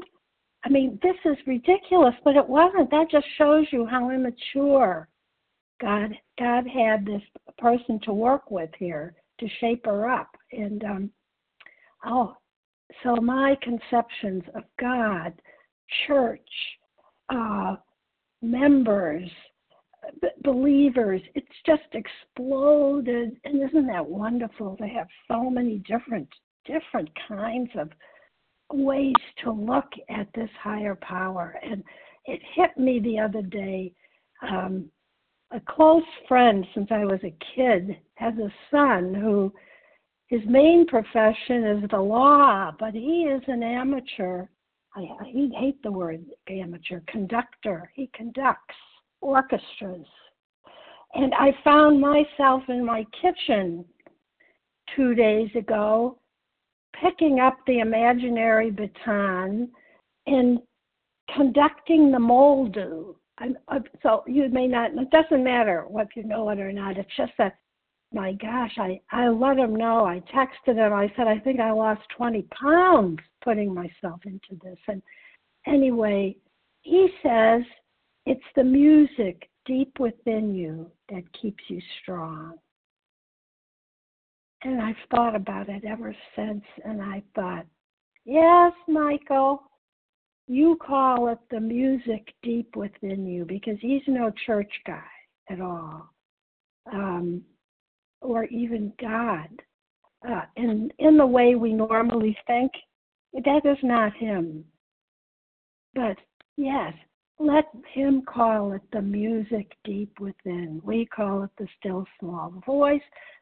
I 0.63 0.69
mean, 0.69 0.97
this 1.03 1.17
is 1.25 1.37
ridiculous, 1.45 2.15
but 2.23 2.37
it 2.37 2.47
wasn't. 2.47 2.89
That 2.89 3.11
just 3.11 3.27
shows 3.37 3.65
you 3.71 3.85
how 3.85 4.11
immature 4.11 5.09
God 5.81 6.13
God 6.39 6.65
had 6.65 7.05
this 7.05 7.21
person 7.57 7.99
to 8.03 8.13
work 8.13 8.49
with 8.49 8.69
here 8.79 9.13
to 9.39 9.47
shape 9.59 9.85
her 9.87 10.09
up. 10.09 10.29
And 10.53 10.83
um, 10.85 11.11
oh, 12.05 12.37
so 13.03 13.17
my 13.17 13.57
conceptions 13.61 14.43
of 14.55 14.63
God, 14.79 15.33
church, 16.07 16.49
uh, 17.29 17.75
members, 18.41 19.29
b- 20.21 20.27
believers, 20.43 21.21
it's 21.35 21.47
just 21.65 21.83
exploded. 21.93 23.37
And 23.43 23.63
isn't 23.67 23.87
that 23.87 24.05
wonderful 24.05 24.77
to 24.77 24.87
have 24.87 25.07
so 25.27 25.49
many 25.49 25.79
different 25.79 26.27
different 26.65 27.09
kinds 27.27 27.69
of 27.77 27.89
ways 28.73 29.15
to 29.43 29.51
look 29.51 29.89
at 30.09 30.27
this 30.33 30.49
higher 30.61 30.95
power? 30.95 31.59
And 31.63 31.83
it 32.25 32.41
hit 32.55 32.77
me 32.77 32.99
the 32.99 33.19
other 33.19 33.41
day. 33.41 33.93
Um, 34.47 34.89
a 35.51 35.61
close 35.61 36.03
friend 36.27 36.65
since 36.73 36.87
I 36.91 37.05
was 37.05 37.19
a 37.23 37.35
kid 37.55 37.97
has 38.15 38.33
a 38.35 38.53
son 38.69 39.13
who 39.13 39.53
his 40.27 40.41
main 40.45 40.85
profession 40.85 41.63
is 41.63 41.89
the 41.89 42.01
law, 42.01 42.71
but 42.77 42.93
he 42.93 43.23
is 43.23 43.41
an 43.47 43.63
amateur. 43.63 44.47
I, 44.97 45.01
I 45.21 45.49
hate 45.59 45.81
the 45.83 45.91
word 45.91 46.25
amateur, 46.49 47.01
conductor. 47.07 47.91
He 47.93 48.09
conducts 48.15 48.75
orchestras. 49.21 50.07
And 51.13 51.33
I 51.35 51.51
found 51.63 52.01
myself 52.01 52.63
in 52.67 52.83
my 52.83 53.05
kitchen 53.21 53.85
two 54.95 55.13
days 55.13 55.49
ago 55.55 56.17
picking 57.01 57.39
up 57.39 57.57
the 57.67 57.79
imaginary 57.79 58.71
baton 58.71 59.69
and 60.25 60.59
conducting 61.35 62.11
the 62.11 62.17
Moldau. 62.17 63.15
I'm, 63.37 63.55
I'm, 63.67 63.83
so 64.01 64.23
you 64.25 64.49
may 64.49 64.65
not, 64.65 64.91
it 64.93 65.11
doesn't 65.11 65.43
matter 65.43 65.85
what 65.87 66.07
you 66.15 66.23
know 66.23 66.49
it 66.49 66.59
or 66.59 66.71
not. 66.71 66.97
It's 66.97 67.15
just 67.15 67.33
that 67.37 67.57
my 68.13 68.33
gosh, 68.33 68.73
I, 68.77 68.99
I 69.11 69.27
let 69.27 69.57
him 69.57 69.75
know. 69.75 70.05
I 70.05 70.21
texted 70.33 70.75
him. 70.75 70.93
I 70.93 71.11
said, 71.15 71.27
I 71.27 71.39
think 71.39 71.59
I 71.59 71.71
lost 71.71 72.01
20 72.15 72.43
pounds 72.61 73.19
putting 73.43 73.73
myself 73.73 74.21
into 74.25 74.59
this. 74.63 74.79
And 74.87 75.01
anyway, 75.65 76.37
he 76.81 77.09
says 77.21 77.61
it's 78.25 78.41
the 78.55 78.63
music 78.63 79.49
deep 79.65 79.99
within 79.99 80.55
you 80.55 80.89
that 81.09 81.23
keeps 81.39 81.63
you 81.67 81.81
strong. 82.01 82.55
And 84.63 84.81
I've 84.81 84.95
thought 85.13 85.35
about 85.35 85.69
it 85.69 85.83
ever 85.85 86.15
since. 86.35 86.63
And 86.85 87.01
I 87.01 87.21
thought, 87.35 87.65
yes, 88.25 88.71
Michael, 88.87 89.63
you 90.47 90.77
call 90.77 91.27
it 91.27 91.39
the 91.51 91.59
music 91.59 92.33
deep 92.41 92.75
within 92.75 93.27
you 93.27 93.43
because 93.43 93.77
he's 93.81 94.01
no 94.07 94.31
church 94.45 94.71
guy 94.85 95.03
at 95.49 95.59
all. 95.59 96.09
Um, 96.91 97.43
or 98.21 98.45
even 98.45 98.93
God 98.99 99.49
uh, 100.27 100.41
in 100.55 100.91
in 100.99 101.17
the 101.17 101.25
way 101.25 101.55
we 101.55 101.73
normally 101.73 102.37
think. 102.47 102.71
That 103.33 103.65
is 103.65 103.77
not 103.83 104.15
Him. 104.15 104.65
But 105.93 106.17
yes, 106.55 106.93
let 107.39 107.65
Him 107.93 108.23
call 108.23 108.73
it 108.73 108.81
the 108.91 109.01
music 109.01 109.71
deep 109.83 110.19
within. 110.19 110.81
We 110.83 111.05
call 111.05 111.43
it 111.43 111.51
the 111.57 111.67
still 111.79 112.05
small 112.19 112.53
voice. 112.65 113.01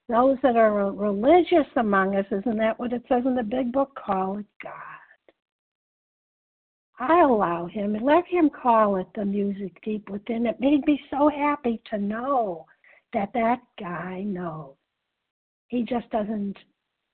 Those 0.10 0.38
that 0.44 0.56
are 0.56 0.92
religious 0.92 1.68
among 1.78 2.16
us, 2.16 2.26
isn't 2.30 2.58
that 2.58 2.78
what 2.78 2.94
it 2.94 3.04
says 3.08 3.24
in 3.26 3.36
the 3.36 3.44
big 3.44 3.72
book? 3.72 3.92
Call 3.96 4.38
it 4.38 4.46
God. 4.62 4.72
I 7.00 7.22
allow 7.22 7.66
him 7.66 7.94
let 8.02 8.26
him 8.28 8.50
call 8.50 8.96
it 8.98 9.08
the 9.16 9.26
music 9.26 9.74
deep 9.84 10.10
within. 10.10 10.46
It 10.46 10.60
made 10.62 10.86
me 10.86 11.00
so 11.10 11.30
happy 11.30 11.82
to 11.90 11.98
know 11.98 12.66
that 13.16 13.32
that 13.34 13.62
guy 13.80 14.22
knows. 14.24 14.76
He 15.70 15.84
just 15.84 16.10
doesn't. 16.12 16.56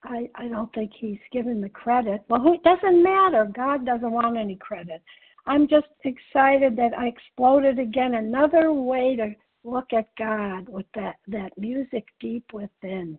I 0.04 0.28
I 0.36 0.48
don't 0.48 0.74
think 0.74 0.92
he's 0.94 1.20
given 1.32 1.62
the 1.62 1.70
credit. 1.70 2.22
Well, 2.28 2.54
it 2.54 2.64
doesn't 2.64 3.04
matter. 3.04 3.50
God 3.56 3.86
doesn't 3.86 4.12
want 4.12 4.38
any 4.38 4.56
credit. 4.56 5.02
I'm 5.46 5.68
just 5.68 5.88
excited 6.04 6.76
that 6.76 6.98
I 6.98 7.08
exploded 7.08 7.80
again. 7.80 8.16
Another 8.16 8.74
way 8.74 9.16
to 9.16 9.34
look 9.64 9.94
at 9.94 10.10
God 10.18 10.68
with 10.68 10.88
that 10.96 11.18
that 11.28 11.58
music 11.58 12.08
deep 12.20 12.46
within. 12.52 13.18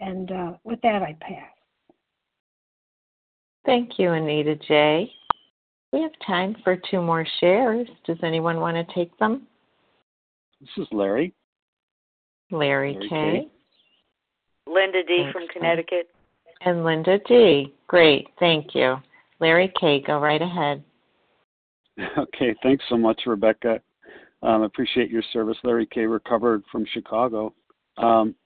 And 0.00 0.30
uh, 0.30 0.52
with 0.64 0.80
that, 0.82 1.02
I 1.02 1.16
pass. 1.20 1.50
Thank 3.64 3.98
you, 3.98 4.12
Anita 4.12 4.56
J. 4.56 5.10
We 5.92 6.02
have 6.02 6.12
time 6.26 6.56
for 6.62 6.76
two 6.90 7.00
more 7.00 7.26
shares. 7.40 7.88
Does 8.06 8.18
anyone 8.22 8.60
want 8.60 8.76
to 8.76 8.94
take 8.94 9.16
them? 9.18 9.46
This 10.60 10.70
is 10.78 10.88
Larry. 10.92 11.32
Larry, 12.50 12.94
Larry 12.94 13.08
K. 13.08 13.40
K. 13.40 13.48
Linda 14.72 15.02
D. 15.02 15.14
Excellent. 15.14 15.32
from 15.32 15.48
Connecticut. 15.48 16.08
And 16.62 16.84
Linda 16.84 17.18
D. 17.26 17.72
Great, 17.86 18.28
thank 18.38 18.74
you. 18.74 18.96
Larry 19.40 19.72
K. 19.80 20.02
Go 20.06 20.18
right 20.18 20.42
ahead. 20.42 20.82
Okay, 22.16 22.54
thanks 22.62 22.84
so 22.88 22.96
much, 22.96 23.22
Rebecca. 23.26 23.80
Um, 24.42 24.62
appreciate 24.62 25.10
your 25.10 25.22
service. 25.32 25.56
Larry 25.64 25.86
K. 25.86 26.06
recovered 26.06 26.62
from 26.70 26.86
Chicago. 26.92 27.52
Um, 27.96 28.36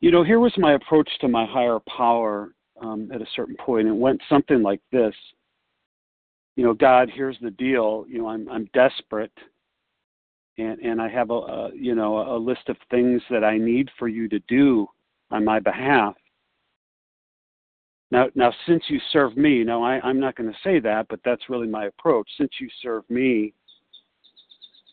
you 0.00 0.10
know, 0.10 0.24
here 0.24 0.40
was 0.40 0.52
my 0.56 0.72
approach 0.72 1.08
to 1.20 1.28
my 1.28 1.44
higher 1.44 1.78
power 1.96 2.54
um, 2.80 3.10
at 3.12 3.20
a 3.20 3.26
certain 3.36 3.56
point. 3.56 3.88
It 3.88 3.92
went 3.92 4.22
something 4.28 4.62
like 4.62 4.80
this. 4.90 5.14
You 6.56 6.64
know, 6.64 6.72
God, 6.72 7.10
here's 7.14 7.36
the 7.42 7.50
deal. 7.50 8.06
You 8.08 8.18
know, 8.18 8.28
I'm 8.28 8.48
I'm 8.48 8.68
desperate, 8.72 9.32
and 10.58 10.78
and 10.80 11.00
I 11.00 11.08
have 11.08 11.30
a, 11.30 11.34
a 11.34 11.70
you 11.74 11.94
know 11.94 12.36
a 12.36 12.38
list 12.38 12.68
of 12.68 12.76
things 12.90 13.22
that 13.30 13.44
I 13.44 13.58
need 13.58 13.88
for 13.98 14.08
you 14.08 14.28
to 14.28 14.38
do 14.40 14.86
on 15.30 15.44
my 15.44 15.60
behalf. 15.60 16.14
Now, 18.12 18.26
now, 18.34 18.52
since 18.66 18.82
you 18.88 18.98
serve 19.12 19.36
me, 19.36 19.62
now 19.62 19.84
I, 19.84 20.00
I'm 20.00 20.18
not 20.18 20.34
going 20.34 20.50
to 20.50 20.58
say 20.64 20.80
that, 20.80 21.06
but 21.08 21.20
that's 21.24 21.48
really 21.48 21.68
my 21.68 21.84
approach. 21.84 22.28
Since 22.38 22.50
you 22.60 22.68
serve 22.82 23.08
me, 23.08 23.54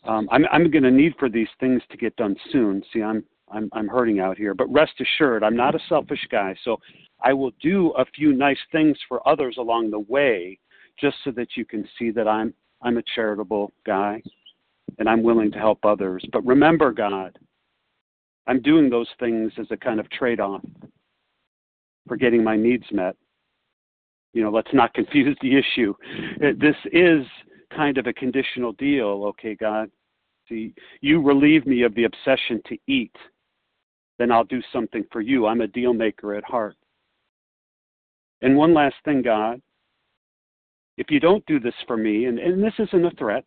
um, 0.03 0.29
I'm, 0.31 0.45
I'm 0.51 0.69
going 0.69 0.83
to 0.83 0.91
need 0.91 1.15
for 1.17 1.27
these 1.27 1.47
things 1.59 1.81
to 1.89 1.97
get 1.97 2.15
done 2.15 2.35
soon. 2.51 2.83
See, 2.93 3.01
I'm 3.01 3.23
I'm 3.49 3.69
I'm 3.71 3.87
hurting 3.87 4.19
out 4.19 4.37
here, 4.37 4.53
but 4.53 4.71
rest 4.71 4.93
assured, 4.99 5.43
I'm 5.43 5.55
not 5.55 5.75
a 5.75 5.79
selfish 5.89 6.25
guy. 6.29 6.55
So 6.63 6.77
I 7.21 7.33
will 7.33 7.51
do 7.61 7.91
a 7.97 8.05
few 8.05 8.33
nice 8.33 8.59
things 8.71 8.97
for 9.07 9.27
others 9.27 9.55
along 9.57 9.89
the 9.89 9.99
way, 9.99 10.59
just 10.99 11.15
so 11.23 11.31
that 11.31 11.55
you 11.55 11.65
can 11.65 11.87
see 11.97 12.11
that 12.11 12.27
I'm 12.27 12.53
I'm 12.81 12.97
a 12.97 13.03
charitable 13.15 13.71
guy, 13.85 14.21
and 14.97 15.07
I'm 15.07 15.23
willing 15.23 15.51
to 15.51 15.57
help 15.57 15.85
others. 15.85 16.23
But 16.31 16.45
remember, 16.45 16.91
God, 16.91 17.37
I'm 18.47 18.61
doing 18.61 18.89
those 18.89 19.09
things 19.19 19.51
as 19.59 19.67
a 19.71 19.77
kind 19.77 19.99
of 19.99 20.09
trade-off 20.09 20.61
for 22.07 22.17
getting 22.17 22.43
my 22.43 22.55
needs 22.55 22.85
met. 22.91 23.15
You 24.33 24.43
know, 24.43 24.51
let's 24.51 24.73
not 24.73 24.93
confuse 24.95 25.37
the 25.41 25.57
issue. 25.57 25.93
Uh, 26.43 26.53
this 26.59 26.75
is 26.91 27.25
kind 27.75 27.97
of 27.97 28.07
a 28.07 28.13
conditional 28.13 28.73
deal, 28.73 29.25
okay, 29.25 29.55
God? 29.55 29.89
See, 30.47 30.73
you 31.01 31.21
relieve 31.21 31.65
me 31.65 31.83
of 31.83 31.93
the 31.95 32.05
obsession 32.05 32.61
to 32.67 32.77
eat 32.87 33.15
then 34.17 34.31
I'll 34.31 34.43
do 34.43 34.61
something 34.73 35.03
for 35.11 35.21
you. 35.21 35.45
I'm 35.45 35.61
a 35.61 35.67
deal 35.67 35.93
maker 35.93 36.35
at 36.35 36.43
heart. 36.43 36.75
And 38.41 38.55
one 38.55 38.73
last 38.73 38.95
thing, 39.05 39.21
God, 39.21 39.61
if 40.97 41.09
you 41.09 41.19
don't 41.19 41.45
do 41.45 41.59
this 41.59 41.73
for 41.85 41.97
me, 41.97 42.25
and, 42.25 42.39
and 42.39 42.63
this 42.63 42.73
isn't 42.79 43.05
a 43.05 43.11
threat, 43.11 43.45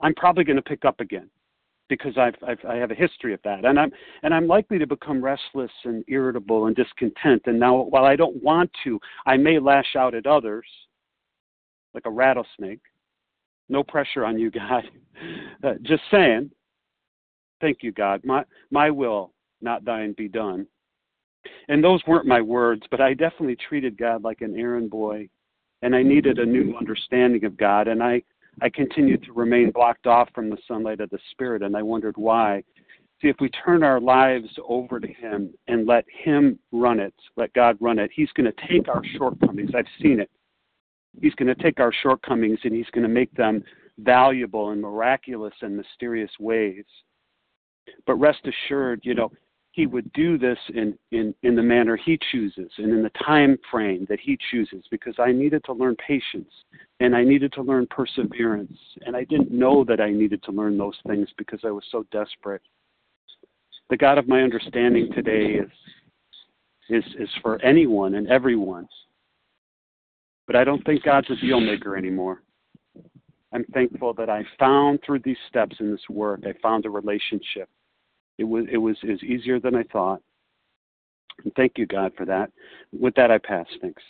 I'm 0.00 0.14
probably 0.14 0.44
going 0.44 0.56
to 0.56 0.62
pick 0.62 0.84
up 0.84 1.00
again 1.00 1.30
because 1.88 2.16
I've, 2.18 2.34
I've 2.46 2.58
I 2.68 2.76
have 2.76 2.90
a 2.90 2.94
history 2.94 3.32
of 3.32 3.40
that, 3.44 3.64
and 3.64 3.78
I'm 3.78 3.90
and 4.22 4.34
I'm 4.34 4.46
likely 4.46 4.78
to 4.78 4.86
become 4.86 5.22
restless 5.22 5.70
and 5.84 6.04
irritable 6.08 6.66
and 6.66 6.76
discontent. 6.76 7.42
And 7.46 7.58
now, 7.58 7.82
while 7.82 8.04
I 8.04 8.16
don't 8.16 8.42
want 8.42 8.70
to, 8.84 8.98
I 9.24 9.36
may 9.36 9.58
lash 9.58 9.96
out 9.96 10.14
at 10.14 10.26
others 10.26 10.66
like 11.94 12.06
a 12.06 12.10
rattlesnake. 12.10 12.80
No 13.68 13.82
pressure 13.82 14.24
on 14.24 14.38
you, 14.38 14.50
God. 14.52 14.84
Uh, 15.62 15.74
just 15.82 16.02
saying. 16.10 16.50
Thank 17.60 17.78
you, 17.82 17.90
God. 17.92 18.20
My 18.24 18.44
my 18.70 18.90
will, 18.90 19.32
not 19.60 19.84
thine, 19.84 20.14
be 20.16 20.28
done. 20.28 20.66
And 21.68 21.82
those 21.82 22.02
weren't 22.06 22.26
my 22.26 22.40
words, 22.40 22.82
but 22.90 23.00
I 23.00 23.14
definitely 23.14 23.56
treated 23.56 23.96
God 23.96 24.22
like 24.22 24.40
an 24.40 24.58
errand 24.58 24.90
boy, 24.90 25.28
and 25.82 25.94
I 25.94 26.02
needed 26.02 26.38
a 26.38 26.44
new 26.44 26.76
understanding 26.76 27.44
of 27.44 27.56
God, 27.56 27.88
and 27.88 28.02
I 28.02 28.22
I 28.62 28.68
continued 28.70 29.22
to 29.24 29.32
remain 29.32 29.70
blocked 29.70 30.06
off 30.06 30.28
from 30.34 30.48
the 30.48 30.58
sunlight 30.66 31.00
of 31.00 31.10
the 31.10 31.18
Spirit, 31.30 31.62
and 31.62 31.76
I 31.76 31.82
wondered 31.82 32.16
why. 32.16 32.62
See, 33.20 33.28
if 33.28 33.36
we 33.40 33.48
turn 33.50 33.82
our 33.82 34.00
lives 34.00 34.48
over 34.66 35.00
to 35.00 35.08
Him 35.08 35.52
and 35.68 35.86
let 35.86 36.04
Him 36.08 36.58
run 36.72 37.00
it, 37.00 37.14
let 37.36 37.52
God 37.52 37.76
run 37.80 37.98
it, 37.98 38.10
He's 38.14 38.32
going 38.32 38.50
to 38.50 38.66
take 38.68 38.88
our 38.88 39.02
shortcomings. 39.16 39.70
I've 39.74 39.86
seen 40.00 40.20
it. 40.20 40.30
He's 41.20 41.34
going 41.34 41.54
to 41.54 41.62
take 41.62 41.80
our 41.80 41.92
shortcomings 42.02 42.58
and 42.64 42.74
He's 42.74 42.90
going 42.92 43.06
to 43.06 43.12
make 43.12 43.32
them 43.34 43.62
valuable 43.98 44.72
in 44.72 44.80
miraculous 44.80 45.54
and 45.62 45.76
mysterious 45.76 46.30
ways. 46.38 46.84
But 48.06 48.16
rest 48.16 48.46
assured, 48.46 49.00
you 49.02 49.14
know, 49.14 49.32
he 49.76 49.84
would 49.84 50.10
do 50.14 50.38
this 50.38 50.58
in, 50.72 50.98
in, 51.12 51.34
in 51.42 51.54
the 51.54 51.62
manner 51.62 51.98
he 51.98 52.18
chooses 52.32 52.70
and 52.78 52.90
in 52.90 53.02
the 53.02 53.10
time 53.26 53.58
frame 53.70 54.06
that 54.08 54.18
he 54.18 54.38
chooses 54.50 54.82
because 54.90 55.14
I 55.18 55.32
needed 55.32 55.62
to 55.66 55.74
learn 55.74 55.96
patience 55.96 56.50
and 56.98 57.14
I 57.14 57.22
needed 57.22 57.52
to 57.52 57.62
learn 57.62 57.86
perseverance. 57.90 58.78
And 59.04 59.14
I 59.14 59.24
didn't 59.24 59.52
know 59.52 59.84
that 59.84 60.00
I 60.00 60.10
needed 60.10 60.42
to 60.44 60.50
learn 60.50 60.78
those 60.78 60.96
things 61.06 61.28
because 61.36 61.60
I 61.62 61.70
was 61.70 61.84
so 61.92 62.06
desperate. 62.10 62.62
The 63.90 63.98
God 63.98 64.16
of 64.16 64.26
my 64.26 64.40
understanding 64.40 65.12
today 65.12 65.60
is 65.60 65.70
is 66.88 67.04
is 67.18 67.28
for 67.42 67.60
anyone 67.62 68.14
and 68.14 68.28
everyone. 68.28 68.88
But 70.46 70.56
I 70.56 70.64
don't 70.64 70.82
think 70.86 71.02
God's 71.02 71.30
a 71.30 71.36
deal 71.36 71.60
maker 71.60 71.98
anymore. 71.98 72.42
I'm 73.52 73.64
thankful 73.74 74.14
that 74.14 74.30
I 74.30 74.42
found 74.58 75.00
through 75.04 75.20
these 75.22 75.36
steps 75.50 75.76
in 75.80 75.90
this 75.90 76.08
work, 76.08 76.40
I 76.46 76.54
found 76.62 76.86
a 76.86 76.90
relationship. 76.90 77.68
It 78.38 78.44
was 78.44 78.66
it 78.70 78.78
was 78.78 78.96
is 79.02 79.22
easier 79.22 79.60
than 79.60 79.74
I 79.74 79.82
thought. 79.84 80.20
And 81.44 81.52
thank 81.54 81.72
you, 81.76 81.86
God, 81.86 82.12
for 82.16 82.24
that. 82.26 82.50
With 82.98 83.14
that, 83.16 83.30
I 83.30 83.38
pass. 83.38 83.66
Thanks. 83.80 84.02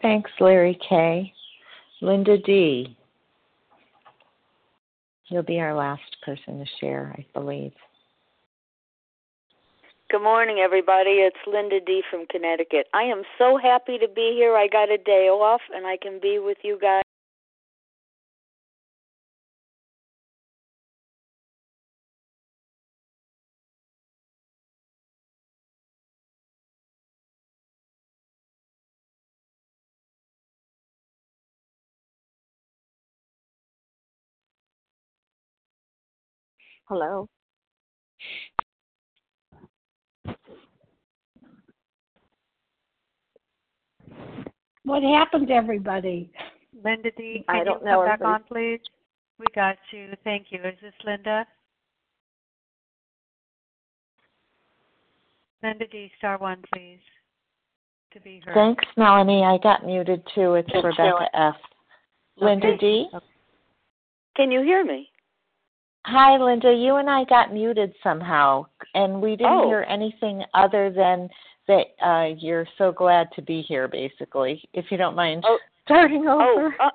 Thanks, 0.00 0.30
Larry 0.40 0.78
K. 0.88 1.32
Linda 2.00 2.38
D. 2.38 2.96
You'll 5.26 5.42
be 5.42 5.60
our 5.60 5.74
last 5.74 6.16
person 6.24 6.58
to 6.58 6.64
share, 6.80 7.14
I 7.18 7.26
believe. 7.34 7.72
Good 10.10 10.22
morning, 10.22 10.60
everybody. 10.60 11.20
It's 11.20 11.36
Linda 11.46 11.80
D. 11.80 12.02
from 12.10 12.24
Connecticut. 12.30 12.86
I 12.94 13.02
am 13.02 13.24
so 13.36 13.58
happy 13.58 13.98
to 13.98 14.08
be 14.08 14.32
here. 14.34 14.56
I 14.56 14.66
got 14.66 14.90
a 14.90 14.96
day 14.96 15.28
off 15.28 15.60
and 15.74 15.86
I 15.86 15.98
can 16.00 16.18
be 16.18 16.38
with 16.38 16.56
you 16.62 16.78
guys. 16.80 17.02
Hello. 36.88 37.28
What 44.84 45.02
happened 45.02 45.48
to 45.48 45.52
everybody? 45.52 46.30
Linda 46.82 47.10
D, 47.10 47.44
I 47.46 47.58
can 47.58 47.66
don't 47.66 47.80
you 47.80 47.84
know, 47.84 48.06
come 48.06 48.06
back 48.06 48.20
on, 48.22 48.42
please? 48.44 48.80
We 49.38 49.44
got 49.54 49.76
you. 49.92 50.08
Thank 50.24 50.46
you. 50.48 50.60
Is 50.60 50.76
this 50.80 50.94
Linda? 51.04 51.46
Linda 55.62 55.86
D, 55.88 56.10
star 56.16 56.38
one, 56.38 56.62
please, 56.72 57.00
to 58.14 58.20
be 58.20 58.40
heard. 58.46 58.54
Thanks, 58.54 58.84
Melanie. 58.96 59.44
I 59.44 59.58
got 59.58 59.84
muted 59.84 60.22
too. 60.34 60.54
It's 60.54 60.70
Thank 60.72 60.84
you. 60.84 60.90
Rebecca 60.90 61.28
F. 61.34 61.56
Linda 62.38 62.68
Okay. 62.68 62.78
D. 62.78 63.08
Can 64.36 64.50
you 64.50 64.62
hear 64.62 64.86
me? 64.86 65.10
Hi, 66.10 66.38
Linda. 66.38 66.72
You 66.72 66.96
and 66.96 67.10
I 67.10 67.24
got 67.24 67.52
muted 67.52 67.92
somehow, 68.02 68.64
and 68.94 69.20
we 69.20 69.36
didn't 69.36 69.52
Oh. 69.52 69.66
hear 69.66 69.84
anything 69.86 70.42
other 70.54 70.88
than 70.88 71.28
that 71.66 71.88
uh, 72.00 72.34
you're 72.38 72.66
so 72.78 72.90
glad 72.92 73.30
to 73.32 73.42
be 73.42 73.60
here, 73.60 73.88
basically. 73.88 74.66
If 74.72 74.90
you 74.90 74.96
don't 74.96 75.14
mind 75.14 75.44
Oh. 75.46 75.58
starting 75.84 76.26
over. 76.26 76.74
Oh, 76.80 76.84
uh, 76.86 76.90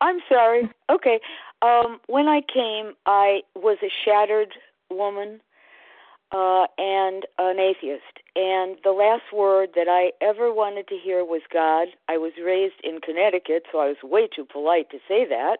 I'm 0.00 0.20
sorry. 0.28 0.68
Okay. 0.90 1.20
Um, 1.62 2.00
when 2.08 2.26
I 2.26 2.40
came, 2.40 2.96
I 3.06 3.42
was 3.54 3.78
a 3.80 3.90
shattered 4.04 4.52
woman 4.90 5.40
uh, 6.32 6.66
and 6.78 7.24
an 7.38 7.60
atheist. 7.60 8.18
And 8.34 8.76
the 8.82 8.90
last 8.90 9.32
word 9.32 9.70
that 9.76 9.86
I 9.88 10.10
ever 10.20 10.52
wanted 10.52 10.88
to 10.88 10.96
hear 10.98 11.24
was 11.24 11.42
God. 11.52 11.88
I 12.08 12.18
was 12.18 12.32
raised 12.44 12.80
in 12.82 13.00
Connecticut, 13.00 13.66
so 13.70 13.78
I 13.78 13.86
was 13.86 14.02
way 14.02 14.26
too 14.26 14.44
polite 14.44 14.90
to 14.90 14.98
say 15.06 15.24
that. 15.26 15.58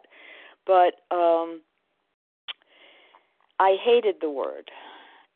But 0.66 1.00
um, 1.14 1.60
I 3.58 3.76
hated 3.82 4.16
the 4.20 4.30
word. 4.30 4.70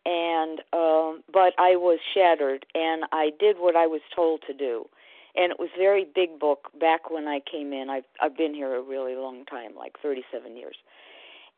And 0.05 0.61
um, 0.73 1.23
but 1.33 1.55
I 1.59 1.77
was 1.77 2.01
shattered, 2.13 2.67
and 2.75 3.05
I 3.13 3.31
did 3.39 3.57
what 3.59 3.77
I 3.77 3.87
was 3.87 4.01
told 4.15 4.43
to 4.49 4.53
do 4.53 4.89
and 5.35 5.51
it 5.51 5.59
was 5.59 5.71
very 5.77 6.07
big 6.15 6.39
book 6.39 6.69
back 6.79 7.11
when 7.11 7.27
I 7.27 7.41
came 7.41 7.73
in. 7.73 7.89
I've 7.91 8.05
I've 8.21 8.37
been 8.37 8.55
here 8.55 8.75
a 8.77 8.83
really 8.83 9.15
long 9.15 9.45
time, 9.45 9.73
like 9.77 9.95
37 10.03 10.57
years. 10.57 10.77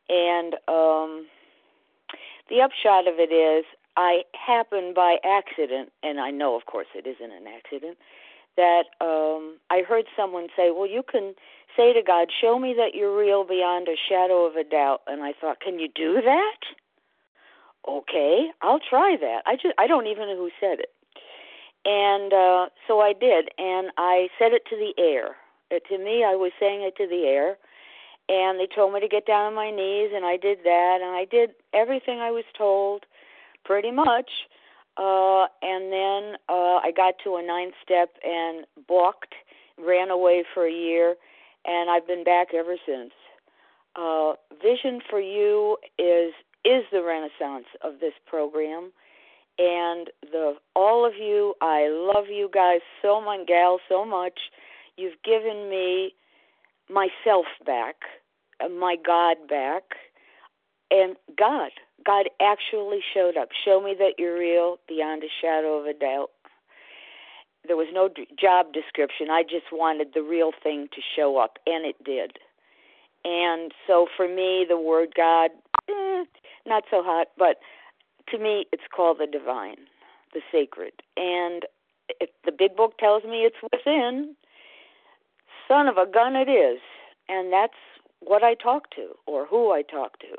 And 0.09 0.53
um 0.67 1.27
the 2.49 2.61
upshot 2.61 3.07
of 3.07 3.15
it 3.17 3.33
is 3.33 3.65
I 3.97 4.23
happened 4.33 4.95
by 4.95 5.17
accident, 5.23 5.91
and 6.03 6.19
I 6.19 6.31
know 6.31 6.55
of 6.55 6.65
course 6.65 6.87
it 6.95 7.07
isn't 7.07 7.31
an 7.31 7.45
accident, 7.47 7.97
that 8.55 8.85
um 9.01 9.57
I 9.69 9.81
heard 9.87 10.05
someone 10.15 10.47
say, 10.55 10.71
"Well, 10.71 10.87
you 10.87 11.03
can 11.03 11.35
say 11.75 11.93
to 11.93 12.01
God, 12.01 12.29
show 12.41 12.59
me 12.59 12.73
that 12.77 12.95
you're 12.95 13.15
real 13.15 13.43
beyond 13.43 13.87
a 13.87 13.95
shadow 14.09 14.45
of 14.45 14.55
a 14.55 14.63
doubt." 14.63 15.01
And 15.07 15.23
I 15.23 15.33
thought, 15.33 15.59
"Can 15.59 15.79
you 15.79 15.87
do 15.87 16.21
that?" 16.21 16.59
Okay, 17.87 18.49
I'll 18.61 18.79
try 18.79 19.15
that. 19.19 19.43
I 19.45 19.55
just 19.55 19.75
I 19.77 19.87
don't 19.87 20.07
even 20.07 20.27
know 20.27 20.37
who 20.37 20.49
said 20.59 20.79
it. 20.79 20.91
And 21.85 22.33
uh, 22.33 22.69
so 22.87 22.99
I 22.99 23.13
did, 23.13 23.49
and 23.57 23.91
I 23.97 24.29
said 24.39 24.53
it 24.53 24.65
to 24.69 24.75
the 24.75 24.93
air. 24.97 25.35
Uh, 25.71 25.79
to 25.89 25.97
me, 25.97 26.23
I 26.23 26.35
was 26.35 26.51
saying 26.59 26.81
it 26.81 26.95
to 26.97 27.07
the 27.07 27.25
air, 27.27 27.57
and 28.27 28.59
they 28.59 28.67
told 28.67 28.93
me 28.93 28.99
to 28.99 29.07
get 29.07 29.25
down 29.25 29.45
on 29.45 29.53
my 29.53 29.69
knees 29.69 30.11
and 30.15 30.25
I 30.25 30.37
did 30.37 30.59
that 30.63 30.99
and 31.01 31.15
I 31.15 31.25
did 31.25 31.51
everything 31.73 32.19
I 32.19 32.31
was 32.31 32.43
told 32.57 33.05
pretty 33.63 33.91
much 33.91 34.29
uh 34.97 35.45
and 35.61 35.91
then 35.91 36.37
uh 36.49 36.79
I 36.81 36.91
got 36.95 37.15
to 37.23 37.35
a 37.35 37.43
ninth 37.43 37.75
step 37.83 38.09
and 38.23 38.65
balked 38.87 39.35
ran 39.77 40.09
away 40.09 40.43
for 40.53 40.65
a 40.65 40.71
year 40.71 41.15
and 41.67 41.89
I've 41.89 42.07
been 42.07 42.23
back 42.23 42.53
ever 42.53 42.75
since 42.85 43.11
uh 43.95 44.33
vision 44.61 45.01
for 45.09 45.19
you 45.19 45.77
is 45.97 46.33
is 46.63 46.83
the 46.91 47.03
renaissance 47.03 47.67
of 47.81 47.99
this 47.99 48.13
program 48.25 48.91
and 49.57 50.09
the 50.31 50.55
all 50.75 51.05
of 51.05 51.13
you 51.15 51.53
I 51.61 51.87
love 51.89 52.25
you 52.29 52.49
guys 52.53 52.81
so 53.01 53.21
much 53.21 53.47
gal 53.47 53.79
so 53.87 54.05
much 54.05 54.39
you've 54.97 55.21
given 55.23 55.69
me 55.69 56.13
myself 56.89 57.45
back, 57.65 57.95
uh, 58.63 58.69
my 58.69 58.95
God 59.05 59.37
back, 59.47 59.83
and 60.91 61.15
God. 61.37 61.71
God 62.05 62.29
actually 62.41 62.99
showed 63.13 63.37
up. 63.37 63.49
Show 63.65 63.81
me 63.81 63.95
that 63.97 64.13
you're 64.17 64.37
real 64.37 64.77
beyond 64.87 65.23
a 65.23 65.27
shadow 65.41 65.79
of 65.79 65.85
a 65.85 65.93
doubt. 65.93 66.29
There 67.67 67.77
was 67.77 67.87
no 67.93 68.09
job 68.39 68.73
description. 68.73 69.29
I 69.29 69.43
just 69.43 69.71
wanted 69.71 70.09
the 70.13 70.21
real 70.21 70.51
thing 70.63 70.87
to 70.93 71.01
show 71.15 71.37
up, 71.37 71.57
and 71.65 71.85
it 71.85 72.01
did. 72.03 72.37
And 73.23 73.71
so 73.87 74.07
for 74.15 74.27
me, 74.27 74.65
the 74.67 74.79
word 74.79 75.13
God, 75.15 75.51
eh, 75.89 76.25
not 76.65 76.83
so 76.91 77.01
hot, 77.03 77.27
but 77.37 77.57
to 78.29 78.37
me, 78.37 78.65
it's 78.71 78.83
called 78.95 79.17
the 79.19 79.27
divine, 79.27 79.87
the 80.33 80.41
sacred. 80.51 80.93
And 81.17 81.63
if 82.19 82.29
the 82.43 82.51
big 82.51 82.75
book 82.75 82.97
tells 82.99 83.23
me 83.23 83.47
it's 83.47 83.55
within, 83.73 84.35
son 85.67 85.87
of 85.87 85.97
a 85.97 86.05
gun 86.05 86.35
it 86.35 86.49
is 86.49 86.79
and 87.27 87.51
that's 87.51 87.73
what 88.19 88.43
i 88.43 88.53
talk 88.53 88.89
to 88.91 89.09
or 89.25 89.45
who 89.45 89.71
i 89.71 89.81
talk 89.81 90.19
to 90.19 90.35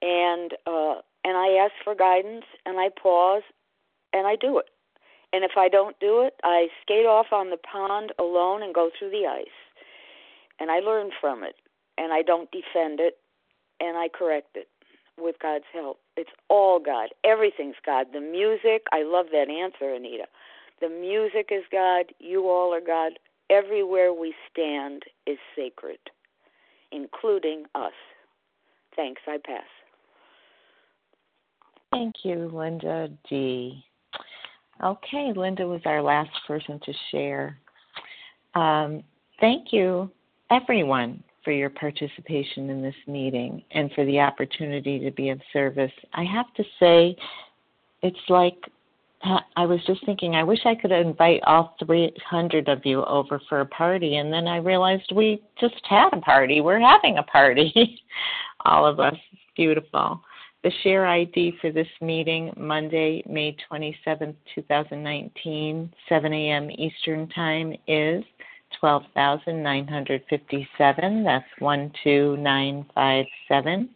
and 0.00 0.52
uh 0.66 1.00
and 1.24 1.36
i 1.36 1.48
ask 1.62 1.72
for 1.84 1.94
guidance 1.94 2.44
and 2.66 2.78
i 2.78 2.88
pause 3.00 3.42
and 4.12 4.26
i 4.26 4.36
do 4.36 4.58
it 4.58 4.66
and 5.32 5.44
if 5.44 5.52
i 5.56 5.68
don't 5.68 5.98
do 6.00 6.22
it 6.22 6.34
i 6.44 6.68
skate 6.82 7.06
off 7.06 7.26
on 7.32 7.50
the 7.50 7.56
pond 7.56 8.12
alone 8.18 8.62
and 8.62 8.74
go 8.74 8.90
through 8.98 9.10
the 9.10 9.26
ice. 9.26 9.46
And 10.60 10.70
i 10.70 10.78
learn 10.78 11.10
from 11.20 11.42
it 11.42 11.56
and 11.98 12.12
i 12.12 12.22
don't 12.22 12.50
defend 12.50 13.00
it 13.00 13.18
and 13.80 13.96
i 13.96 14.08
correct 14.08 14.56
it 14.56 14.68
with 15.18 15.36
god's 15.40 15.64
help. 15.72 15.98
It's 16.16 16.30
all 16.48 16.80
god. 16.80 17.10
Everything's 17.24 17.76
god. 17.84 18.08
The 18.12 18.20
music 18.20 18.86
i 18.92 19.02
love 19.02 19.26
that 19.32 19.48
answer 19.50 19.94
anita. 19.94 20.24
The 20.80 20.88
music 20.88 21.50
is 21.50 21.64
god. 21.70 22.06
You 22.18 22.48
all 22.48 22.74
are 22.74 22.80
god. 22.80 23.18
Everywhere 23.50 24.12
we 24.12 24.34
stand 24.50 25.02
is 25.26 25.38
sacred, 25.54 25.98
including 26.90 27.64
us. 27.74 27.92
Thanks, 28.96 29.20
I 29.26 29.38
pass. 29.44 29.64
Thank 31.90 32.24
you, 32.24 32.50
Linda 32.52 33.10
G. 33.28 33.84
Okay, 34.82 35.32
Linda 35.34 35.66
was 35.66 35.80
our 35.84 36.02
last 36.02 36.30
person 36.46 36.80
to 36.84 36.92
share. 37.10 37.58
Um, 38.54 39.04
thank 39.40 39.72
you, 39.72 40.10
everyone, 40.50 41.22
for 41.44 41.52
your 41.52 41.70
participation 41.70 42.68
in 42.68 42.82
this 42.82 42.94
meeting 43.06 43.62
and 43.70 43.90
for 43.92 44.04
the 44.04 44.18
opportunity 44.18 44.98
to 44.98 45.10
be 45.12 45.30
of 45.30 45.40
service. 45.52 45.92
I 46.14 46.24
have 46.24 46.52
to 46.54 46.64
say, 46.80 47.16
it's 48.02 48.18
like 48.28 48.56
I 49.24 49.64
was 49.64 49.78
just 49.86 50.04
thinking, 50.04 50.34
I 50.34 50.42
wish 50.42 50.58
I 50.64 50.74
could 50.74 50.90
invite 50.90 51.42
all 51.46 51.76
300 51.84 52.68
of 52.68 52.84
you 52.84 53.04
over 53.04 53.40
for 53.48 53.60
a 53.60 53.66
party. 53.66 54.16
And 54.16 54.32
then 54.32 54.48
I 54.48 54.56
realized 54.56 55.12
we 55.14 55.40
just 55.60 55.80
had 55.88 56.08
a 56.12 56.20
party. 56.20 56.60
We're 56.60 56.80
having 56.80 57.18
a 57.18 57.22
party, 57.22 58.02
all 58.64 58.84
of 58.84 58.98
us. 58.98 59.14
Beautiful. 59.54 60.20
The 60.62 60.70
share 60.84 61.06
ID 61.06 61.56
for 61.60 61.72
this 61.72 61.88
meeting, 62.00 62.52
Monday, 62.56 63.24
May 63.28 63.56
27th, 63.68 64.36
2019, 64.54 65.92
7 66.08 66.32
a.m. 66.32 66.70
Eastern 66.70 67.28
Time, 67.30 67.74
is 67.88 68.22
12,957. 68.78 71.24
That's 71.24 71.44
12957. 71.58 73.88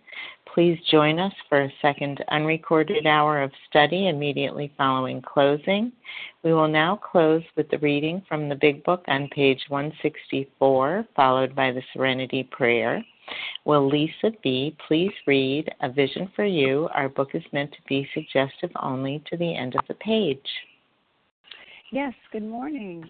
Please 0.53 0.77
join 0.91 1.21
us 1.21 1.33
for 1.49 1.63
a 1.63 1.73
second 1.81 2.25
unrecorded 2.31 3.07
hour 3.07 3.41
of 3.43 3.53
study 3.69 4.09
immediately 4.09 4.73
following 4.77 5.23
closing. 5.23 5.93
We 6.43 6.53
will 6.53 6.67
now 6.67 6.97
close 6.97 7.45
with 7.57 7.71
the 7.71 7.79
reading 7.79 8.23
from 8.29 8.49
the 8.49 8.57
Big 8.57 8.83
Book 8.83 9.05
on 9.07 9.29
page 9.29 9.61
164, 9.69 11.07
followed 11.15 11.55
by 11.55 11.71
the 11.71 11.85
Serenity 11.93 12.43
Prayer. 12.43 13.05
Will 13.65 13.89
Lisa 13.89 14.31
B. 14.43 14.77
please 14.87 15.13
read 15.27 15.69
A 15.81 15.91
Vision 15.91 16.31
for 16.37 16.45
You? 16.45 16.89
Our 16.95 17.09
book 17.09 17.31
is 17.35 17.43
meant 17.53 17.73
to 17.73 17.79
be 17.89 18.09
suggestive 18.15 18.71
only 18.81 19.23
to 19.31 19.37
the 19.37 19.55
end 19.55 19.75
of 19.75 19.87
the 19.89 19.95
page. 19.95 20.47
Yes, 21.93 22.15
good 22.33 22.45
morning. 22.45 23.09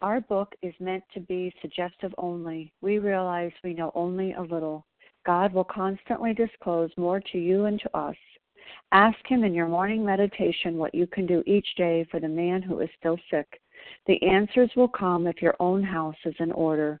Our 0.00 0.20
book 0.20 0.54
is 0.62 0.74
meant 0.80 1.04
to 1.14 1.20
be 1.20 1.54
suggestive 1.62 2.12
only. 2.18 2.72
We 2.80 2.98
realize 2.98 3.52
we 3.62 3.74
know 3.74 3.92
only 3.94 4.32
a 4.32 4.42
little. 4.42 4.84
God 5.24 5.52
will 5.52 5.64
constantly 5.64 6.34
disclose 6.34 6.90
more 6.96 7.20
to 7.20 7.38
you 7.38 7.66
and 7.66 7.80
to 7.80 7.96
us. 7.96 8.16
Ask 8.90 9.18
Him 9.26 9.44
in 9.44 9.54
your 9.54 9.68
morning 9.68 10.04
meditation 10.04 10.76
what 10.76 10.94
you 10.94 11.06
can 11.06 11.26
do 11.26 11.42
each 11.46 11.66
day 11.76 12.04
for 12.10 12.18
the 12.18 12.28
man 12.28 12.62
who 12.62 12.80
is 12.80 12.90
still 12.98 13.18
sick. 13.30 13.60
The 14.06 14.20
answers 14.22 14.70
will 14.74 14.88
come 14.88 15.26
if 15.26 15.40
your 15.40 15.54
own 15.60 15.82
house 15.82 16.16
is 16.24 16.34
in 16.40 16.50
order. 16.52 17.00